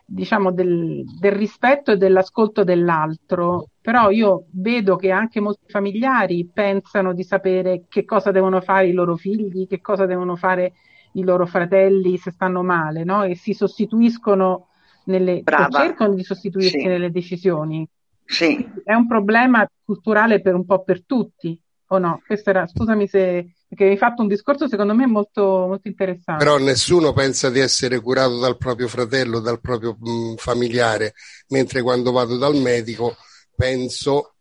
diciamo, 0.04 0.52
del, 0.52 1.04
del, 1.18 1.32
rispetto 1.32 1.92
e 1.92 1.96
dell'ascolto 1.96 2.64
dell'altro, 2.64 3.70
però 3.80 4.10
io 4.10 4.46
vedo 4.52 4.96
che 4.96 5.10
anche 5.10 5.40
molti 5.40 5.68
familiari 5.68 6.48
pensano 6.52 7.14
di 7.14 7.24
sapere 7.24 7.84
che 7.88 8.04
cosa 8.04 8.30
devono 8.30 8.60
fare 8.60 8.88
i 8.88 8.92
loro 8.92 9.16
figli, 9.16 9.66
che 9.66 9.80
cosa 9.80 10.04
devono 10.04 10.36
fare 10.36 10.74
i 11.12 11.22
loro 11.22 11.46
fratelli 11.46 12.18
se 12.18 12.30
stanno 12.30 12.62
male, 12.62 13.02
no? 13.04 13.22
E 13.22 13.34
si 13.36 13.54
sostituiscono 13.54 14.68
nelle, 15.06 15.42
cercano 15.70 16.14
di 16.14 16.22
sostituirsi 16.22 16.80
sì. 16.80 16.86
nelle 16.86 17.10
decisioni. 17.10 17.88
Sì. 18.26 18.68
È 18.84 18.92
un 18.92 19.06
problema 19.06 19.68
culturale 19.84 20.40
per 20.40 20.54
un 20.54 20.66
po' 20.66 20.82
per 20.82 21.04
tutti, 21.04 21.58
o 21.88 21.98
no? 21.98 22.22
Questo 22.26 22.50
era, 22.50 22.66
scusami 22.66 23.06
se 23.06 23.52
perché 23.68 23.84
hai 23.86 23.96
fatto 23.96 24.22
un 24.22 24.28
discorso 24.28 24.68
secondo 24.68 24.94
me 24.94 25.06
molto, 25.06 25.66
molto 25.66 25.88
interessante. 25.88 26.44
Però 26.44 26.56
nessuno 26.58 27.12
pensa 27.12 27.50
di 27.50 27.58
essere 27.58 28.00
curato 28.00 28.38
dal 28.38 28.56
proprio 28.56 28.86
fratello, 28.86 29.40
dal 29.40 29.60
proprio 29.60 29.96
mh, 29.98 30.10
mm, 30.10 30.34
familiare, 30.36 31.14
mentre 31.48 31.82
quando 31.82 32.12
vado 32.12 32.36
dal 32.36 32.54
medico 32.56 33.16
penso 33.54 34.34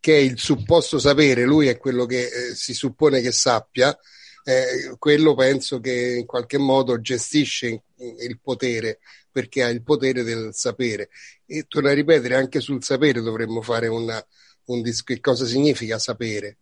che 0.00 0.14
il 0.14 0.38
supposto 0.38 0.98
sapere, 0.98 1.44
lui 1.44 1.68
è 1.68 1.76
quello 1.76 2.06
che 2.06 2.22
eh, 2.24 2.54
si 2.54 2.72
suppone 2.72 3.20
che 3.20 3.32
sappia, 3.32 3.96
eh, 4.44 4.96
quello 4.98 5.34
penso 5.34 5.78
che 5.78 6.16
in 6.18 6.24
qualche 6.24 6.56
modo 6.56 6.98
gestisce 7.00 7.82
il 7.96 8.40
potere 8.40 9.00
perché 9.30 9.62
ha 9.62 9.68
il 9.68 9.82
potere 9.82 10.22
del 10.22 10.50
sapere. 10.52 11.10
E 11.46 11.64
torno 11.68 11.88
a 11.88 11.92
ripetere, 11.92 12.34
anche 12.34 12.60
sul 12.60 12.82
sapere 12.82 13.20
dovremmo 13.20 13.62
fare 13.62 13.86
una, 13.88 14.24
un 14.66 14.82
dis- 14.82 15.02
che 15.02 15.20
cosa 15.20 15.44
significa 15.46 15.98
sapere. 15.98 16.58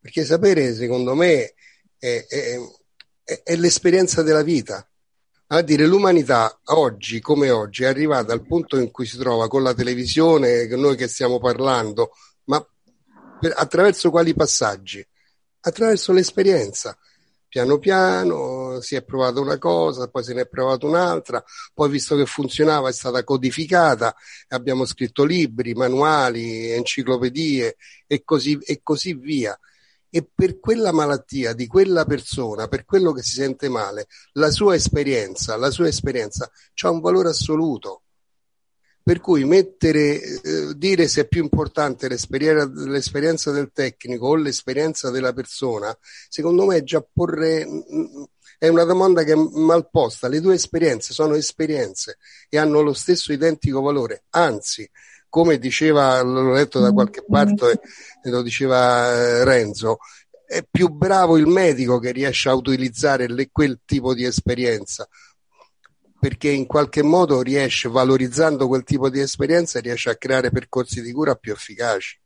Perché 0.00 0.24
sapere, 0.24 0.74
secondo 0.74 1.14
me, 1.14 1.54
è, 1.98 2.26
è, 2.28 2.58
è, 3.24 3.42
è 3.42 3.56
l'esperienza 3.56 4.22
della 4.22 4.42
vita. 4.42 4.86
A 5.48 5.60
dire, 5.62 5.86
l'umanità 5.86 6.60
oggi 6.64 7.20
come 7.20 7.50
oggi 7.50 7.84
è 7.84 7.86
arrivata 7.86 8.32
al 8.32 8.46
punto 8.46 8.78
in 8.78 8.90
cui 8.90 9.06
si 9.06 9.18
trova 9.18 9.48
con 9.48 9.62
la 9.62 9.74
televisione, 9.74 10.66
noi 10.66 10.96
che 10.96 11.08
stiamo 11.08 11.38
parlando, 11.38 12.12
ma 12.44 12.64
per, 13.38 13.52
attraverso 13.54 14.10
quali 14.10 14.34
passaggi? 14.34 15.06
Attraverso 15.60 16.12
l'esperienza 16.12 16.96
piano 17.52 17.78
piano 17.78 18.80
si 18.80 18.94
è 18.94 19.04
provata 19.04 19.38
una 19.38 19.58
cosa, 19.58 20.08
poi 20.08 20.24
se 20.24 20.32
ne 20.32 20.42
è 20.42 20.48
provata 20.48 20.86
un'altra, 20.86 21.44
poi 21.74 21.90
visto 21.90 22.16
che 22.16 22.24
funzionava 22.24 22.88
è 22.88 22.92
stata 22.92 23.22
codificata, 23.24 24.16
abbiamo 24.48 24.86
scritto 24.86 25.22
libri, 25.22 25.74
manuali, 25.74 26.70
enciclopedie 26.70 27.76
e 28.06 28.22
così, 28.24 28.58
e 28.64 28.80
così 28.82 29.12
via. 29.12 29.54
E 30.08 30.26
per 30.34 30.60
quella 30.60 30.92
malattia 30.92 31.52
di 31.52 31.66
quella 31.66 32.06
persona, 32.06 32.68
per 32.68 32.86
quello 32.86 33.12
che 33.12 33.22
si 33.22 33.34
sente 33.34 33.68
male, 33.68 34.06
la 34.32 34.50
sua 34.50 34.74
esperienza, 34.74 35.54
la 35.56 35.70
sua 35.70 35.88
esperienza 35.88 36.50
ha 36.84 36.90
un 36.90 37.00
valore 37.00 37.28
assoluto. 37.28 38.04
Per 39.04 39.20
cui 39.20 39.44
mettere, 39.44 40.20
eh, 40.20 40.74
dire 40.76 41.08
se 41.08 41.22
è 41.22 41.26
più 41.26 41.42
importante 41.42 42.08
l'esperienza, 42.08 42.70
l'esperienza 42.88 43.50
del 43.50 43.70
tecnico 43.72 44.28
o 44.28 44.36
l'esperienza 44.36 45.10
della 45.10 45.32
persona, 45.32 45.96
secondo 46.28 46.66
me 46.66 46.76
è 46.76 46.82
già 46.84 47.04
porre, 47.12 47.66
mm, 47.66 48.22
è 48.58 48.68
una 48.68 48.84
domanda 48.84 49.24
che 49.24 49.32
è 49.32 49.36
mal 49.36 49.88
posta. 49.90 50.28
Le 50.28 50.40
due 50.40 50.54
esperienze 50.54 51.12
sono 51.12 51.34
esperienze 51.34 52.18
e 52.48 52.58
hanno 52.58 52.80
lo 52.80 52.92
stesso 52.92 53.32
identico 53.32 53.80
valore. 53.80 54.24
Anzi, 54.30 54.88
come 55.28 55.58
diceva, 55.58 56.20
l'ho 56.22 56.52
letto 56.52 56.78
da 56.78 56.92
qualche 56.92 57.24
parte 57.26 57.80
e 58.22 58.30
lo 58.30 58.42
diceva 58.42 59.12
eh, 59.12 59.44
Renzo, 59.44 59.98
è 60.46 60.62
più 60.70 60.88
bravo 60.88 61.38
il 61.38 61.46
medico 61.46 61.98
che 61.98 62.12
riesce 62.12 62.50
a 62.50 62.54
utilizzare 62.54 63.26
le, 63.26 63.48
quel 63.50 63.80
tipo 63.84 64.14
di 64.14 64.24
esperienza 64.24 65.08
perché 66.22 66.52
in 66.52 66.66
qualche 66.66 67.02
modo 67.02 67.42
riesce, 67.42 67.88
valorizzando 67.88 68.68
quel 68.68 68.84
tipo 68.84 69.10
di 69.10 69.18
esperienza, 69.18 69.80
riesce 69.80 70.08
a 70.08 70.14
creare 70.14 70.52
percorsi 70.52 71.02
di 71.02 71.10
cura 71.10 71.34
più 71.34 71.50
efficaci. 71.50 72.16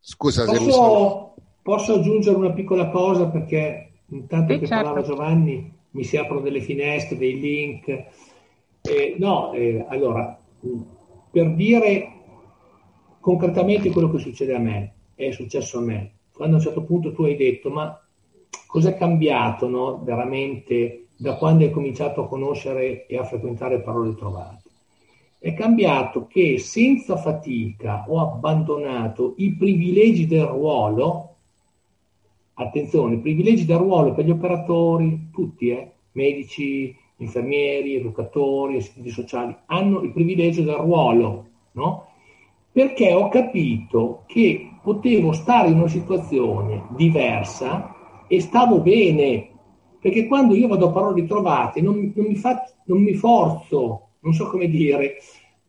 Scusa 0.00 0.46
posso, 0.46 0.56
se 0.56 0.64
mi 0.64 0.72
sono... 0.72 1.34
Posso 1.60 1.94
aggiungere 1.96 2.34
una 2.34 2.52
piccola 2.54 2.88
cosa 2.88 3.26
perché 3.26 3.90
intanto 4.08 4.54
sì, 4.54 4.60
che 4.60 4.66
certo. 4.68 4.84
parlava 4.84 5.06
Giovanni 5.06 5.70
mi 5.90 6.02
si 6.02 6.16
aprono 6.16 6.40
delle 6.40 6.62
finestre, 6.62 7.18
dei 7.18 7.38
link. 7.38 7.88
Eh, 7.88 9.16
no, 9.18 9.52
eh, 9.52 9.84
allora, 9.90 10.40
per 11.30 11.54
dire 11.56 12.08
concretamente 13.20 13.90
quello 13.90 14.10
che 14.10 14.18
succede 14.18 14.54
a 14.54 14.60
me, 14.60 14.94
è 15.14 15.30
successo 15.30 15.76
a 15.76 15.82
me, 15.82 16.12
quando 16.32 16.54
a 16.54 16.58
un 16.58 16.64
certo 16.64 16.84
punto 16.84 17.12
tu 17.12 17.24
hai 17.24 17.36
detto, 17.36 17.68
ma 17.68 18.02
cos'è 18.66 18.96
cambiato 18.96 19.68
no, 19.68 20.02
veramente 20.02 21.05
da 21.16 21.36
quando 21.36 21.64
hai 21.64 21.70
cominciato 21.70 22.22
a 22.22 22.28
conoscere 22.28 23.06
e 23.06 23.16
a 23.16 23.24
frequentare 23.24 23.80
parole 23.80 24.14
trovate? 24.14 24.62
È 25.38 25.54
cambiato 25.54 26.26
che 26.26 26.58
senza 26.58 27.16
fatica 27.16 28.04
ho 28.08 28.20
abbandonato 28.20 29.34
i 29.36 29.54
privilegi 29.54 30.26
del 30.26 30.44
ruolo, 30.44 31.34
attenzione, 32.54 33.18
privilegi 33.18 33.64
del 33.64 33.78
ruolo 33.78 34.12
per 34.12 34.24
gli 34.24 34.30
operatori, 34.30 35.28
tutti, 35.32 35.68
eh, 35.68 35.92
medici, 36.12 36.94
infermieri, 37.18 37.94
educatori, 37.94 38.76
assistenti 38.76 39.10
sociali, 39.10 39.56
hanno 39.66 40.00
il 40.00 40.12
privilegio 40.12 40.62
del 40.62 40.74
ruolo, 40.74 41.46
no? 41.72 42.08
Perché 42.72 43.12
ho 43.12 43.28
capito 43.28 44.24
che 44.26 44.70
potevo 44.82 45.32
stare 45.32 45.68
in 45.68 45.78
una 45.78 45.88
situazione 45.88 46.86
diversa 46.90 47.94
e 48.26 48.40
stavo 48.40 48.80
bene, 48.80 49.50
perché 50.06 50.28
quando 50.28 50.54
io 50.54 50.68
vado 50.68 50.86
a 50.86 50.92
parole 50.92 51.20
ritrovate 51.20 51.80
non, 51.80 52.12
non, 52.14 52.26
mi, 52.26 52.36
fa, 52.36 52.62
non 52.84 53.02
mi 53.02 53.14
forzo, 53.14 54.10
non 54.20 54.34
so 54.34 54.48
come 54.48 54.68
dire, 54.68 55.16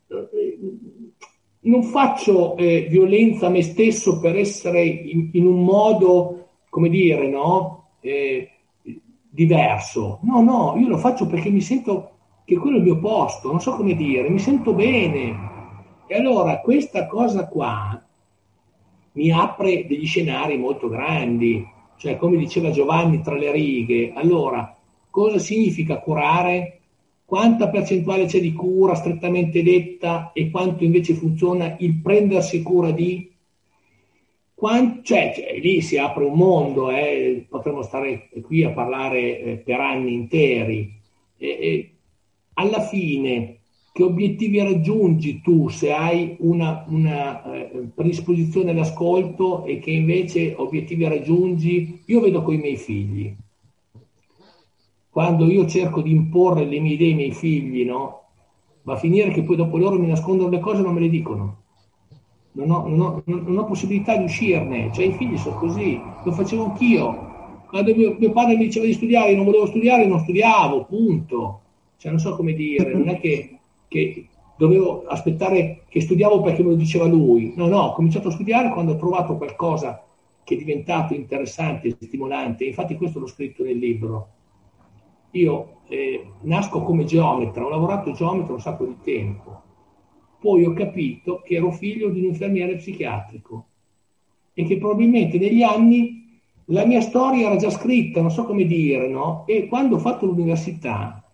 eh, 0.10 0.60
non 1.62 1.82
faccio 1.82 2.56
eh, 2.56 2.86
violenza 2.88 3.48
a 3.48 3.50
me 3.50 3.64
stesso 3.64 4.20
per 4.20 4.38
essere 4.38 4.86
in, 4.86 5.32
in 5.34 5.48
un 5.48 5.64
modo, 5.64 6.50
come 6.70 6.88
dire, 6.90 7.28
no? 7.28 7.94
Eh, 8.00 8.48
diverso. 9.28 10.20
No, 10.22 10.44
no, 10.44 10.76
io 10.78 10.88
lo 10.88 10.98
faccio 10.98 11.26
perché 11.26 11.50
mi 11.50 11.62
sento 11.62 12.12
che 12.46 12.58
quello 12.58 12.76
è 12.76 12.80
il 12.80 12.86
mio 12.86 13.00
posto, 13.00 13.50
non 13.50 13.60
so 13.60 13.72
come 13.72 13.96
dire, 13.96 14.30
mi 14.30 14.38
sento 14.38 14.72
bene. 14.74 15.36
E 16.06 16.16
allora 16.16 16.60
questa 16.60 17.08
cosa 17.08 17.48
qua 17.48 18.00
mi 19.14 19.32
apre 19.32 19.88
degli 19.88 20.06
scenari 20.06 20.60
molto 20.60 20.90
grandi, 20.90 21.66
cioè 21.98 22.18
come 22.18 22.38
diceva 22.38 22.72
Giovanni 22.72 23.22
tra 23.22 23.36
le 23.36 23.52
righe, 23.52 24.14
allora 24.14 24.76
cosa 25.10 25.40
significa 25.40 26.00
curare? 26.00 26.80
Quanta 27.26 27.70
percentuale 27.70 28.26
c'è 28.26 28.40
di 28.40 28.54
cura 28.54 28.96
strettamente 28.96 29.62
detta 29.62 30.32
e 30.32 30.50
quanto 30.50 30.84
invece 30.86 31.14
funziona 31.14 31.76
il 31.80 31.96
prendersi 31.96 32.62
cura 32.62 32.92
di? 32.92 33.30
Quanto, 34.54 35.02
cioè, 35.04 35.34
cioè, 35.36 35.60
lì 35.60 35.82
si 35.82 35.98
apre 35.98 36.24
un 36.24 36.34
mondo, 36.34 36.90
eh, 36.90 37.46
potremmo 37.50 37.82
stare 37.82 38.30
qui 38.42 38.64
a 38.64 38.72
parlare 38.72 39.40
eh, 39.40 39.56
per 39.58 39.80
anni 39.80 40.14
interi. 40.14 40.92
E, 41.38 41.92
alla 42.54 42.82
fine, 42.82 43.57
che 43.98 44.04
obiettivi 44.04 44.62
raggiungi 44.62 45.42
tu 45.42 45.70
se 45.70 45.92
hai 45.92 46.36
una, 46.42 46.86
una 46.88 47.42
eh, 47.52 47.88
predisposizione 47.96 48.70
all'ascolto 48.70 49.66
e 49.66 49.80
che 49.80 49.90
invece 49.90 50.54
obiettivi 50.56 51.08
raggiungi? 51.08 52.04
Io 52.06 52.20
vedo 52.20 52.44
con 52.44 52.54
i 52.54 52.58
miei 52.58 52.78
figli. 52.78 53.36
Quando 55.10 55.50
io 55.50 55.66
cerco 55.66 56.04
di 56.04 56.12
imporre 56.12 56.66
le 56.66 56.80
mie 56.80 56.94
idee 56.94 57.08
ai 57.08 57.16
miei 57.16 57.32
figli, 57.32 57.86
no? 57.86 58.26
Va 58.84 58.94
a 58.94 58.98
finire 58.98 59.32
che 59.32 59.42
poi 59.42 59.56
dopo 59.56 59.80
loro 59.80 59.98
mi 59.98 60.06
nascondono 60.06 60.52
le 60.52 60.60
cose 60.60 60.82
e 60.82 60.84
non 60.84 60.94
me 60.94 61.00
le 61.00 61.10
dicono 61.10 61.58
non 62.52 62.70
ho, 62.70 62.88
non, 62.88 63.02
ho, 63.02 63.24
non 63.26 63.58
ho, 63.58 63.66
possibilità 63.66 64.16
di 64.16 64.26
uscirne, 64.26 64.92
cioè 64.94 65.06
i 65.06 65.14
figli 65.14 65.38
sono 65.38 65.58
così, 65.58 66.00
lo 66.24 66.32
facevo 66.32 66.66
anch'io. 66.66 67.64
Quando 67.68 67.96
mio, 67.96 68.16
mio, 68.20 68.32
padre 68.32 68.58
mi 68.58 68.66
diceva 68.66 68.86
di 68.86 68.94
studiare, 68.94 69.32
io 69.32 69.38
non 69.38 69.46
volevo 69.46 69.66
studiare, 69.66 70.06
non 70.06 70.20
studiavo, 70.20 70.86
punto. 70.86 71.62
Cioè 71.98 72.12
non 72.12 72.20
so 72.20 72.36
come 72.36 72.54
dire, 72.54 72.94
non 72.94 73.10
è 73.10 73.20
che, 73.20 73.57
che 73.88 74.28
dovevo 74.58 75.06
aspettare 75.06 75.84
che 75.88 76.02
studiavo 76.02 76.42
perché 76.42 76.64
me 76.64 76.70
lo 76.70 76.76
diceva 76.76 77.06
lui. 77.06 77.54
No, 77.56 77.68
no, 77.68 77.80
ho 77.80 77.94
cominciato 77.94 78.30
a 78.30 78.32
studiare 78.32 78.70
quando 78.70 78.94
ho 78.94 78.98
trovato 78.98 79.38
qualcosa 79.38 80.04
che 80.44 80.56
è 80.56 80.58
diventato 80.58 81.14
interessante 81.14 81.90
stimolante. 82.00 82.66
Infatti 82.66 82.96
questo 82.96 83.20
l'ho 83.20 83.28
scritto 83.28 83.64
nel 83.64 83.78
libro. 83.78 84.30
Io 85.32 85.82
eh, 85.88 86.26
nasco 86.42 86.82
come 86.82 87.06
geometra, 87.06 87.66
ho 87.66 87.70
lavorato 87.70 88.12
geometra 88.12 88.54
un 88.54 88.62
sacco 88.62 88.86
di 88.86 88.96
tempo 89.04 89.66
poi 90.40 90.66
ho 90.66 90.74
capito 90.74 91.42
che 91.44 91.56
ero 91.56 91.72
figlio 91.72 92.10
di 92.10 92.20
un 92.20 92.26
infermiere 92.26 92.76
psichiatrico 92.76 93.66
e 94.54 94.64
che 94.66 94.78
probabilmente 94.78 95.38
negli 95.38 95.64
anni 95.64 96.40
la 96.66 96.86
mia 96.86 97.02
storia 97.02 97.48
era 97.48 97.56
già 97.56 97.70
scritta, 97.70 98.22
non 98.22 98.32
so 98.32 98.44
come 98.44 98.66
dire, 98.66 99.08
no? 99.08 99.46
E 99.48 99.68
quando 99.68 99.96
ho 99.96 100.00
fatto 100.00 100.26
l'università, 100.26 101.27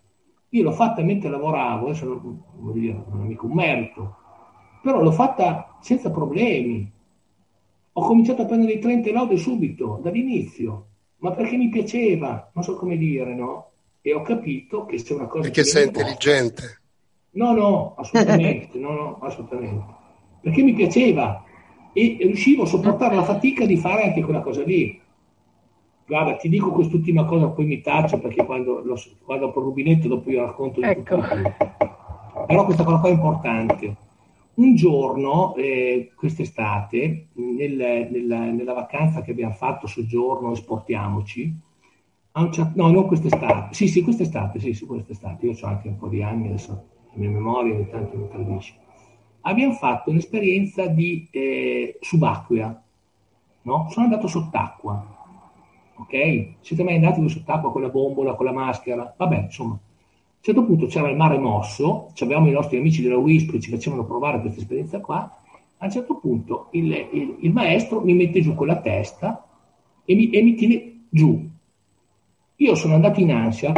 io 0.53 0.63
l'ho 0.63 0.71
fatta 0.71 1.01
mentre 1.01 1.29
lavoravo, 1.29 1.87
adesso 1.87 2.05
non, 2.05 2.43
non, 2.59 3.21
è 3.23 3.25
mica 3.25 3.45
un 3.45 3.53
merito, 3.53 4.15
però 4.83 5.01
l'ho 5.01 5.11
fatta 5.11 5.77
senza 5.81 6.11
problemi. 6.11 6.91
Ho 7.95 8.01
cominciato 8.05 8.43
a 8.43 8.45
prendere 8.45 8.73
i 8.73 8.79
30 8.79 9.11
lode 9.11 9.37
subito, 9.37 9.99
dall'inizio, 10.01 10.87
ma 11.17 11.31
perché 11.31 11.57
mi 11.57 11.69
piaceva, 11.69 12.51
non 12.53 12.63
so 12.63 12.75
come 12.75 12.97
dire, 12.97 13.33
no? 13.33 13.71
E 14.01 14.13
ho 14.13 14.21
capito 14.21 14.85
che 14.85 14.99
se 14.99 15.13
una 15.13 15.25
cosa... 15.25 15.43
Perché 15.43 15.63
sei 15.63 15.85
intelligente. 15.85 16.81
No, 17.31 17.53
no, 17.53 17.95
assolutamente, 17.97 18.77
no, 18.77 18.91
no, 18.91 19.17
assolutamente. 19.21 19.85
Perché 20.41 20.61
mi 20.61 20.73
piaceva 20.73 21.43
e 21.93 22.17
riuscivo 22.19 22.63
a 22.63 22.67
sopportare 22.67 23.15
la 23.15 23.23
fatica 23.23 23.65
di 23.65 23.77
fare 23.77 24.03
anche 24.03 24.21
quella 24.21 24.41
cosa 24.41 24.61
lì. 24.63 24.99
Guarda, 26.05 26.35
ti 26.35 26.49
dico 26.49 26.71
quest'ultima 26.71 27.25
cosa, 27.25 27.47
poi 27.47 27.65
mi 27.65 27.81
taccio 27.81 28.19
perché 28.19 28.43
quando 28.45 28.81
lo, 28.83 28.95
vado 29.25 29.51
per 29.51 29.63
rubinetto 29.63 30.07
dopo 30.07 30.29
io 30.29 30.45
racconto 30.45 30.81
di 30.81 30.87
ecco. 30.87 31.15
tutto. 31.15 32.45
Però 32.45 32.65
questa 32.65 32.83
cosa 32.83 32.99
qua 32.99 33.09
è 33.09 33.13
importante. 33.13 33.95
Un 34.55 34.75
giorno, 34.75 35.55
eh, 35.55 36.11
quest'estate, 36.15 37.27
nel, 37.33 38.09
nella, 38.11 38.51
nella, 38.51 38.73
vacanza 38.73 39.21
che 39.21 39.31
abbiamo 39.31 39.53
fatto, 39.53 39.87
soggiorno, 39.87 40.51
esportiamoci, 40.51 41.55
no, 42.33 42.91
non 42.91 43.07
quest'estate, 43.07 43.73
sì, 43.73 43.87
sì, 43.87 44.03
quest'estate, 44.03 44.59
sì, 44.59 44.73
sì, 44.73 44.85
quest'estate, 44.85 45.47
io 45.47 45.57
ho 45.59 45.65
anche 45.65 45.87
un 45.87 45.97
po' 45.97 46.07
di 46.07 46.21
anni 46.21 46.47
adesso, 46.49 46.87
la 47.13 47.19
mia 47.19 47.29
memoria 47.29 47.73
ogni 47.73 47.89
tanto 47.89 48.15
mi 48.15 48.27
tradisce, 48.29 48.75
abbiamo 49.41 49.73
fatto 49.73 50.11
un'esperienza 50.11 50.85
di 50.85 51.27
eh, 51.31 51.97
subacquea, 51.99 52.83
no? 53.63 53.87
Sono 53.89 54.05
andato 54.05 54.27
sott'acqua, 54.27 55.12
ok? 56.03 56.55
Siete 56.61 56.83
mai 56.83 56.95
andati 56.95 57.27
sott'acqua 57.27 57.71
con 57.71 57.81
la 57.81 57.89
bombola, 57.89 58.35
con 58.35 58.45
la 58.45 58.53
maschera? 58.53 59.13
Vabbè, 59.17 59.43
insomma, 59.43 59.73
a 59.73 59.75
un 59.75 60.41
certo 60.41 60.65
punto 60.65 60.85
c'era 60.87 61.09
il 61.09 61.15
mare 61.15 61.37
mosso, 61.37 62.11
avevamo 62.19 62.47
i 62.47 62.51
nostri 62.51 62.77
amici 62.77 63.01
della 63.01 63.17
WISP 63.17 63.51
che 63.51 63.59
ci 63.59 63.69
facevano 63.69 64.05
provare 64.05 64.41
questa 64.41 64.59
esperienza 64.59 64.99
qua, 64.99 65.39
a 65.77 65.85
un 65.85 65.91
certo 65.91 66.15
punto 66.15 66.67
il, 66.71 66.91
il, 67.11 67.37
il 67.41 67.51
maestro 67.51 68.01
mi 68.01 68.13
mette 68.13 68.41
giù 68.41 68.53
con 68.55 68.67
la 68.67 68.77
testa 68.77 69.45
e 70.05 70.15
mi, 70.15 70.29
e 70.29 70.41
mi 70.41 70.55
tiene 70.55 71.05
giù. 71.09 71.49
Io 72.55 72.75
sono 72.75 72.95
andato 72.95 73.19
in 73.19 73.31
ansia, 73.31 73.73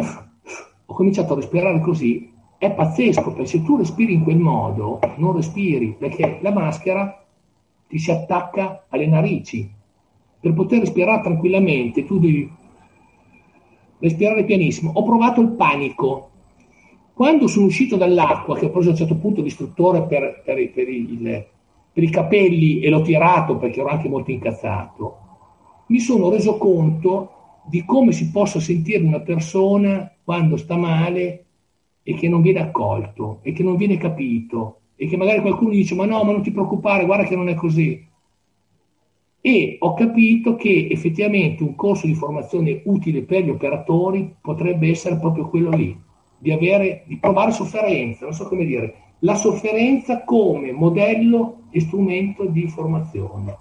ho 0.85 0.93
cominciato 0.93 1.33
a 1.33 1.37
respirare 1.37 1.79
così 1.79 2.33
è 2.57 2.71
pazzesco 2.71 3.33
perché 3.33 3.45
se 3.45 3.63
tu 3.63 3.77
respiri 3.77 4.13
in 4.13 4.23
quel 4.23 4.37
modo 4.37 4.99
non 5.17 5.35
respiri 5.35 5.95
perché 5.97 6.39
la 6.41 6.51
maschera 6.51 7.23
ti 7.87 7.99
si 7.99 8.11
attacca 8.11 8.85
alle 8.89 9.07
narici. 9.07 9.71
Per 10.45 10.53
poter 10.53 10.81
respirare 10.81 11.23
tranquillamente 11.23 12.05
tu 12.05 12.19
devi 12.19 12.47
respirare 13.97 14.45
pianissimo. 14.45 14.91
Ho 14.93 15.03
provato 15.03 15.41
il 15.41 15.53
panico. 15.53 16.29
Quando 17.15 17.47
sono 17.47 17.65
uscito 17.65 17.95
dall'acqua, 17.95 18.55
che 18.55 18.67
ho 18.67 18.69
preso 18.69 18.89
a 18.89 18.91
un 18.91 18.97
certo 18.97 19.15
punto 19.15 19.41
l'istruttore 19.41 20.03
per, 20.03 20.43
per, 20.45 20.71
per, 20.71 20.87
il, 20.87 21.45
per 21.91 22.03
i 22.03 22.09
capelli 22.11 22.79
e 22.81 22.91
l'ho 22.91 23.01
tirato 23.01 23.57
perché 23.57 23.79
ero 23.79 23.89
anche 23.89 24.07
molto 24.07 24.29
incazzato, 24.29 25.17
mi 25.87 25.97
sono 25.97 26.29
reso 26.29 26.57
conto 26.57 27.31
di 27.65 27.83
come 27.83 28.11
si 28.11 28.29
possa 28.29 28.59
sentire 28.59 29.03
una 29.03 29.21
persona 29.21 30.13
quando 30.23 30.57
sta 30.57 30.77
male 30.77 31.45
e 32.03 32.13
che 32.13 32.29
non 32.29 32.43
viene 32.43 32.59
accolto 32.59 33.39
e 33.41 33.51
che 33.51 33.63
non 33.63 33.77
viene 33.77 33.97
capito 33.97 34.81
e 34.95 35.07
che 35.07 35.17
magari 35.17 35.41
qualcuno 35.41 35.71
dice 35.71 35.95
ma 35.95 36.05
no, 36.05 36.23
ma 36.23 36.33
non 36.33 36.43
ti 36.43 36.51
preoccupare, 36.51 37.05
guarda 37.05 37.23
che 37.23 37.35
non 37.35 37.49
è 37.49 37.55
così. 37.55 38.13
E 39.45 39.77
ho 39.79 39.93
capito 39.93 40.55
che 40.55 40.87
effettivamente 40.89 41.61
un 41.61 41.75
corso 41.75 42.07
di 42.07 42.15
formazione 42.15 42.81
utile 42.85 43.21
per 43.21 43.43
gli 43.43 43.51
operatori 43.51 44.37
potrebbe 44.41 44.89
essere 44.89 45.19
proprio 45.19 45.47
quello 45.49 45.69
lì, 45.69 45.95
di, 46.39 46.51
avere, 46.51 47.03
di 47.05 47.17
provare 47.17 47.51
sofferenza, 47.51 48.25
non 48.25 48.33
so 48.33 48.47
come 48.47 48.65
dire, 48.65 48.95
la 49.19 49.35
sofferenza 49.35 50.23
come 50.23 50.71
modello 50.71 51.65
e 51.69 51.79
strumento 51.79 52.45
di 52.45 52.67
formazione. 52.67 53.55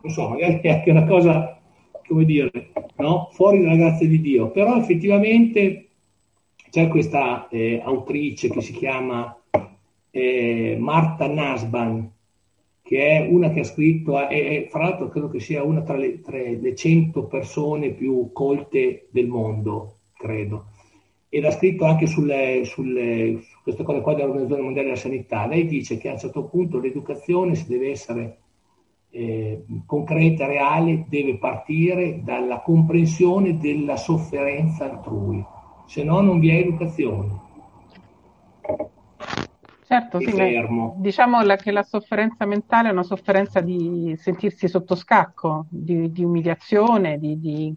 Non 0.00 0.12
so, 0.12 0.30
magari 0.30 0.60
è 0.62 0.70
anche 0.70 0.90
una 0.90 1.04
cosa, 1.04 1.60
come 2.06 2.24
dire, 2.24 2.50
no? 2.96 3.28
fuori 3.32 3.60
dalla 3.60 3.76
grazia 3.76 4.08
di 4.08 4.22
Dio, 4.22 4.50
però 4.50 4.78
effettivamente 4.78 5.88
c'è 6.70 6.88
questa 6.88 7.48
eh, 7.48 7.82
autrice 7.84 8.48
che 8.48 8.62
si 8.62 8.72
chiama 8.72 9.38
eh, 10.10 10.78
Marta 10.80 11.26
Nasban, 11.26 12.10
che 12.90 13.06
è 13.06 13.28
una 13.30 13.50
che 13.50 13.60
ha 13.60 13.64
scritto, 13.64 14.28
e 14.28 14.66
fra 14.68 14.82
l'altro 14.82 15.08
credo 15.10 15.28
che 15.28 15.38
sia 15.38 15.62
una 15.62 15.82
tra 15.82 15.96
le, 15.96 16.20
tra 16.20 16.36
le 16.36 16.74
100 16.74 17.26
persone 17.26 17.90
più 17.92 18.32
colte 18.32 19.06
del 19.12 19.28
mondo, 19.28 19.98
credo, 20.16 20.70
ed 21.28 21.44
ha 21.44 21.52
scritto 21.52 21.84
anche 21.84 22.08
sulle, 22.08 22.62
sulle, 22.64 23.38
su 23.42 23.58
queste 23.62 23.84
cose 23.84 24.00
qua 24.00 24.14
dell'Organizzazione 24.14 24.62
Mondiale 24.62 24.88
della 24.88 25.00
Sanità. 25.00 25.46
Lei 25.46 25.68
dice 25.68 25.98
che 25.98 26.08
a 26.08 26.14
un 26.14 26.18
certo 26.18 26.46
punto 26.46 26.80
l'educazione, 26.80 27.54
se 27.54 27.66
deve 27.68 27.90
essere 27.90 28.38
eh, 29.10 29.62
concreta, 29.86 30.46
reale, 30.46 31.04
deve 31.08 31.36
partire 31.36 32.22
dalla 32.24 32.58
comprensione 32.58 33.56
della 33.56 33.96
sofferenza 33.96 34.90
altrui 34.90 35.44
se 35.90 36.04
no 36.04 36.20
non 36.20 36.38
vi 36.38 36.50
è 36.50 36.54
educazione. 36.54 37.48
Certo, 39.90 40.20
sì, 40.20 40.32
diciamo 40.98 41.42
la, 41.42 41.56
che 41.56 41.72
la 41.72 41.82
sofferenza 41.82 42.46
mentale 42.46 42.90
è 42.90 42.92
una 42.92 43.02
sofferenza 43.02 43.60
di 43.60 44.16
sentirsi 44.22 44.68
sotto 44.68 44.94
scacco, 44.94 45.66
di, 45.68 46.12
di 46.12 46.22
umiliazione, 46.22 47.18
di, 47.18 47.40
di, 47.40 47.74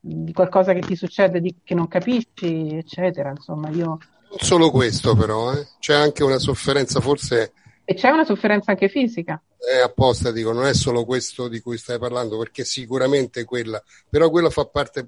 di, 0.00 0.32
qualcosa 0.32 0.72
che 0.72 0.80
ti 0.80 0.96
succede 0.96 1.42
che 1.62 1.74
non 1.74 1.86
capisci, 1.86 2.76
eccetera. 2.76 3.28
Insomma, 3.28 3.68
io... 3.68 3.98
Non 4.30 4.38
solo 4.38 4.70
questo 4.70 5.14
però, 5.14 5.52
eh. 5.52 5.66
c'è 5.80 5.92
anche 5.92 6.24
una 6.24 6.38
sofferenza 6.38 6.98
forse... 7.00 7.52
E 7.84 7.92
c'è 7.92 8.08
una 8.08 8.24
sofferenza 8.24 8.70
anche 8.70 8.88
fisica. 8.88 9.38
È 9.58 9.82
apposta, 9.82 10.32
dico, 10.32 10.52
non 10.52 10.64
è 10.64 10.72
solo 10.72 11.04
questo 11.04 11.46
di 11.46 11.60
cui 11.60 11.76
stai 11.76 11.98
parlando, 11.98 12.38
perché 12.38 12.64
sicuramente 12.64 13.44
quella, 13.44 13.82
però 14.08 14.30
quella 14.30 14.48
fa 14.48 14.64
parte, 14.64 15.06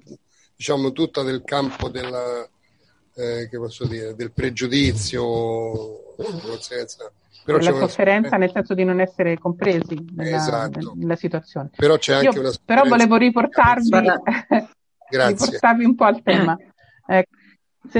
diciamo, 0.55 0.91
tutta 0.91 1.23
del 1.23 1.41
campo 1.43 1.89
della, 1.89 2.47
eh, 3.15 3.47
che 3.49 3.57
posso 3.57 3.87
dire, 3.87 4.13
del 4.13 4.31
pregiudizio, 4.31 6.02
però 7.43 7.57
la 7.57 7.73
sofferenza 7.73 8.37
nel 8.37 8.51
senso 8.51 8.73
di 8.73 8.83
non 8.83 8.99
essere 8.99 9.37
compresi 9.37 10.05
nella, 10.15 10.37
esatto. 10.37 10.93
nella 10.95 11.15
situazione. 11.15 11.69
Però 11.75 11.97
c'è 11.97 12.13
anche 12.13 12.29
Io, 12.29 12.39
una 12.39 12.51
Però 12.63 12.83
volevo 12.83 13.17
riportarvi, 13.17 13.89
riportarvi 15.09 15.85
un 15.85 15.95
po' 15.95 16.05
al 16.05 16.21
tema. 16.21 16.57
Eh, 17.07 17.27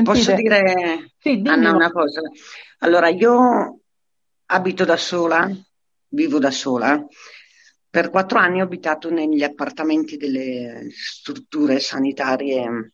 Posso 0.02 0.34
dire, 0.34 1.12
sì, 1.20 1.42
Anna, 1.46 1.74
una 1.74 1.92
cosa? 1.92 2.22
Allora, 2.80 3.10
io 3.10 3.82
abito 4.46 4.86
da 4.86 4.96
sola, 4.96 5.50
vivo 6.08 6.40
da 6.40 6.52
sola. 6.52 7.06
Per 7.90 8.10
quattro 8.10 8.40
anni 8.40 8.62
ho 8.62 8.64
abitato 8.64 9.12
negli 9.12 9.44
appartamenti 9.44 10.16
delle 10.16 10.88
strutture 10.90 11.80
sanitarie 11.80 12.94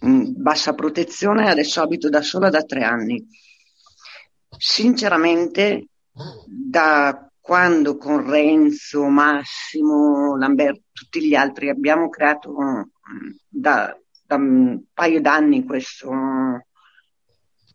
bassa 0.00 0.74
protezione, 0.74 1.48
adesso 1.48 1.80
abito 1.80 2.08
da 2.08 2.22
sola 2.22 2.50
da 2.50 2.62
tre 2.62 2.84
anni. 2.84 3.26
Sinceramente, 4.56 5.88
da 6.46 7.30
quando 7.40 7.96
con 7.96 8.28
Renzo, 8.28 9.06
Massimo, 9.08 10.36
Lamberto, 10.36 10.82
tutti 10.92 11.26
gli 11.26 11.34
altri 11.34 11.68
abbiamo 11.68 12.08
creato 12.08 12.54
da, 13.48 13.96
da 14.24 14.34
un 14.36 14.82
paio 14.92 15.20
d'anni 15.20 15.64
questo, 15.64 16.10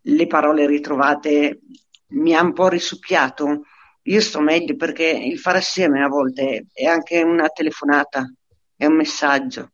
le 0.01 0.27
parole 0.27 0.67
ritrovate, 0.67 1.61
mi 2.09 2.35
ha 2.35 2.41
un 2.41 2.53
po' 2.53 2.69
risucchiato. 2.69 3.63
Io 4.03 4.21
sto 4.21 4.39
meglio 4.39 4.75
perché 4.75 5.07
il 5.09 5.39
fare 5.39 5.57
assieme 5.57 6.03
a 6.03 6.07
volte 6.07 6.67
è 6.71 6.85
anche 6.85 7.23
una 7.23 7.47
telefonata, 7.49 8.31
è 8.75 8.85
un 8.85 8.95
messaggio. 8.95 9.71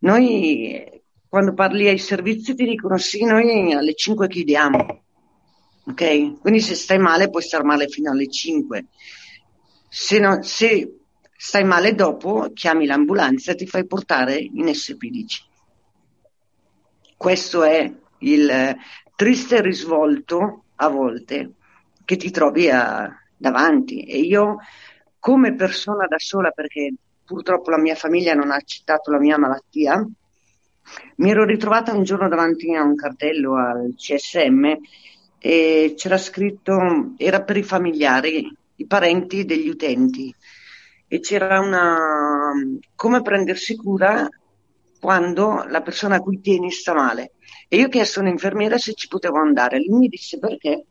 Noi 0.00 1.02
quando 1.28 1.54
parli 1.54 1.88
ai 1.88 1.98
servizi 1.98 2.54
ti 2.54 2.64
dicono 2.64 2.96
sì, 2.98 3.24
noi 3.24 3.72
alle 3.72 3.94
5 3.94 4.28
chiudiamo. 4.28 5.03
Ok? 5.86 6.40
Quindi 6.40 6.60
se 6.60 6.74
stai 6.74 6.98
male 6.98 7.28
puoi 7.28 7.42
star 7.42 7.64
male 7.64 7.88
fino 7.88 8.10
alle 8.10 8.28
5. 8.28 8.86
Se, 9.88 10.18
no, 10.18 10.42
se 10.42 10.98
stai 11.36 11.64
male 11.64 11.94
dopo, 11.94 12.50
chiami 12.54 12.86
l'ambulanza 12.86 13.52
e 13.52 13.56
ti 13.56 13.66
fai 13.66 13.86
portare 13.86 14.36
in 14.36 14.66
SP10. 14.66 15.52
Questo 17.16 17.62
è 17.62 17.92
il 18.18 18.76
triste 19.14 19.60
risvolto 19.60 20.64
a 20.76 20.88
volte 20.88 21.52
che 22.04 22.16
ti 22.16 22.30
trovi 22.30 22.70
a, 22.70 23.08
davanti. 23.36 24.04
E 24.04 24.18
io, 24.18 24.58
come 25.18 25.54
persona 25.54 26.06
da 26.06 26.18
sola, 26.18 26.50
perché 26.50 26.94
purtroppo 27.24 27.70
la 27.70 27.78
mia 27.78 27.94
famiglia 27.94 28.34
non 28.34 28.50
ha 28.50 28.56
accettato 28.56 29.10
la 29.10 29.18
mia 29.18 29.38
malattia, 29.38 30.06
mi 31.16 31.30
ero 31.30 31.44
ritrovata 31.44 31.92
un 31.92 32.02
giorno 32.04 32.28
davanti 32.28 32.74
a 32.74 32.82
un 32.82 32.94
cartello 32.94 33.56
al 33.56 33.94
CSM 33.96 34.76
e 35.46 35.92
c'era 35.94 36.16
scritto, 36.16 37.12
era 37.18 37.42
per 37.42 37.58
i 37.58 37.62
familiari, 37.62 38.50
i 38.76 38.86
parenti 38.86 39.44
degli 39.44 39.68
utenti 39.68 40.34
e 41.06 41.20
c'era 41.20 41.60
una 41.60 41.98
come 42.94 43.20
prendersi 43.20 43.76
cura 43.76 44.26
quando 44.98 45.66
la 45.68 45.82
persona 45.82 46.16
a 46.16 46.20
cui 46.20 46.40
tieni 46.40 46.70
sta 46.70 46.94
male. 46.94 47.32
E 47.68 47.76
io 47.76 47.86
ho 47.86 47.90
chiesto 47.90 48.20
a 48.20 48.22
un'infermiera 48.22 48.78
se 48.78 48.94
ci 48.94 49.06
potevo 49.06 49.36
andare. 49.36 49.84
Lui 49.84 49.98
mi 49.98 50.08
disse 50.08 50.38
perché? 50.38 50.86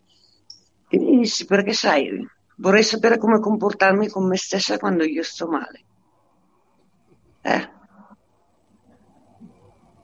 E 0.88 1.00
mi 1.00 1.18
disse 1.18 1.46
perché 1.46 1.74
sai, 1.74 2.24
vorrei 2.58 2.84
sapere 2.84 3.18
come 3.18 3.40
comportarmi 3.40 4.08
con 4.08 4.28
me 4.28 4.38
stessa 4.38 4.78
quando 4.78 5.04
io 5.04 5.24
sto 5.24 5.48
male. 5.48 5.84
Eh? 7.42 7.70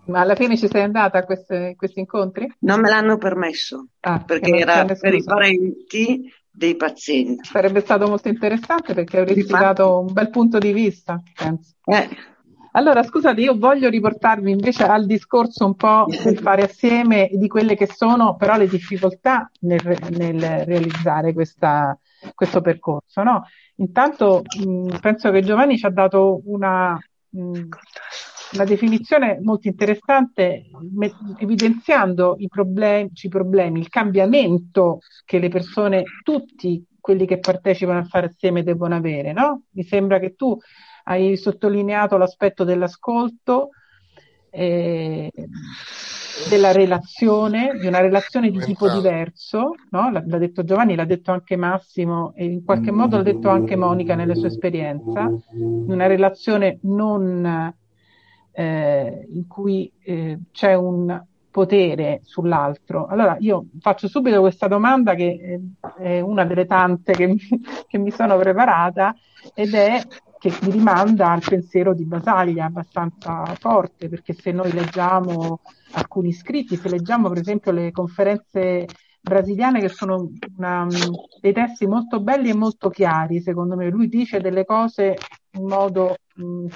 Ma 0.09 0.21
alla 0.21 0.35
fine 0.35 0.57
ci 0.57 0.67
sei 0.67 0.83
andata 0.83 1.19
a 1.19 1.23
queste, 1.23 1.75
questi 1.77 1.99
incontri? 1.99 2.51
Non 2.59 2.81
me 2.81 2.89
l'hanno 2.89 3.17
permesso, 3.17 3.87
ah, 4.01 4.19
perché 4.19 4.55
era 4.55 4.85
per 4.85 5.13
i 5.13 5.23
parenti 5.23 6.31
dei 6.49 6.75
pazienti. 6.75 7.47
Sarebbe 7.47 7.79
stato 7.81 8.07
molto 8.07 8.27
interessante 8.27 8.93
perché 8.93 9.19
avresti 9.19 9.45
dato 9.45 9.99
un 9.99 10.11
bel 10.11 10.29
punto 10.29 10.57
di 10.57 10.73
vista, 10.73 11.21
penso. 11.35 11.75
Eh. 11.85 12.09
Allora, 12.73 13.01
scusate, 13.01 13.41
io 13.41 13.57
voglio 13.57 13.89
riportarvi 13.89 14.51
invece 14.51 14.83
al 14.83 15.05
discorso 15.05 15.65
un 15.65 15.75
po' 15.75 16.05
del 16.23 16.37
fare 16.37 16.63
assieme 16.63 17.29
di 17.31 17.47
quelle 17.47 17.75
che 17.75 17.87
sono 17.87 18.35
però 18.35 18.57
le 18.57 18.67
difficoltà 18.67 19.49
nel, 19.61 19.81
nel 20.11 20.65
realizzare 20.65 21.33
questa, 21.33 21.97
questo 22.35 22.61
percorso. 22.61 23.23
No? 23.23 23.43
Intanto 23.75 24.43
mh, 24.65 24.97
penso 24.99 25.31
che 25.31 25.41
Giovanni 25.41 25.77
ci 25.77 25.85
ha 25.85 25.91
dato 25.91 26.41
una, 26.45 26.99
mh, 27.29 27.61
una 28.53 28.63
definizione 28.63 29.39
molto 29.41 29.67
interessante 29.67 30.65
me- 30.91 31.13
evidenziando 31.37 32.35
i 32.39 32.47
problemi, 32.47 33.11
i 33.13 33.27
problemi, 33.29 33.79
il 33.79 33.89
cambiamento 33.89 34.99
che 35.25 35.39
le 35.39 35.49
persone, 35.49 36.03
tutti 36.23 36.83
quelli 36.99 37.25
che 37.25 37.39
partecipano 37.39 37.99
a 37.99 38.03
fare 38.03 38.27
assieme 38.27 38.63
devono 38.63 38.95
avere, 38.95 39.33
no? 39.33 39.63
Mi 39.71 39.83
sembra 39.83 40.19
che 40.19 40.35
tu 40.35 40.57
hai 41.05 41.37
sottolineato 41.37 42.17
l'aspetto 42.17 42.63
dell'ascolto, 42.63 43.69
eh, 44.51 45.31
della 46.49 46.71
relazione, 46.71 47.77
di 47.79 47.87
una 47.87 47.99
relazione 47.99 48.49
di 48.49 48.59
tipo 48.59 48.89
diverso, 48.89 49.73
no? 49.89 50.11
l'ha, 50.11 50.23
l'ha, 50.25 50.37
detto 50.37 50.63
Giovanni, 50.63 50.95
l'ha 50.95 51.05
detto 51.05 51.31
anche 51.31 51.55
Massimo 51.55 52.33
e 52.35 52.45
in 52.45 52.63
qualche 52.63 52.91
modo 52.91 53.17
l'ha 53.17 53.23
detto 53.23 53.49
anche 53.49 53.75
Monica 53.75 54.15
nella 54.15 54.35
sua 54.35 54.47
esperienza, 54.47 55.29
una 55.51 56.07
relazione 56.07 56.79
non 56.83 57.73
eh, 58.59 59.25
in 59.31 59.47
cui 59.47 59.89
eh, 60.01 60.37
c'è 60.51 60.73
un 60.73 61.23
potere 61.49 62.19
sull'altro. 62.23 63.07
Allora 63.07 63.37
io 63.39 63.67
faccio 63.79 64.09
subito 64.09 64.41
questa 64.41 64.67
domanda 64.67 65.15
che 65.15 65.39
eh, 65.39 65.61
è 65.97 66.19
una 66.19 66.43
delle 66.43 66.65
tante 66.65 67.13
che 67.13 67.27
mi, 67.27 67.39
che 67.87 67.97
mi 67.97 68.11
sono 68.11 68.37
preparata 68.37 69.15
ed 69.53 69.73
è 69.73 70.01
che 70.37 70.51
mi 70.63 70.71
rimanda 70.71 71.31
al 71.31 71.41
pensiero 71.47 71.93
di 71.93 72.03
Basaglia 72.03 72.65
abbastanza 72.65 73.45
forte, 73.57 74.09
perché 74.09 74.33
se 74.33 74.51
noi 74.51 74.73
leggiamo 74.73 75.61
alcuni 75.93 76.33
scritti, 76.33 76.75
se 76.75 76.89
leggiamo 76.89 77.29
per 77.29 77.39
esempio 77.39 77.71
le 77.71 77.91
conferenze 77.91 78.87
brasiliane 79.21 79.79
che 79.79 79.89
sono 79.89 80.31
una, 80.57 80.85
dei 81.39 81.53
testi 81.53 81.87
molto 81.87 82.19
belli 82.19 82.49
e 82.49 82.55
molto 82.55 82.89
chiari, 82.89 83.39
secondo 83.39 83.77
me, 83.77 83.89
lui 83.89 84.09
dice 84.09 84.41
delle 84.41 84.65
cose 84.65 85.15
in 85.51 85.65
modo 85.65 86.15
mh, 86.35 86.67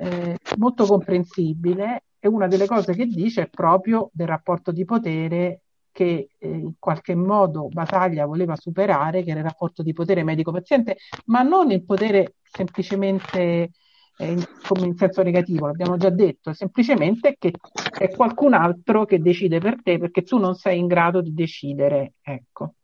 eh, 0.00 0.38
molto 0.56 0.86
comprensibile 0.86 2.04
e 2.18 2.28
una 2.28 2.46
delle 2.46 2.66
cose 2.66 2.94
che 2.94 3.06
dice 3.06 3.42
è 3.42 3.48
proprio 3.48 4.10
del 4.12 4.26
rapporto 4.26 4.72
di 4.72 4.84
potere 4.84 5.62
che 5.92 6.30
eh, 6.38 6.48
in 6.48 6.72
qualche 6.78 7.14
modo 7.14 7.68
Battaglia 7.68 8.24
voleva 8.24 8.56
superare, 8.56 9.22
che 9.22 9.30
era 9.30 9.40
il 9.40 9.46
rapporto 9.46 9.82
di 9.82 9.92
potere 9.92 10.22
medico-paziente, 10.22 10.96
ma 11.26 11.42
non 11.42 11.70
il 11.70 11.84
potere 11.84 12.36
semplicemente 12.42 13.70
eh, 14.16 14.30
in, 14.30 14.42
come 14.66 14.86
in 14.86 14.96
senso 14.96 15.22
negativo, 15.22 15.66
l'abbiamo 15.66 15.96
già 15.96 16.10
detto, 16.10 16.52
semplicemente 16.54 17.36
che 17.38 17.52
è 17.98 18.10
qualcun 18.10 18.54
altro 18.54 19.04
che 19.04 19.20
decide 19.20 19.58
per 19.58 19.82
te 19.82 19.98
perché 19.98 20.22
tu 20.22 20.38
non 20.38 20.54
sei 20.54 20.78
in 20.78 20.86
grado 20.86 21.20
di 21.20 21.34
decidere. 21.34 22.14
Ecco. 22.22 22.74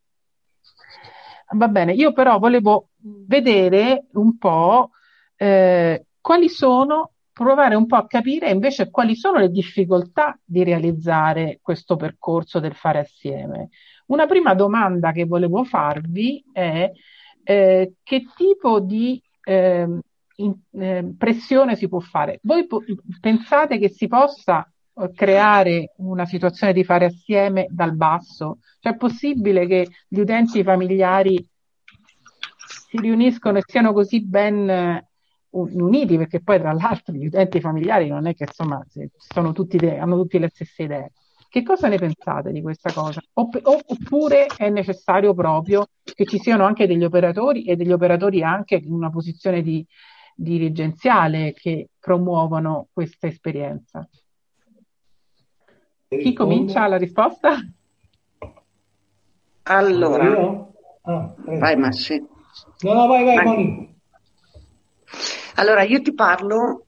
Va 1.51 1.69
bene, 1.69 1.93
io 1.93 2.13
però 2.13 2.39
volevo 2.39 2.89
vedere 2.99 4.07
un 4.15 4.37
po' 4.37 4.91
eh, 5.37 6.07
quali 6.27 6.49
sono, 6.49 7.13
provare 7.33 7.77
un 7.77 7.87
po' 7.87 7.95
a 7.95 8.09
capire 8.09 8.51
invece 8.51 8.91
quali 8.91 9.15
sono 9.15 9.39
le 9.39 9.49
difficoltà 9.49 10.37
di 10.45 10.65
realizzare 10.65 11.61
questo 11.63 11.95
percorso 11.95 12.59
del 12.59 12.75
fare 12.75 12.99
assieme. 12.99 13.69
Una 14.07 14.27
prima 14.27 14.53
domanda 14.55 15.13
che 15.13 15.25
volevo 15.25 15.63
farvi 15.63 16.45
è 16.53 16.91
eh, 17.45 17.93
che 18.03 18.25
tipo 18.35 18.81
di 18.81 19.23
eh, 19.45 19.87
in, 20.35 20.55
eh, 20.73 21.15
pressione 21.17 21.77
si 21.77 21.87
può 21.87 22.01
fare? 22.01 22.41
Voi 22.43 22.67
po- 22.67 22.83
pensate 23.21 23.79
che 23.79 23.89
si 23.89 24.09
possa 24.09 24.69
eh, 24.95 25.13
creare 25.15 25.93
una 25.99 26.27
situazione 26.27 26.73
di 26.73 26.83
fare 26.83 27.05
assieme 27.05 27.69
dal 27.71 27.95
basso? 27.95 28.59
Cioè 28.81 28.95
è 28.95 28.97
possibile 28.97 29.65
che 29.69 29.87
gli 30.09 30.19
utenti 30.19 30.65
familiari 30.65 31.37
si 32.67 32.99
riuniscono 32.99 33.59
e 33.59 33.63
siano 33.65 33.93
così 33.93 34.27
ben 34.27 35.05
uniti, 35.61 36.17
perché 36.17 36.41
poi 36.41 36.59
tra 36.59 36.73
l'altro 36.73 37.15
gli 37.15 37.27
utenti 37.27 37.61
familiari 37.61 38.09
non 38.09 38.27
è 38.27 38.35
che 38.35 38.45
insomma 38.45 38.85
sono 39.17 39.53
tutti 39.53 39.77
de- 39.77 39.99
hanno 39.99 40.17
tutti 40.17 40.39
le 40.39 40.51
stesse 40.53 40.83
idee. 40.85 41.13
Che 41.49 41.63
cosa 41.63 41.89
ne 41.89 41.97
pensate 41.97 42.53
di 42.53 42.61
questa 42.61 42.93
cosa? 42.93 43.21
Oppure 43.35 44.47
è 44.57 44.69
necessario 44.69 45.33
proprio 45.33 45.87
che 46.03 46.27
ci 46.27 46.39
siano 46.39 46.65
anche 46.65 46.87
degli 46.87 47.05
operatori 47.05 47.65
e 47.65 47.77
degli 47.77 47.93
operatori 47.93 48.43
anche 48.43 48.75
in 48.75 48.93
una 48.93 49.11
posizione 49.11 49.63
di 49.63 49.87
dirigenziale 50.35 51.55
che 51.55 51.89
promuovono 51.99 52.89
questa 52.93 53.27
esperienza? 53.27 54.07
Chi 56.09 56.33
comincia 56.35 56.87
la 56.87 56.99
risposta? 56.99 57.57
Allora, 59.65 60.69
ah, 61.03 61.35
vai 61.37 61.77
Massi. 61.77 62.25
No, 62.83 62.93
no, 62.95 63.07
vai, 63.09 63.25
vai, 63.25 63.45
vai. 63.45 63.95
Allora, 65.59 65.85
io 65.85 66.03
ti 66.03 66.13
parlo 66.13 66.85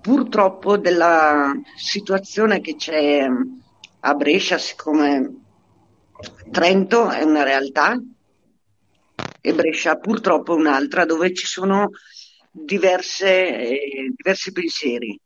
purtroppo 0.00 0.76
della 0.78 1.52
situazione 1.74 2.60
che 2.60 2.76
c'è 2.76 3.26
a 4.00 4.14
Brescia, 4.14 4.58
siccome 4.58 5.40
Trento 6.52 7.08
è 7.10 7.24
una 7.24 7.42
realtà 7.42 8.00
e 9.40 9.54
Brescia 9.54 9.96
purtroppo 9.96 10.54
è 10.54 10.58
un'altra, 10.58 11.04
dove 11.04 11.34
ci 11.34 11.46
sono 11.46 11.90
diverse, 12.52 13.58
eh, 13.58 14.12
diversi 14.14 14.52
pensieri, 14.52 15.18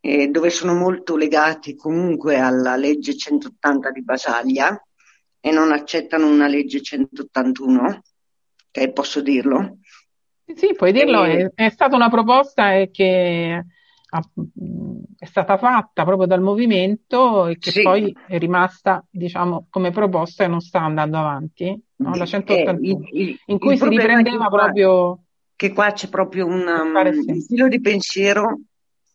eh, 0.00 0.28
dove 0.28 0.48
sono 0.48 0.72
molto 0.72 1.16
legati 1.16 1.76
comunque 1.76 2.38
alla 2.38 2.76
legge 2.76 3.14
180 3.14 3.90
di 3.90 4.02
Basaglia 4.02 4.82
e 5.38 5.50
non 5.50 5.70
accettano 5.70 6.28
una 6.28 6.46
legge 6.46 6.80
181, 6.80 8.02
che 8.70 8.90
posso 8.90 9.20
dirlo? 9.20 9.79
Sì, 10.54 10.74
puoi 10.76 10.92
dirlo, 10.92 11.24
e... 11.24 11.50
è, 11.54 11.64
è, 11.66 11.68
stata 11.70 11.96
una 11.96 12.08
proposta 12.08 12.84
che 12.90 13.64
è 15.18 15.24
stata 15.24 15.56
fatta 15.56 16.04
proprio 16.04 16.26
dal 16.26 16.40
movimento 16.40 17.46
e 17.46 17.58
che 17.58 17.70
sì. 17.70 17.82
poi 17.82 18.14
è 18.26 18.38
rimasta, 18.38 19.04
diciamo, 19.08 19.66
come 19.70 19.92
proposta 19.92 20.44
e 20.44 20.48
non 20.48 20.60
sta 20.60 20.80
andando 20.80 21.18
avanti, 21.18 21.80
no? 21.96 22.14
la 22.14 22.24
181, 22.24 22.80
eh, 22.80 23.08
il, 23.12 23.40
in 23.46 23.58
cui 23.58 23.76
si 23.76 23.88
riprendeva 23.88 24.48
proprio... 24.48 25.20
Che 25.60 25.74
qua 25.74 25.92
c'è 25.92 26.08
proprio 26.08 26.46
un, 26.46 26.66
um, 26.66 27.38
stile 27.38 27.68
di 27.68 27.82
pensiero, 27.82 28.60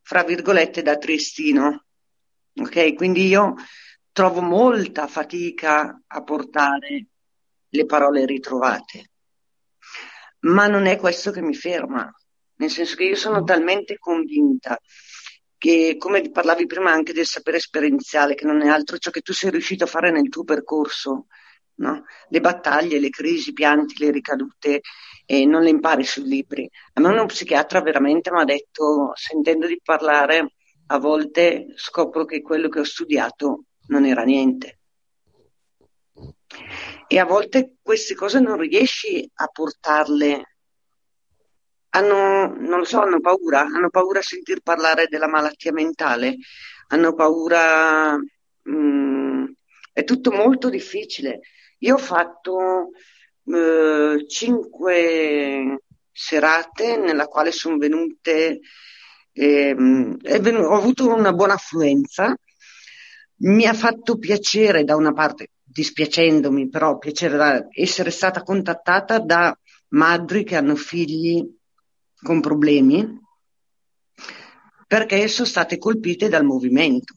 fra 0.03 0.23
virgolette, 0.23 0.83
da 0.83 0.95
triestino. 0.95 1.86
Ok, 2.53 2.93
quindi 2.93 3.25
io 3.25 3.55
trovo 4.11 4.41
molta 4.41 5.07
fatica 5.07 6.03
a 6.05 6.23
portare 6.23 7.07
le 7.67 7.86
parole 7.86 8.27
ritrovate, 8.27 9.09
ma 10.46 10.68
non 10.68 10.86
è 10.86 10.98
questo 10.98 11.32
che 11.32 11.41
mi 11.41 11.54
ferma 11.54 12.12
nel 12.58 12.70
senso 12.70 12.96
che 12.96 13.04
io 13.04 13.16
sono 13.16 13.43
talmente 13.43 13.98
convinta 13.98 14.80
che, 15.58 15.96
come 15.98 16.30
parlavi 16.30 16.66
prima 16.66 16.91
anche 16.91 17.14
del 17.14 17.26
sapere 17.26 17.58
esperienziale, 17.58 18.36
che 18.36 18.46
non 18.46 18.62
è 18.62 18.68
altro 18.68 18.98
ciò 18.98 19.10
che 19.10 19.22
tu 19.22 19.34
sei 19.34 19.52
riuscito 19.52 19.84
a 19.86 19.88
fare 19.88 20.12
nel 20.12 20.30
tuo 20.30 20.43
percorso, 20.43 21.28
no? 21.76 22.04
le 22.30 22.39
battaglie, 22.39 23.00
le 23.00 23.10
crisi, 23.10 23.50
i 23.50 23.54
pianti, 23.54 23.96
le 23.98 24.12
ricadute, 24.12 24.82
e 25.26 25.46
non 25.46 25.64
le 25.64 25.70
impari 25.70 26.04
sui 26.04 26.24
libri. 26.24 26.70
A 26.93 27.02
me 27.02 27.10
uno 27.10 27.26
psichiatra 27.26 27.82
veramente 27.82 28.32
mi 28.32 28.41
ha 28.41 28.43
detto, 28.43 29.12
sentendo 29.16 29.66
di 29.66 29.80
parlare, 29.84 30.54
a 30.88 31.00
volte 31.00 31.74
scopro 31.76 32.26
che 32.26 32.41
quello 32.41 32.70
che 32.70 32.80
ho 32.80 32.84
studiato 32.84 33.64
non 33.88 34.06
era 34.06 34.24
niente. 34.24 34.80
E 37.08 37.20
a 37.20 37.26
volte 37.26 37.76
queste 37.82 38.16
cose 38.16 38.39
non 38.39 38.58
riesci 38.58 39.30
a 39.36 39.47
portarle 39.47 40.56
hanno, 41.95 42.47
non 42.47 42.80
lo 42.80 42.84
so, 42.84 43.01
hanno 43.01 43.20
paura, 43.22 43.62
hanno 43.62 43.89
paura 43.89 44.20
a 44.20 44.24
sentir 44.24 44.62
parlare 44.62 45.08
della 45.08 45.28
malattia 45.28 45.72
mentale, 45.72 46.36
hanno 46.88 47.14
paura, 47.14 48.16
mh, 48.18 48.72
mm, 48.72 49.45
è 49.93 50.03
tutto 50.03 50.32
molto 50.32 50.70
difficile. 50.70 51.39
Io 51.80 51.95
ho 51.95 51.97
fatto 51.97 52.89
eh, 53.45 54.26
cinque 54.28 55.80
serate 56.12 56.97
nella 56.97 57.28
quale 57.28 57.51
sono 57.51 57.78
venute, 57.78 58.60
eh, 59.34 59.74
venu- 59.76 60.66
ho 60.66 60.76
avuto 60.76 61.08
una 61.14 61.34
buona 61.34 61.53
affluenza, 61.53 62.36
mi 63.38 63.66
ha 63.66 63.74
fatto 63.74 64.18
piacere 64.18 64.84
da 64.84 64.95
una 64.95 65.14
parte, 65.14 65.49
dispiacendomi 65.76 66.69
però, 66.69 66.97
piacere 66.97 67.36
da 67.36 67.67
essere 67.69 68.09
stata 68.09 68.43
contattata 68.43 69.19
da 69.19 69.53
madri 69.89 70.45
che 70.45 70.55
hanno 70.55 70.76
figli 70.76 71.45
con 72.23 72.39
problemi 72.39 73.19
perché 74.88 75.28
sono 75.28 75.47
state 75.47 75.78
colpite 75.78 76.30
dal 76.30 76.45
movimento, 76.45 77.15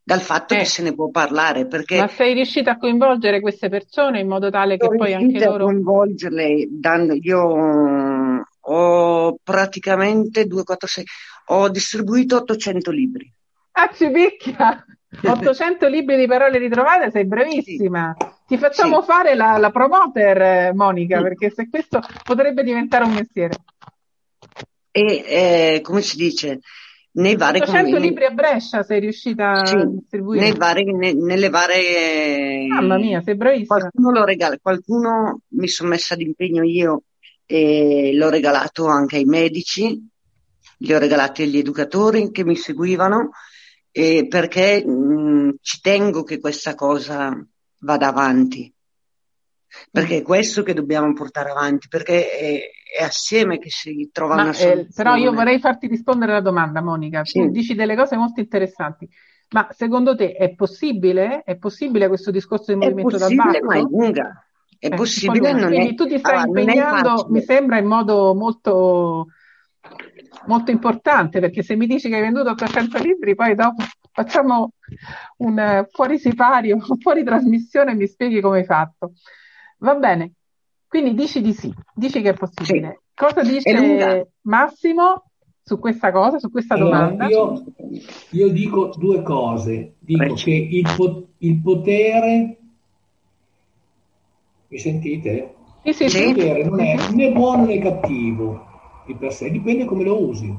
dal 0.00 0.20
fatto 0.20 0.54
eh. 0.54 0.58
che 0.58 0.64
se 0.64 0.82
ne 0.82 0.94
può 0.94 1.10
parlare. 1.10 1.66
Perché 1.66 1.96
Ma 1.96 2.06
sei 2.06 2.34
riuscita 2.34 2.72
a 2.72 2.78
coinvolgere 2.78 3.40
queste 3.40 3.68
persone 3.68 4.20
in 4.20 4.28
modo 4.28 4.48
tale 4.48 4.76
che 4.76 4.86
poi 4.86 5.12
anche 5.12 5.44
loro... 5.44 5.64
coinvolgerle, 5.64 6.68
dando, 6.70 7.14
io 7.14 8.44
ho 8.60 9.38
praticamente 9.42 10.46
2, 10.46 10.62
4, 10.62 10.86
6, 10.86 11.04
ho 11.46 11.68
distribuito 11.68 12.36
800 12.36 12.90
libri. 12.92 13.32
Ah, 13.72 13.90
ci 13.92 14.08
picchia! 14.08 14.84
800 15.20 15.88
libri 15.88 16.16
di 16.16 16.26
parole 16.26 16.58
ritrovate, 16.58 17.10
sei 17.10 17.26
bravissima. 17.26 18.16
Sì. 18.18 18.26
Ti 18.46 18.58
facciamo 18.58 19.00
sì. 19.00 19.06
fare 19.06 19.34
la, 19.34 19.56
la 19.58 19.70
promoter, 19.70 20.72
Monica, 20.74 21.18
sì. 21.18 21.22
perché 21.22 21.50
se 21.50 21.68
questo 21.68 22.00
potrebbe 22.24 22.62
diventare 22.62 23.04
un 23.04 23.12
mestiere 23.12 23.54
e 24.92 25.24
eh, 25.26 25.80
come 25.82 26.02
si 26.02 26.16
dice 26.16 26.60
nei 27.12 27.34
vari 27.36 27.58
800 27.60 27.84
comuni. 27.84 28.08
libri 28.08 28.24
a 28.26 28.30
Brescia 28.30 28.82
sei 28.82 29.00
riuscita 29.00 29.52
a 29.52 29.84
distribuire 29.86 30.42
nei 30.44 30.56
vari, 30.56 30.84
ne, 30.84 31.14
nelle 31.14 31.48
varie 31.48 32.66
mamma 32.66 32.98
mia 32.98 33.22
sei 33.22 33.34
bravissima 33.34 33.78
qualcuno 33.78 34.10
lo 34.10 34.24
regala 34.24 34.58
qualcuno 34.60 35.40
mi 35.48 35.68
sono 35.68 35.88
messa 35.88 36.14
d'impegno 36.14 36.62
io 36.62 37.04
e 37.46 38.12
l'ho 38.14 38.28
regalato 38.28 38.86
anche 38.86 39.16
ai 39.16 39.24
medici 39.24 40.08
li 40.78 40.94
ho 40.94 40.98
regalati 40.98 41.42
agli 41.42 41.58
educatori 41.58 42.30
che 42.30 42.44
mi 42.44 42.56
seguivano 42.56 43.30
eh, 43.92 44.26
perché 44.26 44.84
mh, 44.84 45.56
ci 45.60 45.80
tengo 45.80 46.24
che 46.24 46.40
questa 46.40 46.74
cosa 46.74 47.46
vada 47.78 48.08
avanti 48.08 48.72
perché 49.90 50.18
è 50.18 50.22
questo 50.22 50.62
che 50.62 50.74
dobbiamo 50.74 51.12
portare 51.12 51.50
avanti, 51.50 51.88
perché 51.88 52.30
è, 52.30 52.60
è 52.98 53.02
assieme 53.02 53.58
che 53.58 53.70
si 53.70 54.10
trova 54.12 54.34
Ma, 54.34 54.42
una 54.42 54.52
soluzione. 54.52 54.88
Eh, 54.88 54.92
però 54.94 55.14
io 55.16 55.32
vorrei 55.32 55.58
farti 55.60 55.86
rispondere 55.86 56.32
alla 56.32 56.40
domanda, 56.40 56.82
Monica. 56.82 57.24
Sì. 57.24 57.40
Tu 57.40 57.50
dici 57.50 57.74
delle 57.74 57.96
cose 57.96 58.16
molto 58.16 58.40
interessanti. 58.40 59.08
Ma 59.50 59.68
secondo 59.70 60.14
te 60.14 60.32
è 60.32 60.54
possibile? 60.54 61.42
È 61.44 61.56
possibile 61.56 62.08
questo 62.08 62.30
discorso 62.30 62.72
di 62.72 62.78
movimento 62.78 63.18
dal 63.18 63.34
basso? 63.34 63.58
È 63.58 63.60
possibile, 63.60 63.62
ma 63.62 63.76
è 63.76 63.80
lunga. 63.80 64.46
È 64.78 64.86
eh, 64.86 64.94
possibile, 64.94 65.52
non 65.52 65.68
Quindi 65.68 65.90
è... 65.90 65.94
tu 65.94 66.06
ti 66.06 66.18
stai 66.18 66.36
allora, 66.38 66.60
impegnando, 66.60 67.26
mi 67.28 67.40
sembra, 67.40 67.78
in 67.78 67.86
modo 67.86 68.34
molto, 68.34 69.28
molto 70.46 70.70
importante, 70.70 71.40
perché 71.40 71.62
se 71.62 71.76
mi 71.76 71.86
dici 71.86 72.08
che 72.08 72.16
hai 72.16 72.22
venduto 72.22 72.50
800 72.50 72.98
libri, 72.98 73.34
poi 73.34 73.54
dopo 73.54 73.82
facciamo 74.12 74.72
un 75.38 75.86
fuori 75.90 76.18
sipario, 76.18 76.78
fuori 77.00 77.24
trasmissione 77.24 77.92
e 77.92 77.94
mi 77.94 78.06
spieghi 78.06 78.40
come 78.40 78.58
hai 78.58 78.64
fatto. 78.64 79.12
Va 79.78 79.94
bene, 79.94 80.32
quindi 80.86 81.14
dici 81.14 81.40
di 81.40 81.52
sì, 81.52 81.72
dici 81.94 82.20
che 82.20 82.30
è 82.30 82.34
possibile. 82.34 82.88
Sì. 82.88 83.00
Cosa 83.14 83.42
dice 83.42 84.32
Massimo 84.42 85.24
su 85.62 85.78
questa 85.78 86.10
cosa, 86.10 86.38
su 86.38 86.50
questa 86.50 86.74
allora, 86.74 86.98
domanda? 86.98 87.28
Io, 87.28 87.64
io, 88.30 88.48
dico 88.48 88.92
due 88.96 89.22
cose. 89.22 89.94
Dico 89.98 90.24
Preci. 90.24 90.44
che 90.44 90.76
il, 90.76 90.94
po- 90.96 91.26
il, 91.38 91.60
potere, 91.60 92.56
mi 94.68 94.78
sentite? 94.78 95.54
Sì, 95.84 96.08
sì, 96.08 96.28
il 96.28 96.34
potere 96.34 96.64
non 96.64 96.80
è 96.80 96.96
né 97.10 97.32
buono 97.32 97.64
né 97.66 97.78
cattivo 97.78 98.70
di 99.06 99.14
per 99.14 99.32
sé, 99.32 99.50
dipende 99.50 99.84
come 99.84 100.04
lo 100.04 100.20
usi. 100.20 100.54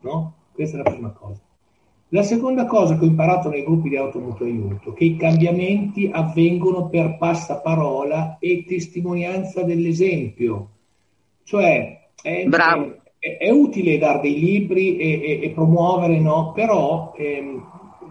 No? 0.00 0.34
Questa 0.52 0.78
è 0.78 0.82
la 0.82 0.90
prima 0.90 1.10
cosa. 1.10 1.40
La 2.08 2.22
seconda 2.22 2.66
cosa 2.66 2.96
che 2.96 3.04
ho 3.04 3.08
imparato 3.08 3.48
nei 3.48 3.64
gruppi 3.64 3.88
di 3.88 3.96
automutuo 3.96 4.46
aiuto 4.46 4.92
è 4.92 4.94
che 4.94 5.04
i 5.04 5.16
cambiamenti 5.16 6.08
avvengono 6.12 6.88
per 6.88 7.16
passaparola 7.18 8.36
e 8.38 8.64
testimonianza 8.64 9.62
dell'esempio. 9.62 10.68
Cioè, 11.42 12.10
è, 12.22 12.48
è, 12.48 13.36
è 13.38 13.50
utile 13.50 13.98
dare 13.98 14.20
dei 14.20 14.38
libri 14.38 14.96
e, 14.96 15.20
e, 15.22 15.40
e 15.42 15.50
promuovere, 15.50 16.20
no? 16.20 16.52
Però, 16.52 17.14
ehm, 17.16 17.64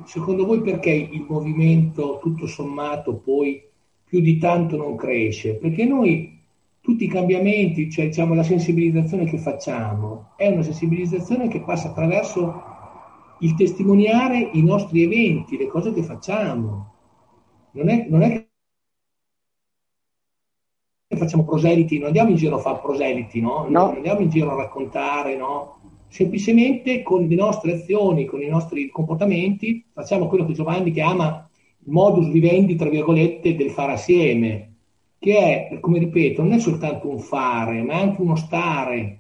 secondo 0.05 0.45
voi 0.45 0.59
perché 0.59 0.91
il 0.91 1.26
movimento, 1.28 2.20
tutto 2.22 2.45
sommato, 2.45 3.16
poi 3.16 3.64
più 4.03 4.20
di 4.20 4.38
tanto 4.38 4.76
non 4.76 4.97
cresce? 4.97 5.55
Perché 5.55 5.86
noi 5.86 6.42
tutti 6.84 7.05
i 7.05 7.07
cambiamenti, 7.07 7.89
cioè 7.89 8.07
diciamo 8.07 8.34
la 8.34 8.43
sensibilizzazione 8.43 9.23
che 9.23 9.38
facciamo, 9.38 10.34
è 10.36 10.47
una 10.47 10.63
sensibilizzazione 10.63 11.47
che 11.47 11.61
passa 11.61 11.88
attraverso 11.88 12.61
il 13.39 13.55
testimoniare 13.55 14.49
i 14.51 14.61
nostri 14.61 15.01
eventi, 15.03 15.55
le 15.57 15.67
cose 15.67 15.93
che 15.93 16.03
facciamo. 16.03 16.91
Non 17.71 17.88
è, 17.88 18.05
non 18.09 18.21
è 18.21 18.45
che 21.07 21.15
facciamo 21.15 21.45
proseliti, 21.45 21.99
non 21.99 22.07
andiamo 22.07 22.31
in 22.31 22.36
giro 22.36 22.57
a 22.57 22.59
fare 22.59 22.79
proseliti, 22.81 23.39
no? 23.39 23.65
no. 23.69 23.86
Non 23.86 23.95
andiamo 23.95 24.19
in 24.19 24.29
giro 24.29 24.51
a 24.51 24.55
raccontare, 24.55 25.38
no? 25.38 25.79
semplicemente 26.09 27.01
con 27.01 27.25
le 27.25 27.36
nostre 27.36 27.75
azioni, 27.75 28.25
con 28.25 28.41
i 28.41 28.49
nostri 28.49 28.89
comportamenti, 28.89 29.86
facciamo 29.93 30.27
quello 30.27 30.45
che 30.45 30.51
Giovanni 30.51 30.91
chiama 30.91 31.49
il 31.79 31.91
modus 31.91 32.27
vivendi, 32.27 32.75
tra 32.75 32.89
virgolette, 32.89 33.55
del 33.55 33.71
fare 33.71 33.93
assieme, 33.93 34.72
che 35.24 35.69
è, 35.69 35.80
come 35.80 35.99
ripeto, 35.99 36.41
non 36.41 36.51
è 36.51 36.59
soltanto 36.59 37.07
un 37.07 37.17
fare, 37.17 37.82
ma 37.82 37.93
è 37.93 38.01
anche 38.01 38.21
uno 38.21 38.36
stare. 38.36 39.19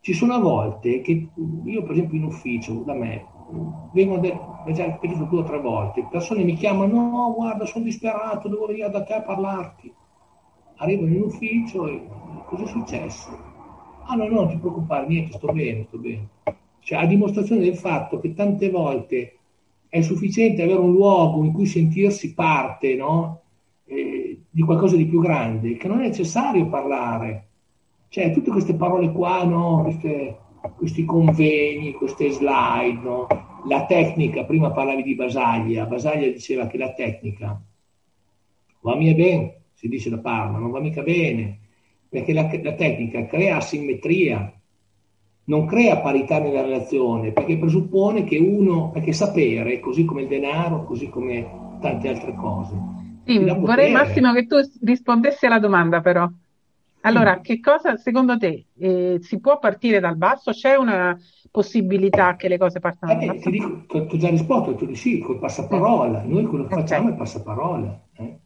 Ci 0.00 0.14
sono 0.14 0.34
a 0.34 0.40
volte 0.40 1.00
che 1.00 1.28
io, 1.64 1.82
per 1.84 1.92
esempio, 1.92 2.18
in 2.18 2.24
ufficio, 2.24 2.82
da 2.84 2.92
me, 2.92 3.24
vengono, 3.92 4.20
de- 4.20 4.36
già 4.72 4.84
ripetuto 4.86 5.26
due 5.26 5.40
o 5.42 5.44
tre 5.44 5.60
volte, 5.60 6.08
persone 6.10 6.42
mi 6.42 6.54
chiamano, 6.54 6.92
no, 6.92 7.34
guarda, 7.36 7.66
sono 7.66 7.84
disperato, 7.84 8.48
devo 8.48 8.66
venire 8.66 8.90
da 8.90 9.04
te 9.04 9.12
a 9.12 9.22
parlarti. 9.22 9.92
Arrivano 10.78 11.14
in 11.14 11.22
ufficio 11.22 11.86
e 11.86 12.04
cosa 12.46 12.64
è 12.64 12.66
successo? 12.66 13.30
Ah 14.06 14.16
no, 14.16 14.26
no, 14.26 14.40
non 14.40 14.48
ti 14.48 14.56
preoccupare, 14.56 15.06
niente, 15.06 15.36
sto 15.36 15.52
bene, 15.52 15.84
sto 15.86 15.98
bene. 15.98 16.28
Cioè, 16.80 16.98
a 16.98 17.06
dimostrazione 17.06 17.60
del 17.60 17.76
fatto 17.76 18.18
che 18.18 18.34
tante 18.34 18.70
volte 18.70 19.36
è 19.88 20.00
sufficiente 20.00 20.62
avere 20.62 20.80
un 20.80 20.90
luogo 20.90 21.44
in 21.44 21.52
cui 21.52 21.66
sentirsi 21.66 22.34
parte 22.34 22.96
no? 22.96 23.42
eh, 23.84 24.21
di 24.54 24.62
qualcosa 24.62 24.96
di 24.96 25.06
più 25.06 25.20
grande, 25.20 25.78
che 25.78 25.88
non 25.88 26.00
è 26.00 26.08
necessario 26.08 26.68
parlare. 26.68 27.46
Cioè, 28.08 28.32
tutte 28.32 28.50
queste 28.50 28.74
parole 28.74 29.10
qua, 29.10 29.42
no? 29.44 29.80
queste, 29.82 30.36
questi 30.76 31.06
convegni, 31.06 31.94
queste 31.94 32.30
slide, 32.30 33.00
no? 33.02 33.26
la 33.66 33.86
tecnica, 33.86 34.44
prima 34.44 34.70
parlavi 34.70 35.02
di 35.02 35.14
Basaglia, 35.14 35.86
Basaglia 35.86 36.30
diceva 36.30 36.66
che 36.66 36.76
la 36.76 36.92
tecnica 36.92 37.58
va 38.80 38.96
mica 38.96 39.14
bene, 39.14 39.62
si 39.72 39.88
dice 39.88 40.10
da 40.10 40.18
Parma, 40.18 40.58
non 40.58 40.70
va 40.70 40.80
mica 40.80 41.02
bene, 41.02 41.60
perché 42.10 42.34
la, 42.34 42.50
la 42.62 42.74
tecnica 42.74 43.24
crea 43.24 43.56
asimmetria, 43.56 44.52
non 45.44 45.64
crea 45.64 45.98
parità 45.98 46.38
nella 46.38 46.60
relazione, 46.60 47.32
perché 47.32 47.56
presuppone 47.56 48.24
che 48.24 48.36
uno, 48.36 48.90
perché 48.90 49.14
sapere, 49.14 49.80
così 49.80 50.04
come 50.04 50.22
il 50.22 50.28
denaro, 50.28 50.84
così 50.84 51.08
come 51.08 51.78
tante 51.80 52.08
altre 52.08 52.34
cose. 52.34 53.00
Sì, 53.24 53.38
vorrei 53.38 53.92
Massimo 53.92 54.32
che 54.32 54.46
tu 54.46 54.56
rispondessi 54.82 55.46
alla 55.46 55.58
domanda 55.58 56.00
però. 56.00 56.28
Allora, 57.04 57.40
che 57.40 57.58
cosa 57.58 57.96
secondo 57.96 58.36
te 58.38 58.66
eh, 58.78 59.18
si 59.20 59.40
può 59.40 59.58
partire 59.58 59.98
dal 59.98 60.16
basso? 60.16 60.52
C'è 60.52 60.76
una 60.76 61.18
possibilità 61.50 62.36
che 62.36 62.48
le 62.48 62.58
cose 62.58 62.78
partano 62.78 63.14
dal 63.14 63.22
eh, 63.22 63.26
basso? 63.26 63.40
Ti 63.40 63.50
dico, 63.50 63.84
ti 63.86 63.96
ho 63.96 64.16
già 64.16 64.28
risposto, 64.28 64.74
tu 64.74 64.86
dici 64.86 65.16
sì, 65.16 65.18
col 65.18 65.38
passaparola. 65.38 66.22
Noi 66.24 66.44
quello 66.44 66.64
che 66.64 66.74
okay. 66.74 66.86
facciamo 66.86 67.08
è 67.08 67.14
passaparola. 67.14 68.02
Eh? 68.18 68.38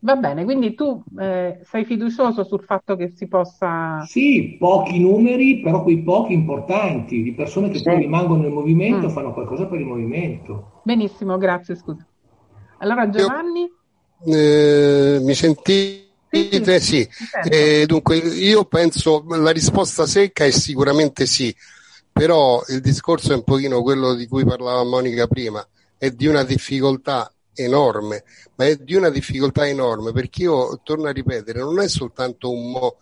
Va 0.00 0.16
bene, 0.16 0.44
quindi 0.44 0.74
tu 0.74 1.02
eh, 1.18 1.60
sei 1.62 1.86
fiducioso 1.86 2.44
sul 2.44 2.60
fatto 2.60 2.94
che 2.94 3.08
si 3.08 3.26
possa... 3.26 4.02
Sì, 4.04 4.56
pochi 4.58 5.00
numeri, 5.00 5.60
però 5.60 5.82
quei 5.82 6.02
pochi 6.02 6.34
importanti, 6.34 7.22
di 7.22 7.32
persone 7.32 7.70
che 7.70 7.78
sì. 7.78 7.84
poi 7.84 8.00
rimangono 8.00 8.42
nel 8.42 8.52
movimento, 8.52 9.06
mm. 9.06 9.10
fanno 9.10 9.32
qualcosa 9.32 9.66
per 9.66 9.80
il 9.80 9.86
movimento. 9.86 10.82
Benissimo, 10.82 11.38
grazie, 11.38 11.74
scusa. 11.74 12.06
Allora 12.80 13.08
Giovanni? 13.08 13.60
Io, 13.60 13.76
eh, 14.26 15.18
mi 15.20 15.34
sentite? 15.34 16.80
Sì. 16.80 17.08
Eh, 17.48 17.86
dunque, 17.86 18.16
io 18.16 18.64
penso 18.64 19.24
la 19.28 19.50
risposta 19.50 20.06
secca 20.06 20.44
è 20.44 20.50
sicuramente 20.50 21.26
sì, 21.26 21.54
però 22.12 22.62
il 22.68 22.80
discorso 22.80 23.32
è 23.32 23.36
un 23.36 23.44
pochino 23.44 23.82
quello 23.82 24.14
di 24.14 24.26
cui 24.26 24.44
parlava 24.44 24.82
Monica 24.84 25.26
prima, 25.26 25.66
è 25.96 26.10
di 26.10 26.26
una 26.26 26.42
difficoltà 26.42 27.32
enorme, 27.54 28.24
ma 28.56 28.66
è 28.66 28.76
di 28.76 28.94
una 28.94 29.10
difficoltà 29.10 29.66
enorme 29.66 30.12
perché 30.12 30.42
io 30.42 30.80
torno 30.82 31.06
a 31.06 31.12
ripetere, 31.12 31.60
non 31.60 31.80
è 31.80 31.88
soltanto 31.88 32.50
un, 32.50 32.70
mo, 32.70 32.96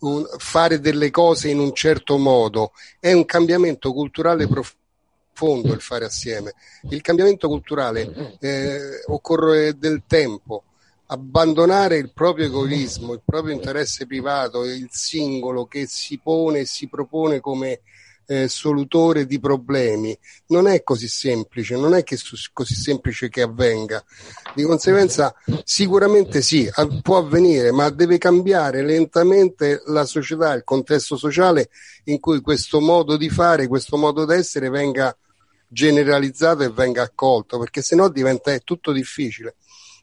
un 0.00 0.26
fare 0.38 0.80
delle 0.80 1.10
cose 1.10 1.48
in 1.48 1.60
un 1.60 1.72
certo 1.72 2.18
modo, 2.18 2.72
è 2.98 3.12
un 3.12 3.24
cambiamento 3.24 3.92
culturale 3.92 4.46
profondo 4.48 4.78
il 5.46 5.80
fare 5.80 6.04
assieme. 6.04 6.54
Il 6.90 7.00
cambiamento 7.00 7.48
culturale 7.48 8.36
eh, 8.40 9.02
occorre 9.06 9.78
del 9.78 10.02
tempo, 10.06 10.64
abbandonare 11.06 11.96
il 11.96 12.12
proprio 12.12 12.46
egoismo, 12.46 13.14
il 13.14 13.22
proprio 13.24 13.54
interesse 13.54 14.06
privato, 14.06 14.64
il 14.64 14.88
singolo 14.90 15.66
che 15.66 15.86
si 15.86 16.18
pone 16.18 16.60
e 16.60 16.66
si 16.66 16.88
propone 16.88 17.40
come 17.40 17.80
eh, 18.30 18.46
solutore 18.46 19.26
di 19.26 19.40
problemi. 19.40 20.16
Non 20.46 20.68
è 20.68 20.84
così 20.84 21.08
semplice, 21.08 21.74
non 21.76 21.94
è 21.94 22.04
che 22.04 22.14
è 22.14 22.18
così 22.52 22.74
semplice 22.74 23.28
che 23.28 23.42
avvenga. 23.42 24.02
Di 24.54 24.62
conseguenza, 24.62 25.34
sicuramente 25.64 26.40
sì, 26.40 26.70
può 27.02 27.18
avvenire, 27.18 27.72
ma 27.72 27.90
deve 27.90 28.18
cambiare 28.18 28.84
lentamente 28.84 29.82
la 29.86 30.04
società, 30.04 30.52
il 30.54 30.62
contesto 30.62 31.16
sociale 31.16 31.70
in 32.04 32.20
cui 32.20 32.40
questo 32.40 32.80
modo 32.80 33.16
di 33.16 33.28
fare, 33.28 33.66
questo 33.66 33.96
modo 33.96 34.24
d'essere 34.24 34.70
venga 34.70 35.14
generalizzato 35.72 36.64
e 36.64 36.70
venga 36.70 37.02
accolto, 37.02 37.58
perché 37.58 37.80
sennò 37.80 38.08
diventa 38.08 38.56
tutto 38.58 38.90
difficile. 38.90 39.54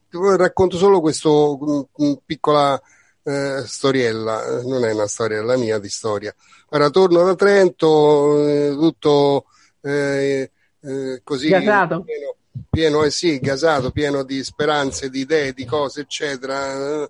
Racconto 0.09 0.77
solo 0.77 1.01
questa 1.01 1.29
piccola 2.25 2.81
eh, 3.23 3.63
storiella, 3.65 4.61
non 4.63 4.85
è 4.85 4.93
una 4.93 5.07
storiella 5.07 5.57
mia 5.57 5.77
di 5.79 5.89
storia. 5.89 6.33
Ora 6.69 6.89
torno 6.89 7.23
da 7.23 7.35
Trento, 7.35 8.47
eh, 8.47 8.69
tutto 8.71 9.45
eh, 9.81 10.51
eh 10.79 11.21
così 11.23 11.49
gasato. 11.49 12.03
pieno, 12.03 12.35
pieno 12.69 13.03
eh 13.03 13.11
sì, 13.11 13.39
gasato, 13.39 13.91
pieno 13.91 14.23
di 14.23 14.43
speranze, 14.43 15.09
di 15.09 15.19
idee, 15.19 15.53
di 15.53 15.65
cose, 15.65 16.01
eccetera. 16.01 17.03
Eh, 17.03 17.09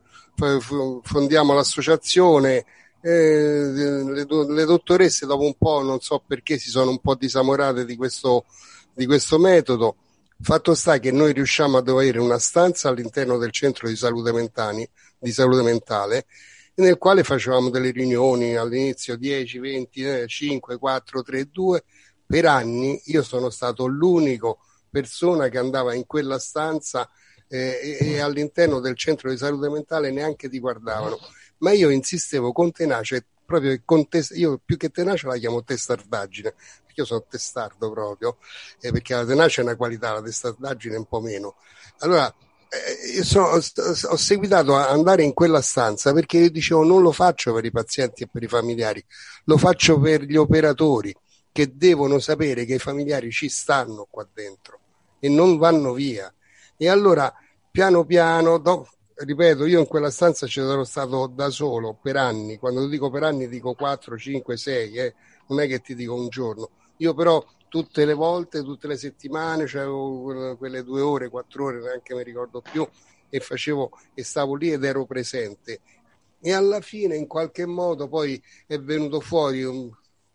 fondiamo 1.04 1.54
l'associazione. 1.54 2.66
Le, 3.00 4.04
le, 4.24 4.66
dottoresse 4.66 5.26
dopo 5.26 5.44
un 5.44 5.56
po' 5.56 5.82
non 5.82 6.00
so 6.00 6.22
perché 6.26 6.58
si 6.58 6.70
sono 6.70 6.90
un 6.90 7.00
po' 7.00 7.16
disamorate 7.16 7.86
di 7.86 7.96
questo, 7.96 8.46
di 8.94 9.06
questo 9.06 9.38
metodo 9.38 9.96
fatto 10.40 10.74
sta 10.76 11.00
che 11.00 11.12
noi 11.12 11.34
riusciamo 11.34 11.78
ad 11.78 11.88
avere 11.88 12.20
una 12.20 12.40
stanza 12.40 12.90
all'interno 12.90 13.38
del 13.38 13.52
centro 13.52 13.88
di 13.88 13.96
salute 13.96 14.32
mentali 14.32 14.88
di 15.20 15.32
salute 15.32 15.64
mentale, 15.64 16.26
nel 16.76 16.98
quale 16.98 17.24
facevamo 17.24 17.70
delle 17.70 17.92
riunioni 17.92 18.56
all'inizio 18.56 19.18
10, 19.18 19.60
20, 19.60 20.28
5, 20.28 20.78
4, 20.78 21.24
3, 21.24 21.50
2. 21.50 21.84
Per 22.26 22.46
anni 22.46 23.02
io 23.06 23.24
sono 23.24 23.50
stato 23.50 23.86
l'unico 23.88 24.60
persona 24.90 25.48
che 25.50 25.58
andava 25.58 25.94
in 25.94 26.06
quella 26.06 26.40
stanza 26.40 27.10
eh, 27.48 27.98
e, 28.00 28.08
e, 28.12 28.20
all'interno 28.20 28.80
del 28.80 28.96
centro 28.96 29.30
di 29.30 29.38
salute 29.38 29.70
mentale 29.70 30.12
neanche 30.12 30.50
ti 30.50 30.60
guardavano. 30.60 31.18
Ma 31.60 31.72
io 31.72 31.90
insistevo 31.90 32.52
con 32.52 32.72
tenacia, 32.72 33.18
proprio 33.46 33.80
con 33.84 34.08
te, 34.08 34.26
io 34.32 34.60
più 34.64 34.78
che 34.78 34.90
tenacia 34.90 35.28
la 35.28 35.38
chiamo 35.38 35.64
testardaggine, 35.64 36.54
perché 36.86 37.02
io 37.02 37.06
sono 37.06 37.26
testardo 37.28 37.92
proprio, 37.92 38.38
eh, 38.82 38.92
perché 38.92 39.16
la 39.16 39.26
tenacia 39.26 39.62
è 39.62 39.64
una 39.64 39.76
qualità, 39.76 40.14
la 40.14 40.22
testardaggine 40.22 40.96
è 40.96 40.98
un 40.98 41.08
po' 41.08 41.22
meno. 41.22 41.56
Allora, 42.00 42.34
eh, 42.70 43.24
sono, 43.24 43.48
ho 43.48 44.16
seguitato 44.18 44.76
a 44.76 44.90
andare 44.90 45.24
in 45.24 45.34
quella 45.34 45.62
stanza 45.62 46.12
perché 46.12 46.38
io 46.38 46.52
dicevo 46.52 46.84
non 46.84 47.02
lo 47.02 47.14
faccio 47.14 47.54
per 47.54 47.64
i 47.64 47.72
pazienti 47.72 48.24
e 48.24 48.30
per 48.32 48.44
i 48.44 48.48
familiari, 48.48 49.04
lo 49.46 49.58
faccio 49.58 50.00
per 50.00 50.24
gli 50.24 50.36
operatori 50.36 51.16
che 51.52 51.76
devono 51.76 52.20
sapere 52.20 52.66
che 52.66 52.76
i 52.76 52.80
familiari 52.80 53.32
ci 53.32 53.50
stanno 53.50 54.06
qua 54.10 54.28
dentro 54.32 54.80
e 55.20 55.30
non 55.30 55.58
vanno 55.58 55.94
via. 55.94 56.32
E 56.78 56.90
allora, 56.90 57.34
piano 57.72 58.06
piano, 58.06 58.60
do, 58.60 58.88
ripeto, 59.26 59.66
io 59.66 59.80
in 59.80 59.88
quella 59.88 60.10
stanza 60.12 60.48
ci 60.48 60.60
sono 60.62 60.84
stato 60.84 61.28
da 61.28 61.50
solo 61.50 61.98
per 62.02 62.18
anni, 62.18 62.58
quando 62.58 62.88
dico 62.88 63.10
per 63.10 63.24
anni 63.24 63.48
dico 63.48 63.74
4, 63.74 64.18
5, 64.18 64.58
6, 64.58 64.94
eh, 64.98 65.16
non 65.48 65.60
è 65.60 65.68
che 65.68 65.80
ti 65.80 65.96
dico 65.96 66.14
un 66.14 66.30
giorno. 66.30 66.70
Io 66.98 67.14
però 67.14 67.44
tutte 67.68 68.06
le 68.06 68.14
volte, 68.14 68.64
tutte 68.64 68.88
le 68.88 68.98
settimane, 68.98 69.66
c'avevo 69.66 70.56
quelle 70.58 70.84
due 70.84 71.02
ore, 71.02 71.30
quattro 71.30 71.66
ore, 71.66 71.82
neanche 71.82 72.14
mi 72.16 72.24
ricordo 72.24 72.62
più, 72.62 72.88
e 73.30 73.40
facevo 73.40 73.92
e 74.14 74.24
stavo 74.24 74.56
lì 74.56 74.72
ed 74.72 74.84
ero 74.84 75.06
presente. 75.06 75.80
E 76.40 76.54
alla 76.54 76.82
fine, 76.82 77.16
in 77.16 77.28
qualche 77.28 77.66
modo, 77.66 78.08
poi 78.08 78.42
è 78.68 78.80
venuto 78.80 79.20
fuori, 79.20 79.64
un, 79.64 79.90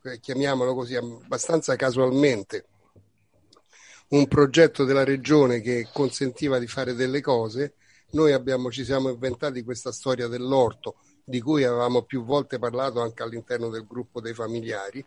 eh, 0.05 0.19
chiamiamolo 0.21 0.75
così, 0.75 0.97
abbastanza 0.97 1.77
casualmente, 1.77 2.67
un 4.09 4.27
progetto 4.29 4.85
della 4.85 5.05
regione 5.05 5.61
che 5.61 5.89
consentiva 5.93 6.59
di 6.59 6.67
fare 6.67 6.95
delle 6.95 7.21
cose. 7.21 7.75
Noi 8.13 8.33
abbiamo, 8.33 8.71
ci 8.71 8.85
siamo 8.85 9.09
inventati 9.09 9.63
questa 9.63 9.91
storia 9.91 10.29
dell'orto, 10.29 10.97
di 11.25 11.41
cui 11.41 11.65
avevamo 11.65 12.03
più 12.03 12.25
volte 12.25 12.59
parlato 12.59 13.01
anche 13.01 13.23
all'interno 13.23 13.69
del 13.71 13.87
gruppo 13.87 14.21
dei 14.21 14.35
familiari 14.35 15.05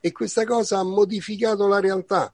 e 0.00 0.12
questa 0.12 0.44
cosa 0.44 0.78
ha 0.78 0.82
modificato 0.82 1.66
la 1.66 1.80
realtà 1.80 2.32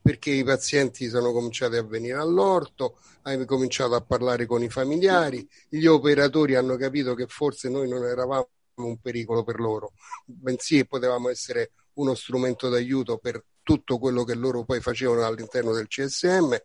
perché 0.00 0.30
i 0.30 0.44
pazienti 0.44 1.08
sono 1.08 1.32
cominciati 1.32 1.76
a 1.76 1.82
venire 1.82 2.16
all'orto, 2.16 2.98
hanno 3.22 3.44
cominciato 3.44 3.96
a 3.96 4.00
parlare 4.00 4.46
con 4.46 4.62
i 4.62 4.70
familiari, 4.70 5.46
gli 5.68 5.86
operatori 5.86 6.54
hanno 6.54 6.76
capito 6.76 7.14
che 7.14 7.26
forse 7.26 7.68
noi 7.68 7.88
non 7.88 8.04
eravamo 8.04 8.48
un 8.76 8.98
pericolo 9.00 9.42
per 9.42 9.58
loro, 9.58 9.94
bensì 10.24 10.86
potevamo 10.86 11.28
essere 11.28 11.72
uno 11.94 12.14
strumento 12.14 12.68
d'aiuto 12.68 13.18
per 13.18 13.42
tutto 13.64 13.98
quello 13.98 14.22
che 14.22 14.34
loro 14.34 14.64
poi 14.64 14.80
facevano 14.80 15.24
all'interno 15.24 15.72
del 15.72 15.88
CSM 15.88 16.56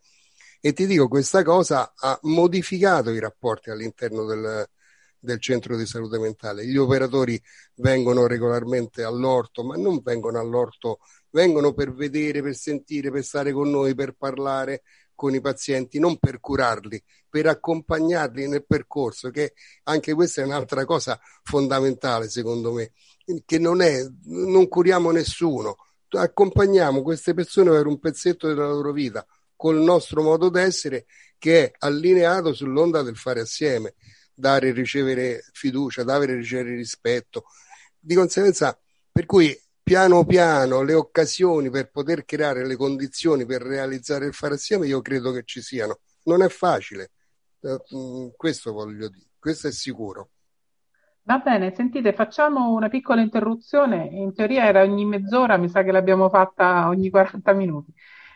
e 0.62 0.74
ti 0.74 0.86
dico 0.86 1.08
questa 1.08 1.42
cosa 1.44 1.92
ha 1.96 2.18
modificato 2.24 3.10
i 3.10 3.20
rapporti 3.20 3.72
all'interno 3.72 4.26
del, 4.26 4.70
del 5.18 5.42
centro 5.42 5.76
di 5.76 5.88
salute 5.88 6.20
mentale. 6.20 6.68
Gli 6.68 6.78
operatori 6.78 7.42
vengono 7.76 8.28
regolarmente 8.28 9.04
all'orto, 9.04 9.64
ma 9.64 9.76
non 9.76 10.02
vengono 10.04 10.40
all'orto, 10.40 11.00
vengono 11.32 11.74
per 11.74 11.92
vedere, 11.94 12.44
per 12.44 12.56
sentire, 12.56 13.10
per 13.10 13.24
stare 13.24 13.52
con 13.52 13.72
noi, 13.72 13.96
per 13.96 14.14
parlare 14.14 14.84
con 15.16 15.34
i 15.34 15.42
pazienti, 15.42 15.98
non 16.00 16.18
per 16.20 16.40
curarli, 16.40 17.02
per 17.28 17.48
accompagnarli 17.48 18.48
nel 18.48 18.66
percorso, 18.66 19.32
che 19.32 19.54
anche 19.84 20.14
questa 20.14 20.42
è 20.42 20.46
un'altra 20.46 20.86
cosa 20.86 21.20
fondamentale 21.44 22.30
secondo 22.30 22.72
me, 22.72 22.92
che 23.46 23.58
non 23.58 23.82
è, 23.82 24.00
non 24.26 24.68
curiamo 24.68 25.10
nessuno, 25.10 25.76
accompagniamo 26.10 27.02
queste 27.02 27.34
persone 27.34 27.72
per 27.72 27.88
un 27.88 28.00
pezzetto 28.00 28.48
della 28.48 28.68
loro 28.68 28.92
vita 28.92 29.26
col 29.62 29.78
nostro 29.78 30.24
modo 30.24 30.50
d'essere 30.50 31.06
che 31.38 31.66
è 31.66 31.72
allineato 31.78 32.52
sull'onda 32.52 33.04
del 33.04 33.16
fare 33.16 33.42
assieme, 33.42 33.94
dare 34.34 34.70
e 34.70 34.72
ricevere 34.72 35.44
fiducia, 35.54 36.04
dare 36.04 36.32
e 36.32 36.36
ricevere 36.38 36.76
rispetto. 36.76 37.44
Di 38.00 38.16
conseguenza, 38.16 38.76
per 39.12 39.28
cui 39.28 39.56
piano 39.84 40.26
piano 40.26 40.82
le 40.82 40.96
occasioni 40.96 41.70
per 41.70 41.92
poter 41.92 42.26
creare 42.26 42.66
le 42.66 42.76
condizioni 42.76 43.46
per 43.46 43.62
realizzare 43.62 44.26
il 44.26 44.34
fare 44.34 44.56
assieme, 44.56 44.88
io 44.88 45.00
credo 45.04 45.32
che 45.32 45.44
ci 45.46 45.62
siano. 45.62 46.00
Non 46.24 46.42
è 46.42 46.50
facile, 46.50 47.12
eh, 47.62 47.78
mm, 47.96 48.30
questo 48.36 48.72
voglio 48.72 49.10
dire, 49.10 49.28
questo 49.38 49.68
è 49.68 49.72
sicuro. 49.72 50.30
Va 51.22 51.38
bene, 51.38 51.72
sentite, 51.76 52.14
facciamo 52.14 52.74
una 52.74 52.90
piccola 52.90 53.22
interruzione. 53.22 54.08
In 54.12 54.34
teoria 54.34 54.66
era 54.66 54.82
ogni 54.82 55.06
mezz'ora, 55.06 55.58
mi 55.58 55.70
sa 55.70 55.84
che 55.84 55.92
l'abbiamo 55.92 56.30
fatta 56.30 56.88
ogni 56.88 57.12
40 57.12 57.54
minuti. 57.54 57.94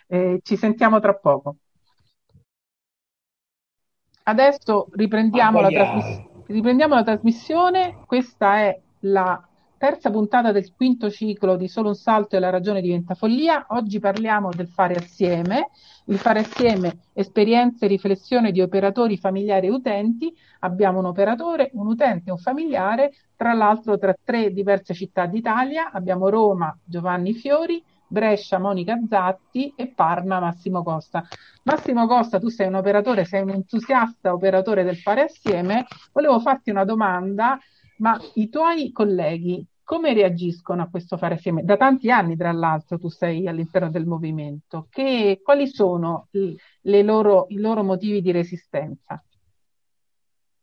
Eh, 0.08 0.40
ci 0.44 0.56
sentiamo 0.56 1.00
tra 1.00 1.16
poco. 1.16 1.58
Adesso 4.28 4.88
riprendiamo 4.92 5.62
la, 5.62 5.70
trasmiss- 5.70 6.22
riprendiamo 6.48 6.96
la 6.96 7.04
trasmissione. 7.04 8.04
Questa 8.06 8.58
è 8.58 8.80
la 9.02 9.48
terza 9.78 10.10
puntata 10.10 10.52
del 10.52 10.74
quinto 10.74 11.12
ciclo 11.12 11.58
di 11.58 11.68
Solo 11.68 11.90
un 11.90 11.96
salto 11.96 12.36
e 12.36 12.40
la 12.40 12.50
ragione 12.50 12.82
diventa 12.82 13.14
follia. 13.14 13.66
Oggi 13.70 14.00
parliamo 14.00 14.50
del 14.50 14.68
fare 14.68 14.96
assieme. 14.96 15.70
Il 16.06 16.18
fare 16.18 16.40
assieme 16.40 17.02
esperienze 17.14 17.86
e 17.86 17.88
riflessione 17.88 18.52
di 18.52 18.62
operatori 18.62 19.18
familiari 19.18 19.68
e 19.68 19.72
utenti. 19.72 20.36
Abbiamo 20.62 21.00
un 21.00 21.06
operatore, 21.06 21.70
un 21.74 21.88
utente 21.88 22.30
e 22.30 22.32
un 22.32 22.40
familiare, 22.40 23.14
tra 23.36 23.54
l'altro 23.54 23.98
tra 23.98 24.16
tre 24.24 24.52
diverse 24.52 24.94
città 24.96 25.28
d'Italia. 25.28 25.92
Abbiamo 25.92 26.30
Roma, 26.30 26.76
Giovanni 26.84 27.34
Fiori, 27.34 27.84
Brescia 28.08 28.60
Monica 28.60 29.00
Zatti 29.08 29.74
e 29.76 29.88
Parma 29.88 30.40
Massimo 30.40 30.84
Costa. 30.84 31.24
Massimo 31.64 32.08
Costa, 32.08 32.40
tu 32.40 32.50
sei 32.50 32.68
un 32.68 32.76
operatore, 32.76 33.26
sei 33.26 33.42
un 33.42 33.50
entusiasta 33.50 34.34
operatore 34.34 34.84
del 34.84 34.98
fare 34.98 35.22
assieme. 35.22 35.86
Volevo 36.12 36.40
farti 36.40 36.70
una 36.70 36.86
domanda, 36.86 37.58
ma 37.98 38.20
i 38.36 38.50
tuoi 38.50 38.92
colleghi 38.92 39.66
come 39.86 40.14
reagiscono 40.14 40.82
a 40.82 40.90
questo 40.90 41.16
fare 41.16 41.36
assieme? 41.36 41.64
Da 41.64 41.78
tanti 41.78 42.10
anni, 42.10 42.36
tra 42.36 42.52
l'altro, 42.52 42.98
tu 42.98 43.08
sei 43.08 43.48
all'interno 43.48 43.92
del 43.92 44.06
movimento. 44.08 44.88
Che, 44.90 45.42
quali 45.44 45.68
sono 45.68 46.28
loro, 46.82 47.46
i 47.50 47.60
loro 47.60 47.84
motivi 47.84 48.22
di 48.22 48.32
resistenza? 48.32 49.24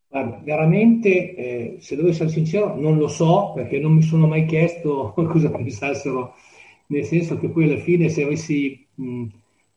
Guarda, 0.08 0.40
veramente, 0.44 1.34
eh, 1.34 1.76
se 1.80 1.96
devo 1.96 2.08
essere 2.08 2.28
sincero, 2.28 2.74
non 2.78 2.98
lo 2.98 3.08
so 3.08 3.52
perché 3.54 3.78
non 3.78 3.94
mi 3.94 4.02
sono 4.02 4.26
mai 4.26 4.44
chiesto 4.44 5.12
cosa 5.16 5.50
pensassero 5.50 6.34
nel 6.92 7.04
senso 7.04 7.38
che 7.38 7.48
poi 7.48 7.64
alla 7.64 7.80
fine 7.80 8.08
se 8.10 8.22
avessi 8.22 8.86
mh, 8.94 9.24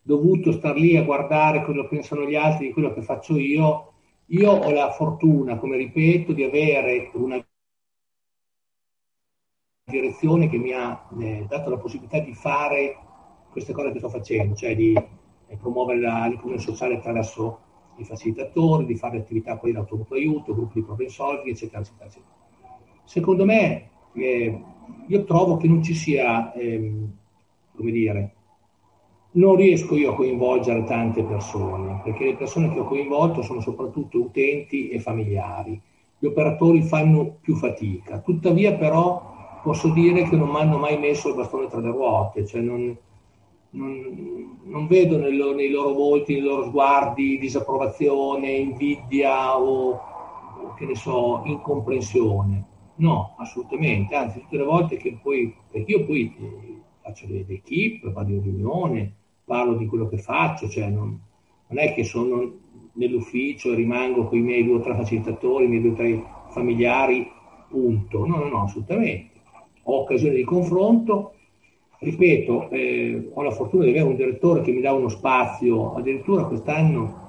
dovuto 0.02 0.52
star 0.52 0.76
lì 0.76 0.98
a 0.98 1.04
guardare 1.04 1.64
quello 1.64 1.84
che 1.84 1.96
pensano 1.96 2.26
gli 2.26 2.36
altri 2.36 2.68
di 2.68 2.74
quello 2.74 2.94
che 2.94 3.02
faccio 3.02 3.38
io, 3.38 3.94
io 4.28 4.52
ho 4.52 4.72
la 4.72 4.92
fortuna, 4.92 5.58
come 5.58 5.78
ripeto, 5.78 6.34
di 6.34 6.44
avere 6.44 7.10
una 7.14 7.44
direzione 9.86 10.50
che 10.50 10.58
mi 10.58 10.74
ha 10.74 11.08
eh, 11.20 11.46
dato 11.48 11.70
la 11.70 11.78
possibilità 11.78 12.20
di 12.20 12.34
fare 12.34 12.98
queste 13.50 13.72
cose 13.72 13.92
che 13.92 14.00
sto 14.00 14.10
facendo, 14.10 14.54
cioè 14.54 14.76
di 14.76 14.94
eh, 14.94 15.58
promuovere 15.58 16.00
l'inclusione 16.00 16.60
sociale 16.60 16.96
attraverso 16.96 17.60
i 17.98 18.04
facilitatori, 18.04 18.86
di 18.86 18.96
fare 18.96 19.20
attività 19.20 19.58
poi 19.58 19.72
di 19.72 19.78
autogruppo 19.78 20.16
aiuto, 20.16 20.54
gruppi 20.54 20.80
di 20.80 20.86
problem 20.86 21.08
solving, 21.08 21.56
eccetera, 21.56 21.82
eccetera, 21.82 22.06
eccetera. 22.06 22.34
Secondo 23.06 23.46
me 23.46 23.92
eh, 24.16 24.62
io 25.08 25.24
trovo 25.24 25.58
che 25.58 25.68
non 25.68 25.84
ci 25.84 25.94
sia, 25.94 26.54
ehm, 26.54 27.12
come 27.76 27.92
dire, 27.92 28.34
non 29.32 29.56
riesco 29.56 29.96
io 29.96 30.12
a 30.12 30.16
coinvolgere 30.16 30.84
tante 30.86 31.24
persone, 31.24 32.02
perché 32.04 32.26
le 32.26 32.36
persone 32.36 32.72
che 32.72 32.80
ho 32.80 32.86
coinvolto 32.86 33.42
sono 33.42 33.60
soprattutto 33.60 34.20
utenti 34.20 34.90
e 34.90 35.00
familiari. 35.00 35.80
Gli 36.18 36.26
operatori 36.26 36.82
fanno 36.82 37.38
più 37.42 37.56
fatica, 37.56 38.20
tuttavia 38.20 38.74
però 38.76 39.34
posso 39.62 39.90
dire 39.90 40.24
che 40.24 40.36
non 40.36 40.50
mi 40.50 40.58
hanno 40.58 40.78
mai 40.78 40.98
messo 40.98 41.30
il 41.30 41.36
bastone 41.36 41.68
tra 41.68 41.82
le 41.82 41.92
ruote, 41.92 42.46
cioè 42.46 42.62
non, 42.62 42.96
non, 43.72 44.58
non 44.64 44.88
vedo 44.88 45.18
nel, 45.18 45.54
nei 45.56 45.70
loro 45.70 45.94
volti, 45.94 46.34
nei 46.34 46.44
loro 46.44 46.66
sguardi 46.66 47.38
disapprovazione, 47.38 48.52
invidia 48.52 49.60
o, 49.60 49.90
o 49.92 50.74
che 50.76 50.86
ne 50.86 50.96
so, 50.96 51.42
incomprensione 51.44 52.74
No, 52.98 53.36
assolutamente, 53.38 54.16
anzi 54.16 54.40
tutte 54.40 54.58
le 54.58 54.64
volte 54.64 54.96
che 54.98 55.18
poi, 55.22 55.54
perché 55.70 55.92
io 55.92 56.06
poi 56.06 56.34
eh, 56.40 56.82
faccio 57.02 57.26
delle 57.28 57.46
equip, 57.48 58.10
vado 58.12 58.32
in 58.32 58.42
riunione, 58.42 59.14
parlo 59.44 59.76
di 59.76 59.86
quello 59.86 60.08
che 60.08 60.18
faccio, 60.18 60.70
cioè 60.70 60.88
non, 60.88 61.20
non 61.68 61.80
è 61.80 61.94
che 61.94 62.06
sono 62.06 62.64
nell'ufficio 62.94 63.72
e 63.72 63.76
rimango 63.76 64.28
con 64.28 64.38
i 64.38 64.42
miei 64.42 64.64
due 64.64 64.78
o 64.78 64.80
tre 64.80 64.96
facilitatori, 64.96 65.66
i 65.66 65.68
miei 65.68 65.82
due 65.82 65.92
o 65.92 65.96
tre 65.96 66.24
familiari, 66.50 67.30
punto. 67.68 68.26
No, 68.26 68.38
no, 68.38 68.48
no, 68.48 68.62
assolutamente. 68.64 69.34
Ho 69.84 70.02
occasione 70.02 70.36
di 70.36 70.44
confronto, 70.44 71.34
ripeto, 72.00 72.70
eh, 72.70 73.30
ho 73.34 73.42
la 73.42 73.52
fortuna 73.52 73.84
di 73.84 73.90
avere 73.90 74.06
un 74.06 74.16
direttore 74.16 74.62
che 74.62 74.72
mi 74.72 74.82
dà 74.82 74.94
uno 74.94 75.10
spazio, 75.10 75.94
addirittura 75.96 76.46
quest'anno 76.46 77.24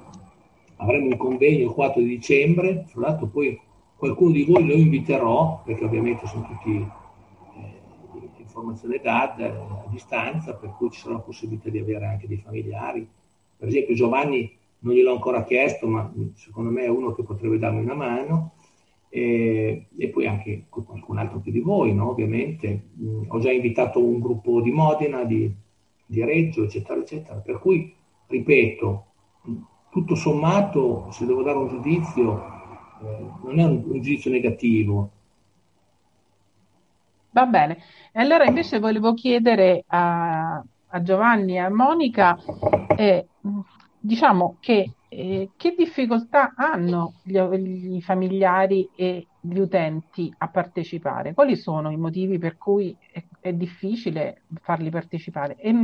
avremo 0.77 1.07
un 1.07 1.17
convegno 1.17 1.65
il 1.65 1.71
4 1.71 2.01
di 2.01 2.07
dicembre, 2.07 2.85
fra 2.87 3.01
l'altro 3.01 3.27
poi 3.27 3.59
Qualcuno 3.97 4.31
di 4.31 4.43
voi 4.43 4.63
lo 4.63 4.73
inviterò, 4.73 5.63
perché 5.65 5.83
ovviamente 5.83 6.27
sono 6.27 6.45
tutti 6.45 6.75
eh, 6.75 7.81
informazione 8.37 8.99
DAD 9.01 9.39
eh, 9.39 9.45
a 9.45 9.85
distanza, 9.89 10.53
per 10.53 10.69
cui 10.77 10.91
ci 10.91 10.99
sarà 10.99 11.15
la 11.15 11.21
possibilità 11.21 11.71
di 11.71 11.79
avere 11.79 12.05
anche 12.05 12.27
dei 12.27 12.37
familiari. 12.37 13.07
Per 13.57 13.67
esempio 13.67 13.95
Giovanni 13.95 14.55
non 14.81 14.93
gliel'ho 14.93 15.13
ancora 15.13 15.43
chiesto, 15.43 15.87
ma 15.87 16.13
secondo 16.35 16.69
me 16.69 16.83
è 16.83 16.89
uno 16.89 17.15
che 17.15 17.23
potrebbe 17.23 17.57
darmi 17.57 17.81
una 17.81 17.95
mano. 17.95 18.51
E, 19.09 19.87
e 19.97 20.09
poi 20.09 20.27
anche 20.27 20.65
qualcun 20.69 21.17
altro 21.17 21.39
più 21.39 21.51
di 21.51 21.61
voi, 21.61 21.91
no? 21.95 22.09
ovviamente. 22.09 22.89
Mm, 23.01 23.23
ho 23.29 23.39
già 23.39 23.51
invitato 23.51 23.99
un 23.99 24.19
gruppo 24.19 24.61
di 24.61 24.69
Modena, 24.69 25.23
di, 25.23 25.51
di 26.05 26.23
Reggio, 26.23 26.65
eccetera, 26.65 26.99
eccetera. 26.99 27.39
Per 27.39 27.57
cui, 27.57 27.91
ripeto, 28.27 29.05
tutto 29.89 30.13
sommato, 30.13 31.07
se 31.09 31.25
devo 31.25 31.41
dare 31.41 31.57
un 31.57 31.67
giudizio, 31.67 32.56
non 32.99 33.59
è 33.59 33.63
un, 33.63 33.83
un 33.85 34.01
giudizio 34.01 34.31
negativo. 34.31 35.11
Va 37.31 37.45
bene. 37.45 37.77
E 38.11 38.21
allora 38.21 38.45
invece 38.45 38.79
volevo 38.79 39.13
chiedere 39.13 39.83
a, 39.87 40.63
a 40.87 41.01
Giovanni 41.03 41.53
e 41.53 41.59
a 41.59 41.69
Monica, 41.69 42.35
eh, 42.95 43.27
diciamo 43.99 44.57
che, 44.59 44.93
eh, 45.07 45.51
che 45.55 45.75
difficoltà 45.77 46.53
hanno 46.55 47.13
gli, 47.21 47.37
gli, 47.37 48.01
familiari 48.01 48.89
e 48.95 49.27
gli 49.39 49.59
utenti 49.59 50.33
a 50.39 50.47
partecipare? 50.47 51.35
Quali 51.35 51.55
sono 51.55 51.91
i 51.91 51.97
motivi 51.97 52.39
per 52.39 52.57
cui 52.57 52.95
è, 53.11 53.23
è 53.39 53.53
difficile 53.53 54.41
farli 54.61 54.89
partecipare? 54.89 55.57
E 55.57 55.75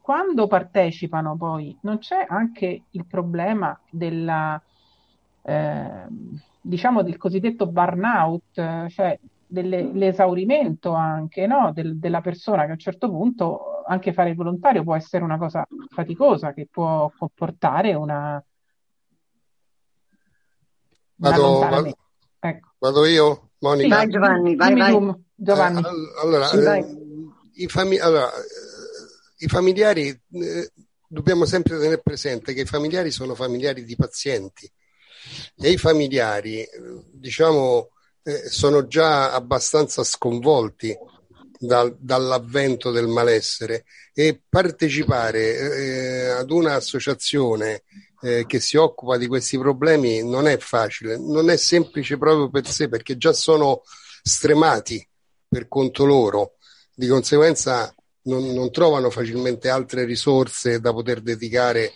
quando 0.00 0.46
partecipano 0.46 1.36
poi 1.36 1.76
non 1.82 1.98
c'è 1.98 2.26
anche 2.28 2.82
il 2.90 3.06
problema 3.06 3.76
della... 3.90 4.62
Eh, 5.42 6.06
diciamo 6.62 7.02
del 7.02 7.16
cosiddetto 7.16 7.66
burnout, 7.66 8.88
cioè 8.88 9.18
dell'esaurimento 9.52 10.92
anche 10.92 11.46
no? 11.46 11.72
Del, 11.74 11.98
della 11.98 12.22
persona 12.22 12.62
che 12.62 12.70
a 12.70 12.72
un 12.72 12.78
certo 12.78 13.10
punto 13.10 13.82
anche 13.86 14.14
fare 14.14 14.30
il 14.30 14.36
volontario 14.36 14.82
può 14.82 14.96
essere 14.96 15.24
una 15.24 15.36
cosa 15.36 15.66
faticosa 15.90 16.54
che 16.54 16.68
può 16.70 17.12
comportare 17.16 17.92
una, 17.92 18.42
vado, 21.16 21.58
vado, 21.58 21.96
ecco. 22.38 22.72
vado, 22.78 23.06
io 23.06 23.50
Monica? 23.58 23.88
Sì, 23.88 23.90
vai 23.90 24.08
Giovanni 24.08 24.56
vai, 24.56 24.74
vai. 24.74 24.92
Tu, 24.92 25.22
Giovanni. 25.34 25.80
Eh, 25.80 26.22
allora, 26.22 26.46
sì, 26.46 26.58
eh, 26.58 26.86
i, 27.54 27.66
fami- 27.66 27.98
allora, 27.98 28.30
i, 29.38 29.48
familiari 29.48 30.08
eh, 30.08 30.72
dobbiamo 31.06 31.44
sempre 31.44 31.76
tenere 31.76 32.00
presente 32.00 32.54
che 32.54 32.62
i 32.62 32.66
familiari 32.66 33.10
sono 33.10 33.34
familiari 33.34 33.84
di 33.84 33.96
pazienti 33.96 34.70
e 35.56 35.70
i 35.70 35.76
familiari, 35.76 36.66
diciamo, 37.12 37.90
eh, 38.22 38.48
sono 38.48 38.86
già 38.86 39.32
abbastanza 39.32 40.04
sconvolti 40.04 40.96
dal, 41.58 41.96
dall'avvento 41.98 42.90
del 42.90 43.06
malessere 43.06 43.84
e 44.12 44.42
partecipare 44.48 45.56
eh, 45.56 46.28
ad 46.28 46.50
un'associazione 46.50 47.82
eh, 48.22 48.44
che 48.46 48.60
si 48.60 48.76
occupa 48.76 49.16
di 49.16 49.26
questi 49.26 49.58
problemi 49.58 50.22
non 50.22 50.46
è 50.46 50.58
facile, 50.58 51.18
non 51.18 51.50
è 51.50 51.56
semplice 51.56 52.18
proprio 52.18 52.50
per 52.50 52.66
sé 52.66 52.88
perché 52.88 53.16
già 53.16 53.32
sono 53.32 53.82
stremati 54.22 55.06
per 55.48 55.68
conto 55.68 56.04
loro, 56.04 56.54
di 56.94 57.06
conseguenza 57.06 57.94
non, 58.24 58.52
non 58.52 58.70
trovano 58.70 59.10
facilmente 59.10 59.68
altre 59.68 60.04
risorse 60.04 60.80
da 60.80 60.92
poter 60.92 61.20
dedicare. 61.20 61.92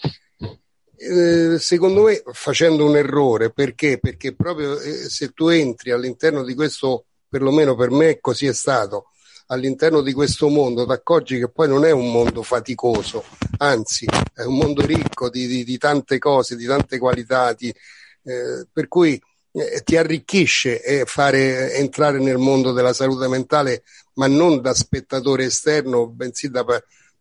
Eh, 0.98 1.58
secondo 1.58 2.04
me 2.04 2.22
facendo 2.32 2.86
un 2.86 2.96
errore 2.96 3.52
perché? 3.52 3.98
Perché 3.98 4.34
proprio 4.34 4.80
eh, 4.80 5.10
se 5.10 5.30
tu 5.32 5.48
entri 5.48 5.90
all'interno 5.90 6.42
di 6.42 6.54
questo, 6.54 7.04
perlomeno 7.28 7.74
per 7.74 7.90
me 7.90 8.18
così 8.18 8.46
è 8.46 8.54
stato, 8.54 9.08
all'interno 9.48 10.00
di 10.00 10.14
questo 10.14 10.48
mondo 10.48 10.86
ti 10.86 10.92
accorgi 10.92 11.38
che 11.38 11.50
poi 11.50 11.68
non 11.68 11.84
è 11.84 11.90
un 11.90 12.10
mondo 12.10 12.42
faticoso, 12.42 13.24
anzi 13.58 14.06
è 14.32 14.42
un 14.44 14.56
mondo 14.56 14.84
ricco 14.86 15.28
di, 15.28 15.46
di, 15.46 15.64
di 15.64 15.76
tante 15.76 16.18
cose, 16.18 16.56
di 16.56 16.64
tante 16.64 16.98
qualità, 16.98 17.52
di, 17.52 17.68
eh, 17.68 18.66
per 18.72 18.88
cui 18.88 19.20
eh, 19.52 19.82
ti 19.84 19.96
arricchisce 19.98 20.82
eh, 20.82 21.04
fare 21.04 21.74
entrare 21.74 22.18
nel 22.18 22.38
mondo 22.38 22.72
della 22.72 22.94
salute 22.94 23.28
mentale, 23.28 23.82
ma 24.14 24.26
non 24.28 24.62
da 24.62 24.72
spettatore 24.72 25.44
esterno, 25.44 26.06
bensì 26.08 26.48
da, 26.48 26.64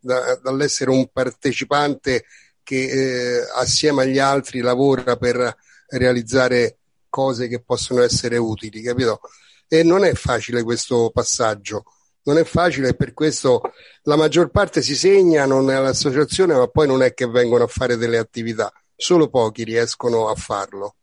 da, 0.00 0.34
dall'essere 0.42 0.90
un 0.90 1.08
partecipante 1.12 2.24
che 2.66 3.38
eh, 3.38 3.46
assieme 3.54 4.02
agli 4.02 4.18
altri 4.18 4.58
lavora 4.58 5.16
per 5.16 5.56
realizzare 5.90 6.78
cose 7.08 7.46
che 7.46 7.62
possono 7.62 8.02
essere 8.02 8.36
utili, 8.38 8.82
capito? 8.82 9.20
E 9.68 9.84
non 9.84 10.04
è 10.04 10.14
facile 10.14 10.64
questo 10.64 11.10
passaggio 11.14 11.84
non 12.26 12.38
è 12.38 12.44
facile 12.44 12.88
e 12.88 12.94
per 12.94 13.12
questo 13.14 13.60
la 14.02 14.16
maggior 14.16 14.50
parte 14.50 14.82
si 14.82 14.96
segnano 14.96 15.62
nell'associazione 15.62 16.54
ma 16.54 16.66
poi 16.66 16.86
non 16.86 17.02
è 17.02 17.14
che 17.14 17.26
vengono 17.26 17.64
a 17.64 17.68
fare 17.68 17.96
delle 17.96 18.18
attività, 18.18 18.72
solo 18.94 19.28
pochi 19.28 19.64
riescono 19.64 20.28
a 20.28 20.34
farlo. 20.34 20.96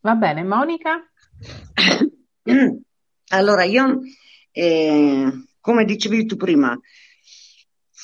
Va 0.00 0.14
bene, 0.14 0.42
Monica? 0.42 1.00
Allora, 3.28 3.64
io, 3.64 4.00
eh, 4.52 5.32
come 5.58 5.84
dicevi 5.86 6.26
tu 6.26 6.36
prima, 6.36 6.78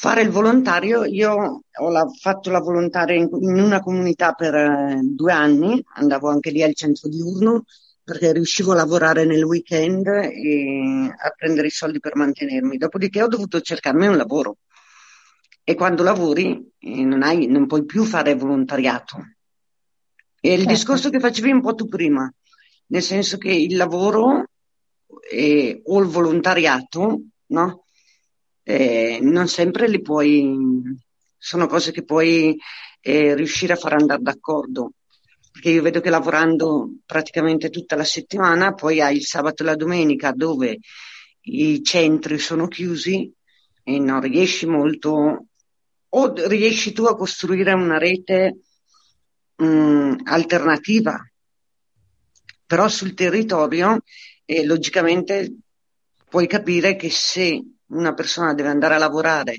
fare 0.00 0.22
il 0.22 0.30
volontario, 0.30 1.04
io 1.04 1.62
ho 1.70 1.90
la, 1.90 2.06
fatto 2.18 2.50
la 2.50 2.60
volontaria 2.60 3.14
in, 3.16 3.28
in 3.38 3.60
una 3.60 3.80
comunità 3.80 4.32
per 4.32 4.54
eh, 4.54 5.00
due 5.02 5.30
anni, 5.30 5.84
andavo 5.96 6.30
anche 6.30 6.50
lì 6.50 6.62
al 6.62 6.74
centro 6.74 7.10
diurno, 7.10 7.64
perché 8.02 8.32
riuscivo 8.32 8.72
a 8.72 8.76
lavorare 8.76 9.26
nel 9.26 9.44
weekend 9.44 10.06
e 10.06 11.14
a 11.14 11.28
prendere 11.36 11.66
i 11.66 11.70
soldi 11.70 12.00
per 12.00 12.16
mantenermi. 12.16 12.78
Dopodiché 12.78 13.22
ho 13.22 13.28
dovuto 13.28 13.60
cercarmi 13.60 14.06
un 14.06 14.16
lavoro. 14.16 14.56
E 15.62 15.74
quando 15.74 16.02
lavori 16.02 16.72
eh, 16.78 17.04
non, 17.04 17.22
hai, 17.22 17.46
non 17.46 17.66
puoi 17.66 17.84
più 17.84 18.04
fare 18.04 18.34
volontariato. 18.34 19.18
E 20.40 20.52
il 20.52 20.60
certo. 20.60 20.72
discorso 20.72 21.10
che 21.10 21.20
facevi 21.20 21.50
un 21.50 21.60
po' 21.60 21.74
tu 21.74 21.88
prima, 21.88 22.32
nel 22.86 23.02
senso 23.02 23.36
che 23.36 23.50
il 23.50 23.76
lavoro 23.76 24.46
eh, 25.30 25.82
o 25.84 26.00
il 26.00 26.06
volontariato, 26.06 27.20
no? 27.48 27.84
Eh, 28.70 29.18
non 29.20 29.48
sempre 29.48 29.88
li 29.88 30.00
puoi, 30.00 30.56
sono 31.36 31.66
cose 31.66 31.90
che 31.90 32.04
puoi 32.04 32.56
eh, 33.00 33.34
riuscire 33.34 33.72
a 33.72 33.76
far 33.76 33.94
andare 33.94 34.22
d'accordo. 34.22 34.92
Perché 35.50 35.70
io 35.70 35.82
vedo 35.82 36.00
che 36.00 36.08
lavorando 36.08 36.88
praticamente 37.04 37.68
tutta 37.68 37.96
la 37.96 38.04
settimana, 38.04 38.72
poi 38.72 39.00
hai 39.00 39.16
il 39.16 39.24
sabato 39.24 39.64
e 39.64 39.66
la 39.66 39.74
domenica 39.74 40.30
dove 40.30 40.78
i 41.40 41.82
centri 41.82 42.38
sono 42.38 42.68
chiusi 42.68 43.32
e 43.82 43.98
non 43.98 44.20
riesci 44.20 44.66
molto, 44.66 45.46
o 46.08 46.32
riesci 46.46 46.92
tu 46.92 47.06
a 47.06 47.16
costruire 47.16 47.72
una 47.72 47.98
rete 47.98 48.58
mh, 49.56 49.64
mm, 49.64 50.12
alternativa, 50.26 51.18
però 52.66 52.86
sul 52.86 53.14
territorio 53.14 54.00
eh, 54.44 54.64
logicamente 54.64 55.56
puoi 56.28 56.46
capire 56.46 56.94
che 56.94 57.10
se 57.10 57.60
una 57.90 58.14
persona 58.14 58.54
deve 58.54 58.68
andare 58.68 58.94
a 58.94 58.98
lavorare 58.98 59.58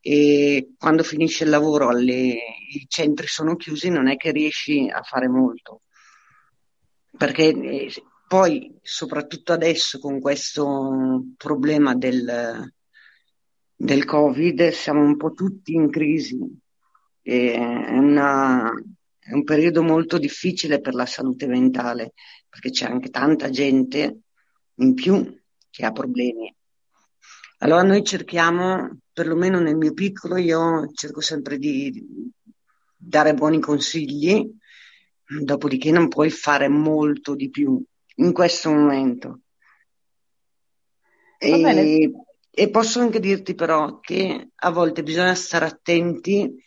e 0.00 0.74
quando 0.78 1.02
finisce 1.02 1.44
il 1.44 1.50
lavoro 1.50 1.88
alle, 1.88 2.38
i 2.72 2.86
centri 2.88 3.26
sono 3.26 3.56
chiusi 3.56 3.90
non 3.90 4.08
è 4.08 4.16
che 4.16 4.30
riesci 4.30 4.88
a 4.88 5.02
fare 5.02 5.28
molto. 5.28 5.82
Perché 7.16 7.48
eh, 7.48 7.92
poi, 8.28 8.78
soprattutto 8.82 9.52
adesso 9.52 9.98
con 9.98 10.20
questo 10.20 11.24
problema 11.36 11.94
del, 11.94 12.72
del 13.74 14.04
Covid, 14.04 14.68
siamo 14.68 15.02
un 15.02 15.16
po' 15.16 15.32
tutti 15.32 15.72
in 15.72 15.90
crisi. 15.90 16.38
È, 17.20 17.58
una, 17.58 18.70
è 19.18 19.32
un 19.32 19.44
periodo 19.44 19.82
molto 19.82 20.18
difficile 20.18 20.80
per 20.80 20.94
la 20.94 21.06
salute 21.06 21.46
mentale, 21.46 22.12
perché 22.48 22.70
c'è 22.70 22.86
anche 22.86 23.10
tanta 23.10 23.50
gente 23.50 24.20
in 24.76 24.94
più 24.94 25.38
che 25.70 25.84
ha 25.84 25.92
problemi. 25.92 26.54
Allora 27.58 27.82
noi 27.82 28.04
cerchiamo 28.04 29.00
perlomeno 29.12 29.58
nel 29.58 29.76
mio 29.76 29.92
piccolo, 29.92 30.36
io 30.36 30.88
cerco 30.92 31.20
sempre 31.20 31.58
di 31.58 32.30
dare 32.96 33.34
buoni 33.34 33.58
consigli, 33.58 34.48
dopodiché 35.24 35.90
non 35.90 36.06
puoi 36.06 36.30
fare 36.30 36.68
molto 36.68 37.34
di 37.34 37.50
più 37.50 37.82
in 38.16 38.32
questo 38.32 38.70
momento. 38.70 39.40
E, 41.38 42.12
e, 42.48 42.70
posso 42.70 43.00
anche 43.00 43.18
dirti 43.18 43.54
però 43.56 43.98
che 43.98 44.50
a 44.54 44.70
volte 44.70 45.02
bisogna 45.02 45.34
stare 45.34 45.64
attenti 45.64 46.64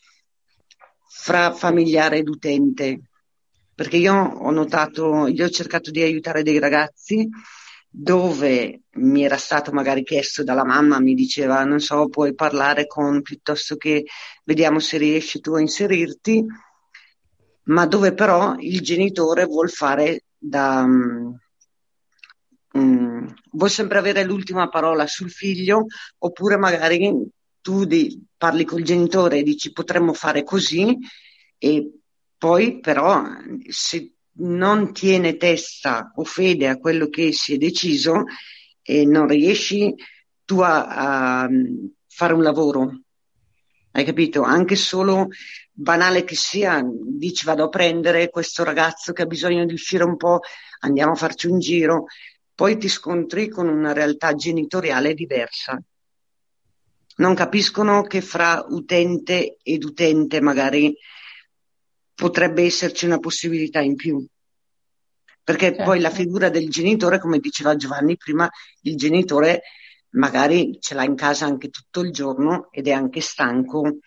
fra 1.07 1.53
familiare 1.53 2.17
ed 2.17 2.27
utente, 2.27 3.01
perché 3.73 3.95
io 3.95 4.13
ho 4.13 4.51
notato, 4.51 5.27
io 5.27 5.45
ho 5.45 5.49
cercato 5.49 5.89
di 5.89 6.01
aiutare 6.01 6.43
dei 6.43 6.59
ragazzi 6.59 7.29
dove 7.93 8.83
mi 8.91 9.23
era 9.25 9.35
stato 9.35 9.71
magari 9.73 10.03
chiesto 10.03 10.43
dalla 10.45 10.63
mamma, 10.63 11.01
mi 11.01 11.13
diceva, 11.13 11.63
non 11.65 11.81
so, 11.81 12.07
puoi 12.07 12.33
parlare 12.33 12.87
con 12.87 13.21
piuttosto 13.21 13.75
che 13.75 14.05
vediamo 14.45 14.79
se 14.79 14.97
riesci 14.97 15.41
tu 15.41 15.53
a 15.53 15.59
inserirti, 15.59 16.45
ma 17.63 17.85
dove 17.85 18.13
però 18.13 18.55
il 18.57 18.79
genitore 18.81 19.45
vuol 19.45 19.69
fare 19.69 20.23
da... 20.37 20.83
Um, 20.83 21.37
vuoi 23.51 23.69
sempre 23.69 23.97
avere 23.97 24.23
l'ultima 24.23 24.69
parola 24.69 25.05
sul 25.05 25.29
figlio, 25.29 25.87
oppure 26.19 26.55
magari 26.55 27.29
tu 27.59 27.83
di, 27.83 28.25
parli 28.37 28.63
col 28.63 28.83
genitore 28.83 29.39
e 29.39 29.43
dici 29.43 29.73
potremmo 29.73 30.13
fare 30.13 30.43
così, 30.43 30.97
e 31.57 31.91
poi 32.37 32.79
però 32.79 33.21
se 33.67 34.13
non 34.33 34.93
tiene 34.93 35.37
testa 35.37 36.11
o 36.15 36.23
fede 36.23 36.67
a 36.67 36.77
quello 36.77 37.09
che 37.09 37.33
si 37.33 37.55
è 37.55 37.57
deciso 37.57 38.25
e 38.81 39.05
non 39.05 39.27
riesci 39.27 39.93
tu 40.45 40.59
a, 40.59 41.43
a 41.43 41.49
fare 42.07 42.33
un 42.33 42.41
lavoro. 42.41 43.01
Hai 43.91 44.05
capito? 44.05 44.41
Anche 44.41 44.75
solo 44.75 45.27
banale 45.71 46.23
che 46.23 46.35
sia, 46.35 46.81
dici 46.83 47.45
vado 47.45 47.65
a 47.65 47.69
prendere 47.69 48.29
questo 48.29 48.63
ragazzo 48.63 49.11
che 49.11 49.23
ha 49.23 49.25
bisogno 49.25 49.65
di 49.65 49.73
uscire 49.73 50.03
un 50.03 50.15
po', 50.15 50.39
andiamo 50.79 51.11
a 51.11 51.15
farci 51.15 51.47
un 51.47 51.59
giro, 51.59 52.05
poi 52.55 52.77
ti 52.77 52.87
scontri 52.87 53.49
con 53.49 53.67
una 53.67 53.91
realtà 53.91 54.33
genitoriale 54.33 55.13
diversa. 55.13 55.81
Non 57.17 57.35
capiscono 57.35 58.03
che 58.03 58.21
fra 58.21 58.65
utente 58.69 59.57
ed 59.61 59.83
utente 59.83 60.39
magari 60.39 60.95
potrebbe 62.13 62.63
esserci 62.63 63.05
una 63.05 63.19
possibilità 63.19 63.79
in 63.79 63.95
più. 63.95 64.25
Perché 65.43 65.67
certo. 65.67 65.83
poi 65.83 65.99
la 65.99 66.11
figura 66.11 66.49
del 66.49 66.69
genitore, 66.69 67.19
come 67.19 67.39
diceva 67.39 67.75
Giovanni 67.75 68.15
prima, 68.15 68.49
il 68.81 68.95
genitore 68.95 69.63
magari 70.11 70.77
ce 70.79 70.93
l'ha 70.93 71.03
in 71.03 71.15
casa 71.15 71.45
anche 71.45 71.69
tutto 71.69 72.01
il 72.01 72.11
giorno 72.11 72.69
ed 72.71 72.87
è 72.87 72.91
anche 72.91 73.21
stanco 73.21 73.99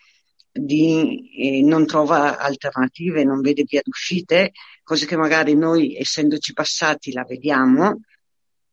di, 0.56 1.30
eh, 1.36 1.62
non 1.62 1.86
trova 1.86 2.38
alternative, 2.38 3.24
non 3.24 3.40
vede 3.40 3.64
via 3.66 3.80
d'uscite, 3.82 4.52
cose 4.84 5.06
che 5.06 5.16
magari 5.16 5.56
noi, 5.56 5.96
essendoci 5.96 6.52
passati, 6.52 7.12
la 7.12 7.24
vediamo, 7.24 8.02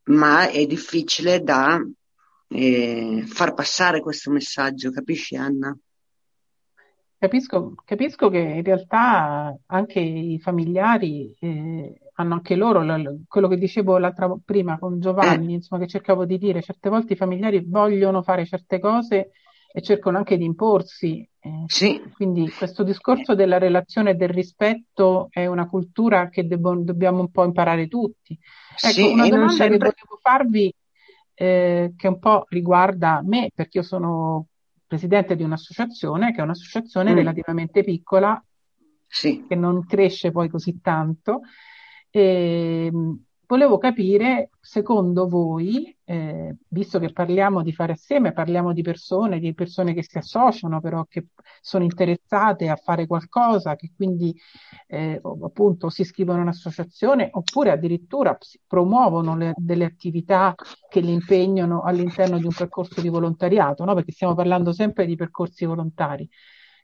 ma 0.06 0.50
è 0.50 0.66
difficile 0.68 1.42
da 1.42 1.80
eh, 2.50 3.24
far 3.28 3.54
passare 3.54 4.02
questo 4.02 4.30
messaggio, 4.30 4.92
capisci 4.92 5.36
Anna? 5.36 5.76
Capisco, 7.22 7.76
capisco 7.86 8.30
che 8.30 8.40
in 8.40 8.64
realtà 8.64 9.56
anche 9.68 10.00
i 10.00 10.40
familiari 10.40 11.32
eh, 11.40 11.94
hanno 12.14 12.34
anche 12.34 12.56
loro 12.56 12.82
l- 12.82 13.26
quello 13.28 13.48
che 13.48 13.60
dicevo 13.60 14.00
l'altra 14.00 14.28
prima 14.44 14.80
con 14.80 15.00
Giovanni, 15.00 15.54
insomma, 15.54 15.84
che 15.84 15.88
cercavo 15.88 16.26
di 16.26 16.40
dire, 16.40 16.64
certe 16.64 16.90
volte 16.90 17.14
i 17.14 17.16
familiari 17.16 17.64
vogliono 17.64 18.24
fare 18.24 18.48
certe 18.48 18.80
cose 18.80 19.34
e 19.72 19.82
cercano 19.84 20.18
anche 20.18 20.36
di 20.36 20.46
imporsi. 20.46 21.24
Eh, 21.40 21.66
sì. 21.68 22.02
Quindi 22.12 22.50
questo 22.50 22.82
discorso 22.82 23.36
della 23.36 23.60
relazione 23.60 24.10
e 24.10 24.16
del 24.16 24.30
rispetto 24.30 25.28
è 25.30 25.46
una 25.46 25.68
cultura 25.68 26.28
che 26.28 26.48
debbo- 26.48 26.82
dobbiamo 26.82 27.20
un 27.20 27.30
po' 27.30 27.44
imparare 27.44 27.88
tutti. 27.88 28.36
Ecco, 28.82 28.94
sì, 28.94 29.04
una 29.04 29.30
domanda 29.30 29.52
sempre... 29.52 29.94
che 29.94 30.02
volevo 30.08 30.20
farvi, 30.24 30.74
eh, 31.36 31.94
che 31.96 32.08
un 32.08 32.18
po' 32.18 32.46
riguarda 32.50 33.22
me, 33.24 33.52
perché 33.54 33.78
io 33.78 33.84
sono 33.84 34.48
presidente 34.92 35.38
di 35.38 35.44
un'associazione 35.44 36.34
che 36.34 36.42
è 36.42 36.44
un'associazione 36.44 37.14
mm. 37.14 37.16
relativamente 37.16 37.82
piccola, 37.82 38.44
sì. 39.08 39.46
che 39.48 39.56
non 39.56 39.86
cresce 39.86 40.32
poi 40.32 40.50
così 40.50 40.82
tanto. 40.82 41.44
E, 42.10 42.90
ehm, 42.92 43.24
volevo 43.52 43.78
capire, 43.78 44.52
secondo 44.62 45.28
voi, 45.28 45.94
eh, 46.06 46.56
visto 46.70 47.00
che 47.00 47.12
parliamo 47.12 47.62
di 47.62 47.74
fare 47.74 47.92
assieme, 47.92 48.32
parliamo 48.32 48.72
di 48.72 48.82
persone, 48.82 49.40
di 49.40 49.54
persone 49.54 49.94
che 49.94 50.04
si 50.04 50.18
associano, 50.18 50.80
però 50.80 51.04
che 51.04 51.28
sono 51.60 51.84
interessate 51.84 52.70
a 52.70 52.78
fare 52.78 53.08
qualcosa, 53.08 53.76
che 53.76 53.92
quindi 53.94 54.34
eh, 54.88 55.20
appunto 55.22 55.90
si 55.90 56.04
iscrivono 56.04 56.38
in 56.38 56.44
un'associazione 56.44 57.28
oppure 57.30 57.72
addirittura 57.72 58.38
promuovono 58.66 59.36
le, 59.36 59.52
delle 59.58 59.84
attività 59.84 60.56
che 60.88 61.02
li 61.02 61.12
impegnano 61.12 61.82
all'interno 61.82 62.38
di 62.38 62.46
un 62.46 62.54
percorso 62.56 63.02
di 63.02 63.10
volontariato, 63.10 63.84
no? 63.84 63.94
perché 63.94 64.14
stiamo 64.14 64.34
parlando 64.34 64.72
sempre 64.72 65.06
di 65.06 65.18
percorsi 65.18 65.66
volontari. 65.66 66.26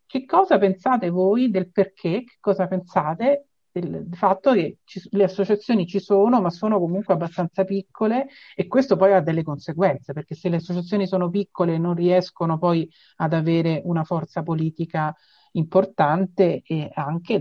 Che 0.05 0.25
cosa 0.25 0.57
pensate 0.57 1.09
voi 1.09 1.49
del 1.49 1.71
perché? 1.71 2.25
Che 2.25 2.37
cosa 2.41 2.67
pensate 2.67 3.46
del, 3.79 4.07
fatto 4.11 4.53
che 4.53 4.77
ci, 4.83 5.01
le 5.11 5.23
associazioni 5.23 5.85
ci 5.85 5.99
sono, 5.99 6.41
ma 6.41 6.49
sono 6.49 6.79
comunque 6.79 7.13
abbastanza 7.13 7.63
piccole 7.63 8.27
e 8.55 8.67
questo 8.67 8.95
poi 8.95 9.13
ha 9.13 9.21
delle 9.21 9.43
conseguenze, 9.43 10.13
perché 10.13 10.35
se 10.35 10.49
le 10.49 10.57
associazioni 10.57 11.07
sono 11.07 11.29
piccole 11.29 11.77
non 11.77 11.93
riescono 11.93 12.57
poi 12.57 12.89
ad 13.17 13.33
avere 13.33 13.81
una 13.85 14.03
forza 14.03 14.43
politica 14.43 15.15
importante 15.53 16.61
e 16.65 16.89
anche 16.93 17.39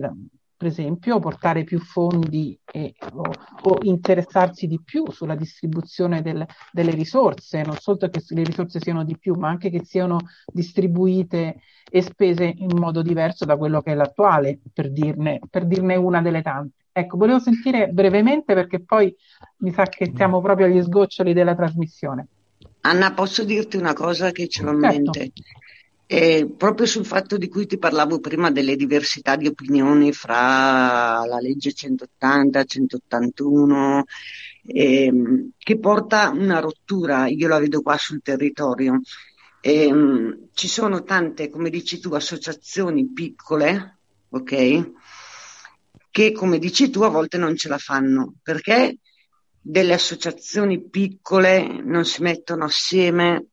per 0.56 0.68
esempio, 0.68 1.18
portare 1.18 1.64
più 1.64 1.78
fondi 1.78 2.58
e, 2.64 2.94
o, 3.12 3.30
o, 3.62 3.78
interessarsi 3.82 4.66
di 4.66 4.80
più 4.82 5.10
sulla 5.10 5.34
distribuzione 5.34 6.22
del, 6.22 6.46
delle 6.72 6.92
risorse, 6.92 7.62
non 7.62 7.76
solo 7.76 7.98
che 7.98 8.22
le 8.28 8.42
risorse 8.42 8.80
siano 8.80 9.04
di 9.04 9.18
più, 9.18 9.34
ma 9.34 9.48
anche 9.48 9.68
che 9.68 9.84
siano 9.84 10.18
distribuite 10.50 11.56
e 11.88 12.02
spese 12.02 12.54
in 12.56 12.76
modo 12.78 13.02
diverso 13.02 13.44
da 13.44 13.56
quello 13.56 13.82
che 13.82 13.92
è 13.92 13.94
l'attuale, 13.94 14.60
per 14.72 14.90
dirne, 14.90 15.40
per 15.50 15.66
dirne 15.66 15.96
una 15.96 16.22
delle 16.22 16.42
tante. 16.42 16.84
Ecco, 16.90 17.18
volevo 17.18 17.38
sentire 17.38 17.88
brevemente 17.88 18.54
perché 18.54 18.82
poi 18.82 19.14
mi 19.58 19.70
sa 19.72 19.84
che 19.84 20.12
siamo 20.14 20.40
proprio 20.40 20.64
agli 20.64 20.80
sgoccioli 20.80 21.34
della 21.34 21.54
trasmissione. 21.54 22.28
Anna, 22.80 23.12
posso 23.12 23.44
dirti 23.44 23.76
una 23.76 23.92
cosa 23.92 24.30
che 24.30 24.48
ce 24.48 24.62
l'ho 24.62 24.72
in 24.72 24.80
certo. 24.80 24.98
mente? 24.98 25.32
E 26.08 26.48
proprio 26.56 26.86
sul 26.86 27.04
fatto 27.04 27.36
di 27.36 27.48
cui 27.48 27.66
ti 27.66 27.78
parlavo 27.78 28.20
prima 28.20 28.52
delle 28.52 28.76
diversità 28.76 29.34
di 29.34 29.48
opinioni 29.48 30.12
fra 30.12 31.24
la 31.26 31.38
legge 31.40 31.72
180 31.72 32.60
e 32.60 32.64
181, 32.64 34.04
ehm, 34.66 35.50
che 35.58 35.78
porta 35.78 36.30
una 36.30 36.60
rottura, 36.60 37.26
io 37.26 37.48
la 37.48 37.58
vedo 37.58 37.82
qua 37.82 37.96
sul 37.96 38.22
territorio. 38.22 39.00
Ehm, 39.60 40.48
ci 40.54 40.68
sono 40.68 41.02
tante, 41.02 41.50
come 41.50 41.70
dici 41.70 41.98
tu, 41.98 42.12
associazioni 42.14 43.10
piccole, 43.12 43.98
ok? 44.28 44.90
Che 46.08 46.32
come 46.32 46.58
dici 46.60 46.88
tu 46.88 47.02
a 47.02 47.08
volte 47.08 47.36
non 47.36 47.56
ce 47.56 47.68
la 47.68 47.78
fanno 47.78 48.34
perché 48.42 48.98
delle 49.60 49.94
associazioni 49.94 50.88
piccole 50.88 51.82
non 51.82 52.04
si 52.04 52.22
mettono 52.22 52.64
assieme 52.64 53.46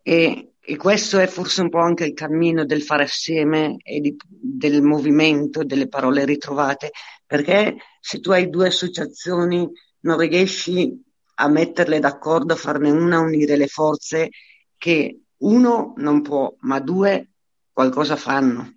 e 0.00 0.53
e 0.66 0.76
questo 0.76 1.18
è 1.18 1.26
forse 1.26 1.60
un 1.60 1.68
po' 1.68 1.80
anche 1.80 2.06
il 2.06 2.14
cammino 2.14 2.64
del 2.64 2.82
fare 2.82 3.02
assieme 3.02 3.76
e 3.82 4.00
di, 4.00 4.16
del 4.26 4.82
movimento, 4.82 5.62
delle 5.62 5.88
parole 5.88 6.24
ritrovate, 6.24 6.90
perché 7.26 7.76
se 8.00 8.20
tu 8.20 8.30
hai 8.30 8.48
due 8.48 8.68
associazioni 8.68 9.68
non 10.00 10.18
riesci 10.18 11.02
a 11.36 11.48
metterle 11.48 11.98
d'accordo, 11.98 12.54
a 12.54 12.56
farne 12.56 12.90
una, 12.90 13.20
unire 13.20 13.56
le 13.56 13.66
forze 13.66 14.30
che 14.78 15.20
uno 15.38 15.92
non 15.96 16.22
può, 16.22 16.54
ma 16.60 16.80
due 16.80 17.32
qualcosa 17.70 18.16
fanno. 18.16 18.76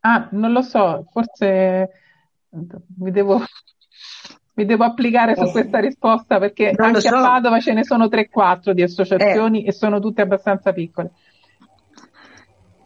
Ah, 0.00 0.28
non 0.32 0.52
lo 0.52 0.62
so, 0.62 1.04
forse 1.12 1.90
mi 2.96 3.10
devo 3.10 3.44
mi 4.54 4.64
devo 4.64 4.84
applicare 4.84 5.34
su 5.36 5.50
questa 5.50 5.78
risposta 5.78 6.38
perché 6.38 6.72
non 6.76 6.88
anche 6.88 7.00
so. 7.00 7.14
a 7.14 7.20
Padova 7.20 7.60
ce 7.60 7.72
ne 7.72 7.84
sono 7.84 8.06
3-4 8.06 8.70
di 8.72 8.82
associazioni 8.82 9.64
eh. 9.64 9.68
e 9.68 9.72
sono 9.72 10.00
tutte 10.00 10.22
abbastanza 10.22 10.72
piccole. 10.72 11.10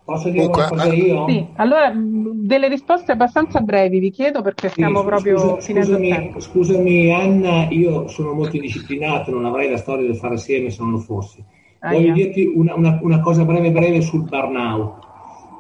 Posso 0.04 0.28
dire 0.28 0.44
una 0.44 0.68
cosa 0.68 0.92
io? 0.92 1.26
Sì, 1.26 1.46
allora 1.56 1.90
delle 1.94 2.68
risposte 2.68 3.12
abbastanza 3.12 3.60
brevi 3.60 3.98
vi 4.00 4.10
chiedo 4.10 4.42
perché 4.42 4.68
stiamo 4.68 5.00
sì, 5.00 5.06
proprio 5.06 5.38
scusa, 5.38 5.60
finendo 5.60 5.88
scusami, 5.88 6.08
il 6.08 6.14
tempo. 6.14 6.40
Scusami 6.40 7.14
Anna, 7.14 7.68
io 7.70 8.06
sono 8.08 8.34
molto 8.34 8.56
indisciplinato, 8.56 9.30
non 9.30 9.46
avrei 9.46 9.70
la 9.70 9.78
storia 9.78 10.06
del 10.06 10.16
fare 10.16 10.34
assieme 10.34 10.68
se 10.68 10.82
non 10.82 10.90
lo 10.90 10.98
fossi. 10.98 11.42
Voglio 11.80 12.12
dirti 12.12 12.44
una, 12.44 12.74
una, 12.74 12.98
una, 13.02 13.20
cosa 13.20 13.44
breve 13.44 13.70
breve 13.70 14.00
sul 14.00 14.24
burnout 14.24 15.03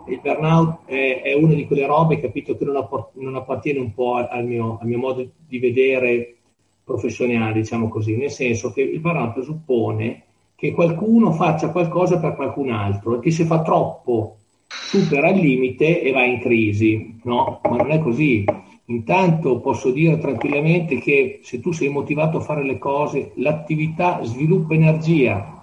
il 0.08 0.20
burnout 0.22 0.86
è, 0.86 1.22
è, 1.22 1.34
una 1.34 1.54
di 1.54 1.66
quelle 1.66 1.86
robe, 1.86 2.20
capito, 2.20 2.56
che 2.56 2.64
non, 2.64 2.76
apport- 2.76 3.14
non 3.14 3.36
appartiene 3.36 3.78
un 3.78 3.92
po' 3.94 4.14
al 4.14 4.44
mio, 4.44 4.78
al 4.80 4.86
mio, 4.86 4.98
modo 4.98 5.26
di 5.46 5.58
vedere 5.58 6.36
professionale, 6.84 7.54
diciamo 7.54 7.88
così, 7.88 8.16
nel 8.16 8.30
senso 8.30 8.72
che 8.72 8.82
il 8.82 9.00
burnout 9.00 9.32
presuppone 9.32 10.22
che 10.54 10.72
qualcuno 10.72 11.32
faccia 11.32 11.70
qualcosa 11.70 12.18
per 12.18 12.34
qualcun 12.34 12.70
altro 12.70 13.16
e 13.16 13.20
che 13.20 13.30
se 13.30 13.44
fa 13.44 13.62
troppo 13.62 14.36
supera 14.66 15.30
il 15.30 15.40
limite 15.40 16.00
e 16.00 16.12
va 16.12 16.24
in 16.24 16.40
crisi, 16.40 17.18
no? 17.24 17.60
Ma 17.68 17.76
non 17.76 17.90
è 17.90 17.98
così. 17.98 18.44
Intanto 18.86 19.60
posso 19.60 19.90
dire 19.90 20.18
tranquillamente 20.18 20.98
che 20.98 21.40
se 21.42 21.60
tu 21.60 21.72
sei 21.72 21.88
motivato 21.88 22.38
a 22.38 22.42
fare 22.42 22.62
le 22.62 22.78
cose, 22.78 23.32
l'attività 23.36 24.22
sviluppa 24.22 24.74
energia, 24.74 25.53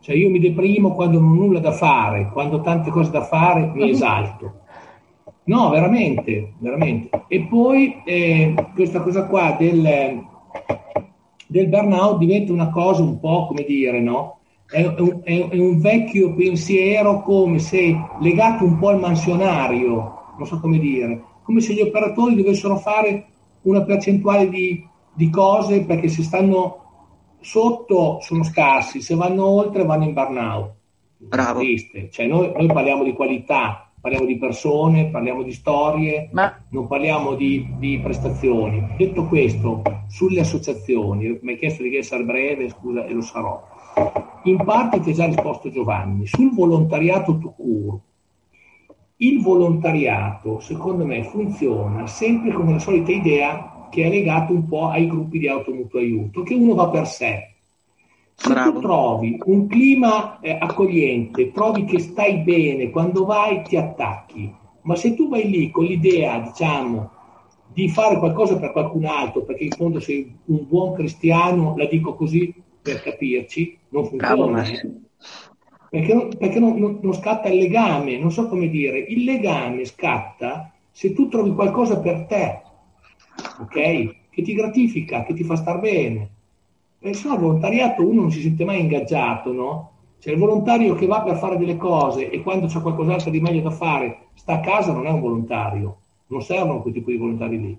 cioè 0.00 0.14
io 0.14 0.30
mi 0.30 0.38
deprimo 0.38 0.94
quando 0.94 1.20
non 1.20 1.32
ho 1.32 1.34
nulla 1.34 1.60
da 1.60 1.72
fare, 1.72 2.30
quando 2.32 2.56
ho 2.56 2.60
tante 2.60 2.90
cose 2.90 3.10
da 3.10 3.22
fare 3.22 3.70
mi 3.74 3.90
esalto. 3.90 4.60
No, 5.44 5.70
veramente, 5.70 6.54
veramente. 6.58 7.24
E 7.26 7.46
poi 7.48 8.02
eh, 8.04 8.54
questa 8.74 9.00
cosa 9.00 9.24
qua 9.24 9.56
del, 9.58 10.22
del, 11.46 11.68
burnout 11.68 12.18
diventa 12.18 12.52
una 12.52 12.68
cosa 12.68 13.02
un 13.02 13.18
po' 13.18 13.46
come 13.46 13.64
dire, 13.64 14.00
no? 14.00 14.40
È, 14.66 14.82
è, 14.82 15.48
è, 15.48 15.58
un 15.58 15.80
vecchio 15.80 16.34
pensiero 16.34 17.22
come 17.22 17.58
se 17.58 17.98
legato 18.20 18.64
un 18.64 18.78
po' 18.78 18.88
al 18.88 19.00
mansionario, 19.00 20.34
non 20.36 20.46
so 20.46 20.60
come 20.60 20.78
dire, 20.78 21.22
come 21.42 21.62
se 21.62 21.72
gli 21.72 21.80
operatori 21.80 22.34
dovessero 22.36 22.76
fare 22.76 23.26
una 23.62 23.82
percentuale 23.82 24.50
di, 24.50 24.86
di 25.14 25.30
cose 25.30 25.82
perché 25.84 26.08
se 26.08 26.22
stanno 26.22 26.87
sotto 27.40 28.18
sono 28.20 28.42
scarsi, 28.44 29.00
se 29.00 29.14
vanno 29.14 29.46
oltre 29.46 29.84
vanno 29.84 30.04
in 30.04 30.12
burnout. 30.12 30.72
Bravo. 31.16 31.60
Cioè, 32.10 32.26
noi, 32.26 32.52
noi, 32.54 32.66
parliamo 32.66 33.02
di 33.02 33.12
qualità, 33.12 33.90
parliamo 34.00 34.24
di 34.24 34.38
persone, 34.38 35.08
parliamo 35.08 35.42
di 35.42 35.52
storie, 35.52 36.28
Ma... 36.32 36.56
non 36.70 36.86
parliamo 36.86 37.34
di, 37.34 37.74
di, 37.78 37.98
prestazioni. 38.00 38.94
Detto 38.96 39.26
questo, 39.26 39.82
sulle 40.06 40.40
associazioni, 40.40 41.38
mi 41.42 41.52
hai 41.52 41.58
chiesto 41.58 41.82
di 41.82 41.96
essere 41.96 42.22
breve, 42.22 42.68
scusa, 42.68 43.04
e 43.04 43.12
lo 43.12 43.22
sarò. 43.22 43.60
In 44.44 44.62
parte 44.64 45.00
ti 45.00 45.10
ha 45.10 45.14
già 45.14 45.26
risposto 45.26 45.70
Giovanni. 45.70 46.26
Sul 46.26 46.54
volontariato 46.54 47.36
to 47.38 47.50
cure, 47.50 47.98
il 49.16 49.42
volontariato, 49.42 50.60
secondo 50.60 51.04
me, 51.04 51.24
funziona 51.24 52.06
sempre 52.06 52.52
come 52.52 52.74
la 52.74 52.78
solita 52.78 53.10
idea 53.10 53.77
che 53.90 54.04
è 54.04 54.08
legato 54.08 54.52
un 54.52 54.66
po' 54.66 54.88
ai 54.88 55.06
gruppi 55.06 55.38
di 55.38 55.48
automutuo 55.48 55.98
aiuto, 55.98 56.42
che 56.42 56.54
uno 56.54 56.74
va 56.74 56.88
per 56.88 57.06
sé. 57.06 57.54
Se 58.34 58.48
Bravo. 58.52 58.72
tu 58.72 58.80
trovi 58.80 59.38
un 59.46 59.66
clima 59.66 60.38
eh, 60.40 60.56
accogliente, 60.60 61.50
trovi 61.50 61.84
che 61.84 61.98
stai 61.98 62.38
bene, 62.38 62.90
quando 62.90 63.24
vai 63.24 63.62
ti 63.62 63.76
attacchi, 63.76 64.54
ma 64.82 64.94
se 64.94 65.14
tu 65.14 65.28
vai 65.28 65.48
lì 65.48 65.70
con 65.70 65.84
l'idea, 65.84 66.38
diciamo, 66.38 67.10
di 67.72 67.88
fare 67.88 68.18
qualcosa 68.18 68.58
per 68.58 68.72
qualcun 68.72 69.04
altro, 69.06 69.42
perché 69.42 69.64
in 69.64 69.70
fondo 69.70 70.00
sei 70.00 70.36
un 70.46 70.66
buon 70.68 70.94
cristiano, 70.94 71.74
la 71.76 71.86
dico 71.86 72.14
così 72.14 72.54
per 72.80 73.02
capirci, 73.02 73.78
non 73.88 74.06
funziona. 74.06 74.62
Bravo. 74.62 75.06
Perché, 75.90 76.28
perché 76.38 76.58
non, 76.60 76.78
non, 76.78 76.98
non 77.02 77.14
scatta 77.14 77.48
il 77.48 77.58
legame, 77.58 78.18
non 78.18 78.30
so 78.30 78.46
come 78.48 78.68
dire, 78.68 78.98
il 78.98 79.24
legame 79.24 79.84
scatta 79.84 80.72
se 80.90 81.12
tu 81.12 81.28
trovi 81.28 81.54
qualcosa 81.54 82.00
per 82.00 82.26
te, 82.26 82.62
ok? 83.60 84.16
Che 84.30 84.42
ti 84.42 84.54
gratifica, 84.54 85.24
che 85.24 85.34
ti 85.34 85.44
fa 85.44 85.56
star 85.56 85.80
bene. 85.80 86.30
E 87.00 87.14
se 87.14 87.28
no 87.28 87.34
il 87.34 87.40
volontariato 87.40 88.06
uno 88.06 88.22
non 88.22 88.30
si 88.30 88.40
sente 88.40 88.64
mai 88.64 88.80
ingaggiato, 88.80 89.52
no? 89.52 89.92
Cioè 90.18 90.32
il 90.32 90.38
volontario 90.38 90.94
che 90.94 91.06
va 91.06 91.22
per 91.22 91.36
fare 91.36 91.56
delle 91.56 91.76
cose 91.76 92.28
e 92.28 92.42
quando 92.42 92.66
c'è 92.66 92.80
qualcos'altro 92.80 93.30
di 93.30 93.40
meglio 93.40 93.62
da 93.62 93.70
fare 93.70 94.26
sta 94.34 94.54
a 94.54 94.60
casa 94.60 94.92
non 94.92 95.06
è 95.06 95.10
un 95.10 95.20
volontario. 95.20 95.98
Non 96.26 96.42
servono 96.42 96.82
quel 96.82 96.94
tipo 96.94 97.10
di 97.10 97.16
volontari 97.16 97.60
lì. 97.60 97.78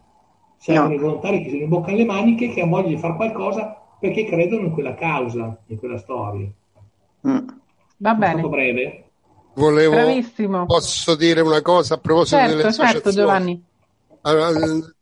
Servono 0.58 0.90
no. 0.90 0.94
i 0.94 0.98
volontari 0.98 1.44
che 1.44 1.50
si 1.50 1.62
imboccano 1.62 1.98
le 1.98 2.06
maniche, 2.06 2.50
che 2.50 2.62
hanno 2.62 2.72
voglia 2.72 2.88
di 2.88 2.98
fare 2.98 3.16
qualcosa 3.16 3.78
perché 4.00 4.26
credono 4.26 4.68
in 4.68 4.72
quella 4.72 4.96
causa, 4.96 5.58
in 5.68 5.78
quella 5.78 5.98
storia. 5.98 6.48
Mm. 7.28 7.48
Va 7.98 8.14
bene. 8.14 8.34
È 8.34 8.38
stato 8.38 8.50
breve? 8.50 9.04
Volevo, 9.56 9.92
Bravissimo. 9.92 10.66
Posso 10.66 11.16
dire 11.16 11.42
una 11.42 11.62
cosa 11.62 11.96
a 11.96 11.98
proposito 11.98 12.38
certo, 12.38 12.56
delle 12.56 12.68
associazioni? 12.68 13.04
Certo, 13.04 13.12
Giovanni. 13.12 13.64
Allora, 14.22 14.50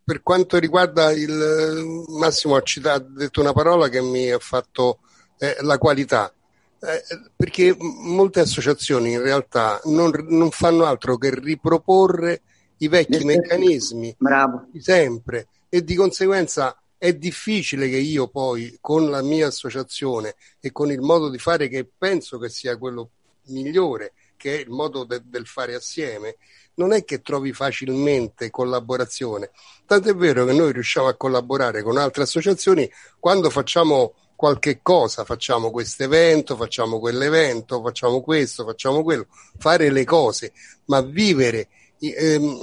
per 0.08 0.22
quanto 0.22 0.56
riguarda 0.56 1.10
il 1.12 2.06
Massimo 2.08 2.56
ha 2.56 2.62
citato, 2.62 3.04
ha 3.04 3.10
detto 3.10 3.42
una 3.42 3.52
parola 3.52 3.90
che 3.90 4.00
mi 4.00 4.30
ha 4.30 4.38
fatto 4.38 5.00
eh, 5.36 5.58
la 5.60 5.76
qualità. 5.76 6.32
Eh, 6.80 7.02
perché 7.36 7.76
molte 7.78 8.40
associazioni 8.40 9.12
in 9.12 9.20
realtà 9.20 9.78
non, 9.84 10.10
non, 10.28 10.50
fanno 10.50 10.86
altro 10.86 11.18
che 11.18 11.38
riproporre 11.38 12.40
i 12.78 12.88
vecchi 12.88 13.22
meccanismi 13.22 14.14
Bravo. 14.16 14.68
di 14.70 14.80
sempre 14.80 15.48
e 15.68 15.84
di 15.84 15.94
conseguenza 15.94 16.80
è 16.96 17.12
difficile 17.12 17.90
che 17.90 17.98
io 17.98 18.28
poi 18.28 18.78
con 18.80 19.10
la 19.10 19.20
mia 19.20 19.48
associazione 19.48 20.36
e 20.58 20.72
con 20.72 20.90
il 20.90 21.00
modo 21.00 21.28
di 21.28 21.38
fare 21.38 21.68
che 21.68 21.86
penso 21.98 22.38
che 22.38 22.48
sia 22.48 22.78
quello 22.78 23.10
migliore, 23.48 24.14
che 24.38 24.56
è 24.56 24.60
il 24.60 24.70
modo 24.70 25.04
de- 25.04 25.20
del 25.24 25.46
fare 25.46 25.74
assieme, 25.74 26.36
non 26.78 26.92
è 26.92 27.04
che 27.04 27.20
trovi 27.20 27.52
facilmente 27.52 28.50
collaborazione. 28.50 29.50
Tanto 29.84 30.08
è 30.08 30.14
vero 30.14 30.44
che 30.44 30.52
noi 30.52 30.72
riusciamo 30.72 31.08
a 31.08 31.14
collaborare 31.14 31.82
con 31.82 31.98
altre 31.98 32.22
associazioni 32.22 32.90
quando 33.18 33.50
facciamo 33.50 34.14
qualche 34.34 34.80
cosa, 34.82 35.24
facciamo 35.24 35.70
questo 35.70 36.04
evento, 36.04 36.56
facciamo 36.56 37.00
quell'evento, 37.00 37.82
facciamo 37.82 38.20
questo, 38.20 38.64
facciamo 38.64 39.02
quello, 39.02 39.26
fare 39.58 39.90
le 39.90 40.04
cose, 40.04 40.52
ma 40.86 41.00
vivere, 41.00 41.68
ehm, 41.98 42.56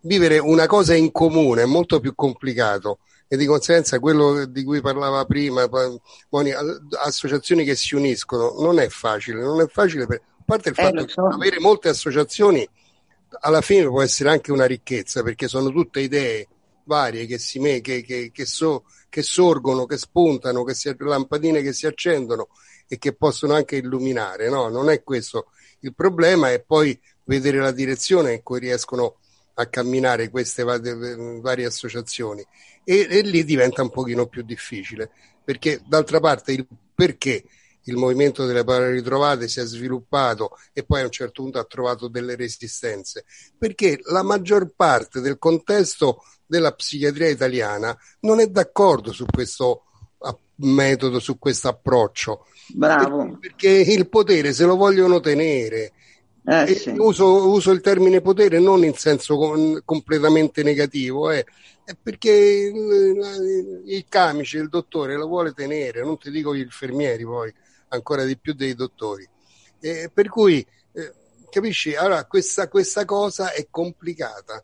vivere 0.00 0.38
una 0.38 0.66
cosa 0.66 0.94
in 0.94 1.12
comune 1.12 1.62
è 1.62 1.66
molto 1.66 2.00
più 2.00 2.14
complicato 2.14 3.00
e 3.28 3.36
di 3.36 3.44
conseguenza 3.44 3.98
quello 3.98 4.46
di 4.46 4.64
cui 4.64 4.80
parlava 4.80 5.24
prima, 5.26 5.68
associazioni 7.02 7.64
che 7.64 7.76
si 7.76 7.94
uniscono, 7.94 8.54
non 8.60 8.78
è 8.78 8.88
facile, 8.88 9.42
non 9.42 9.60
è 9.60 9.66
facile 9.68 10.06
per, 10.06 10.20
a 10.22 10.42
parte 10.44 10.70
il 10.70 10.74
eh, 10.78 10.82
fatto 10.82 11.08
so. 11.08 11.28
che 11.28 11.34
avere 11.34 11.60
molte 11.60 11.88
associazioni 11.90 12.66
alla 13.40 13.60
fine 13.60 13.86
può 13.86 14.02
essere 14.02 14.30
anche 14.30 14.52
una 14.52 14.66
ricchezza 14.66 15.22
perché 15.22 15.48
sono 15.48 15.70
tutte 15.70 16.00
idee 16.00 16.48
varie 16.84 17.26
che, 17.26 17.38
si 17.38 17.58
me, 17.58 17.80
che, 17.80 18.02
che, 18.02 18.30
che, 18.32 18.44
so, 18.44 18.84
che 19.08 19.22
sorgono, 19.22 19.86
che 19.86 19.96
spuntano, 19.96 20.64
che 20.64 20.74
si, 20.74 20.94
lampadine 20.98 21.62
che 21.62 21.72
si 21.72 21.86
accendono 21.86 22.48
e 22.88 22.98
che 22.98 23.14
possono 23.14 23.54
anche 23.54 23.76
illuminare. 23.76 24.48
No, 24.48 24.68
non 24.68 24.90
è 24.90 25.02
questo. 25.02 25.46
Il 25.80 25.94
problema 25.94 26.50
è 26.50 26.62
poi 26.62 26.98
vedere 27.24 27.58
la 27.58 27.72
direzione 27.72 28.34
in 28.34 28.42
cui 28.42 28.60
riescono 28.60 29.16
a 29.54 29.66
camminare 29.66 30.30
queste 30.30 30.62
varie 30.64 31.66
associazioni 31.66 32.44
e, 32.84 33.06
e 33.08 33.20
lì 33.20 33.44
diventa 33.44 33.82
un 33.82 33.90
pochino 33.90 34.26
più 34.26 34.42
difficile 34.42 35.10
perché 35.44 35.82
d'altra 35.86 36.20
parte 36.20 36.52
il 36.52 36.66
perché 36.94 37.44
il 37.84 37.96
movimento 37.96 38.46
delle 38.46 38.64
parole 38.64 38.92
ritrovate 38.92 39.48
si 39.48 39.60
è 39.60 39.64
sviluppato 39.64 40.56
e 40.72 40.84
poi 40.84 41.00
a 41.00 41.04
un 41.04 41.10
certo 41.10 41.42
punto 41.42 41.58
ha 41.58 41.64
trovato 41.64 42.08
delle 42.08 42.36
resistenze, 42.36 43.24
perché 43.58 44.00
la 44.04 44.22
maggior 44.22 44.72
parte 44.74 45.20
del 45.20 45.38
contesto 45.38 46.22
della 46.46 46.72
psichiatria 46.72 47.28
italiana 47.28 47.96
non 48.20 48.40
è 48.40 48.46
d'accordo 48.46 49.12
su 49.12 49.24
questo 49.24 49.84
metodo, 50.62 51.18
su 51.18 51.38
questo 51.38 51.68
approccio. 51.68 52.46
Bravo. 52.68 53.38
Perché 53.40 53.68
il 53.68 54.08
potere 54.08 54.52
se 54.52 54.64
lo 54.64 54.76
vogliono 54.76 55.20
tenere. 55.20 55.92
Eh, 56.44 56.74
sì. 56.74 56.92
uso, 56.96 57.48
uso, 57.50 57.70
il 57.70 57.80
termine 57.80 58.20
potere 58.20 58.58
non 58.58 58.84
in 58.84 58.94
senso 58.94 59.36
com- 59.36 59.80
completamente 59.84 60.64
negativo, 60.64 61.30
eh, 61.30 61.46
è 61.84 61.94
perché 62.00 62.32
il, 62.32 63.82
il, 63.86 64.04
camice, 64.08 64.58
il 64.58 64.68
dottore 64.68 65.14
lo 65.14 65.28
vuole 65.28 65.52
tenere, 65.52 66.02
non 66.02 66.18
ti 66.18 66.32
dico 66.32 66.52
gli 66.52 66.60
infermieri 66.60 67.22
poi, 67.24 67.54
ancora 67.94 68.24
di 68.24 68.36
più 68.36 68.54
dei 68.54 68.74
dottori. 68.74 69.28
Eh, 69.80 70.10
per 70.12 70.28
cui, 70.28 70.64
eh, 70.92 71.12
capisci, 71.50 71.94
allora 71.94 72.24
questa, 72.24 72.68
questa 72.68 73.04
cosa 73.04 73.52
è 73.52 73.66
complicata 73.70 74.62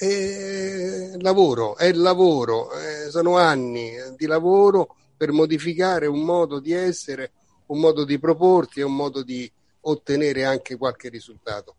è 0.00 1.12
lavoro, 1.18 1.76
è 1.76 1.92
lavoro, 1.92 2.70
eh, 2.72 3.10
sono 3.10 3.36
anni 3.36 3.92
di 4.16 4.24
lavoro 4.24 4.96
per 5.14 5.30
modificare 5.30 6.06
un 6.06 6.22
modo 6.24 6.58
di 6.58 6.72
essere, 6.72 7.32
un 7.66 7.80
modo 7.80 8.04
di 8.04 8.18
proporti 8.18 8.80
e 8.80 8.84
un 8.84 8.96
modo 8.96 9.22
di 9.22 9.50
ottenere 9.82 10.46
anche 10.46 10.78
qualche 10.78 11.10
risultato. 11.10 11.74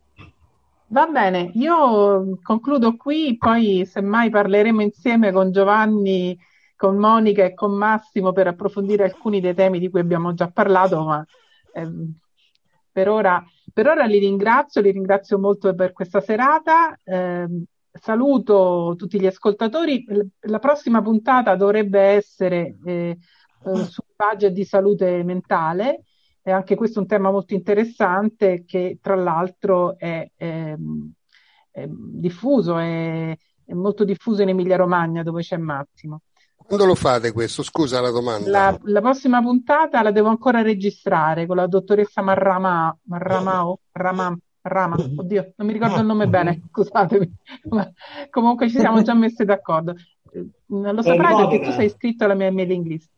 Va 0.89 1.07
bene, 1.07 1.49
io 1.55 2.37
concludo 2.43 2.95
qui, 2.95 3.37
poi 3.39 3.87
semmai 3.89 4.29
parleremo 4.29 4.81
insieme 4.83 5.31
con 5.31 5.51
Giovanni, 5.51 6.37
con 6.81 6.97
Monica 6.97 7.43
e 7.43 7.53
con 7.53 7.73
Massimo 7.73 8.31
per 8.31 8.47
approfondire 8.47 9.03
alcuni 9.03 9.39
dei 9.39 9.53
temi 9.53 9.77
di 9.77 9.87
cui 9.87 9.99
abbiamo 9.99 10.33
già 10.33 10.49
parlato, 10.49 11.03
ma 11.03 11.23
ehm, 11.73 12.11
per, 12.91 13.07
ora, 13.07 13.45
per 13.71 13.85
ora 13.85 14.05
li 14.05 14.17
ringrazio, 14.17 14.81
li 14.81 14.89
ringrazio 14.89 15.37
molto 15.37 15.75
per 15.75 15.91
questa 15.91 16.21
serata. 16.21 16.97
Ehm, 17.03 17.65
saluto 17.91 18.95
tutti 18.97 19.19
gli 19.19 19.27
ascoltatori. 19.27 20.03
La 20.39 20.57
prossima 20.57 21.03
puntata 21.03 21.55
dovrebbe 21.55 21.99
essere 21.99 22.75
eh, 22.83 23.15
eh, 23.63 23.75
sul 23.85 24.05
budget 24.15 24.51
di 24.51 24.65
salute 24.65 25.21
mentale. 25.21 26.05
E 26.41 26.49
anche 26.49 26.73
questo 26.73 26.97
è 26.97 27.01
un 27.03 27.07
tema 27.07 27.29
molto 27.29 27.53
interessante 27.53 28.63
che 28.65 28.97
tra 28.99 29.13
l'altro 29.13 29.99
è, 29.99 30.31
è, 30.35 30.75
è 31.69 31.87
diffuso, 31.87 32.79
è, 32.79 33.37
è, 33.65 33.73
molto 33.73 34.03
diffuso 34.03 34.41
in 34.41 34.49
Emilia 34.49 34.77
Romagna 34.77 35.21
dove 35.21 35.43
c'è 35.43 35.57
Massimo. 35.57 36.21
Quando 36.71 36.87
lo 36.87 36.95
fate 36.95 37.33
questo? 37.33 37.63
Scusa 37.63 37.99
la 37.99 38.11
domanda. 38.11 38.49
La, 38.49 38.79
la 38.83 39.01
prossima 39.01 39.41
puntata 39.41 40.01
la 40.01 40.11
devo 40.11 40.29
ancora 40.29 40.61
registrare 40.61 41.45
con 41.45 41.57
la 41.57 41.67
dottoressa 41.67 42.21
Marrama, 42.21 42.97
Marramao, 43.07 43.79
Ramam, 43.91 44.39
Rama, 44.61 44.95
oddio, 44.95 45.51
non 45.57 45.67
mi 45.67 45.73
ricordo 45.73 45.99
il 45.99 46.05
nome 46.05 46.29
bene, 46.29 46.61
scusatemi, 46.71 47.29
ma 47.71 47.91
comunque 48.29 48.69
ci 48.69 48.79
siamo 48.79 49.01
già 49.01 49.13
messi 49.13 49.43
d'accordo. 49.43 49.95
Non 50.67 50.95
lo 50.95 51.01
saprai 51.01 51.35
perché 51.35 51.59
tu 51.59 51.71
sei 51.71 51.87
iscritto 51.87 52.23
alla 52.23 52.35
mia 52.35 52.49
mailing 52.53 52.85
list. 52.85 53.09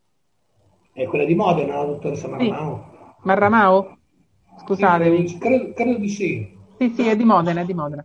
È 0.91 1.05
quella 1.05 1.25
di 1.25 1.35
Modena, 1.35 1.75
la 1.75 1.85
dottoressa 1.85 2.27
Marramao? 2.29 2.89
Sì. 2.89 3.27
Marramao? 3.27 3.97
Scusatevi. 4.63 5.27
Sì, 5.27 5.37
credo, 5.37 5.73
credo, 5.73 5.99
di 5.99 6.09
sì. 6.09 6.57
Sì, 6.79 6.89
sì, 6.89 7.07
è 7.07 7.15
di 7.15 7.23
Modena, 7.23 7.61
è 7.61 7.65
di 7.65 7.73
Modena. 7.75 8.03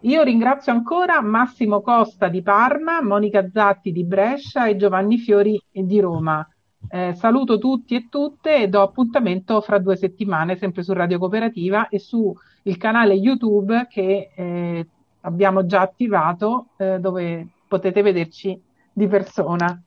Io 0.00 0.22
ringrazio 0.22 0.72
ancora 0.72 1.20
Massimo 1.20 1.80
Costa 1.80 2.28
di 2.28 2.42
Parma, 2.42 3.02
Monica 3.02 3.48
Zatti 3.50 3.92
di 3.92 4.04
Brescia 4.04 4.66
e 4.66 4.76
Giovanni 4.76 5.18
Fiori 5.18 5.60
di 5.70 6.00
Roma. 6.00 6.46
Eh, 6.88 7.14
saluto 7.14 7.58
tutti 7.58 7.96
e 7.96 8.08
tutte 8.08 8.62
e 8.62 8.68
do 8.68 8.82
appuntamento 8.82 9.60
fra 9.60 9.78
due 9.78 9.96
settimane, 9.96 10.56
sempre 10.56 10.82
su 10.82 10.92
Radio 10.92 11.18
Cooperativa 11.18 11.88
e 11.88 11.98
sul 11.98 12.34
canale 12.78 13.14
YouTube 13.14 13.86
che 13.90 14.30
eh, 14.34 14.86
abbiamo 15.22 15.66
già 15.66 15.80
attivato, 15.80 16.68
eh, 16.76 16.98
dove 17.00 17.46
potete 17.66 18.02
vederci 18.02 18.60
di 18.92 19.08
persona. 19.08 19.80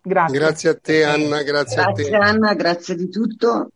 Grazie. 0.00 0.38
Grazie 0.38 0.70
a 0.70 0.76
te 0.80 1.04
Anna, 1.04 1.42
grazie, 1.42 1.82
grazie 1.82 2.16
a 2.16 2.18
te. 2.18 2.30
Anna, 2.30 2.54
grazie 2.54 2.96
di 2.96 3.08
tutto. 3.08 3.68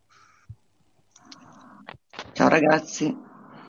Ciao 2.33 2.49
ragazzi. 2.49 3.26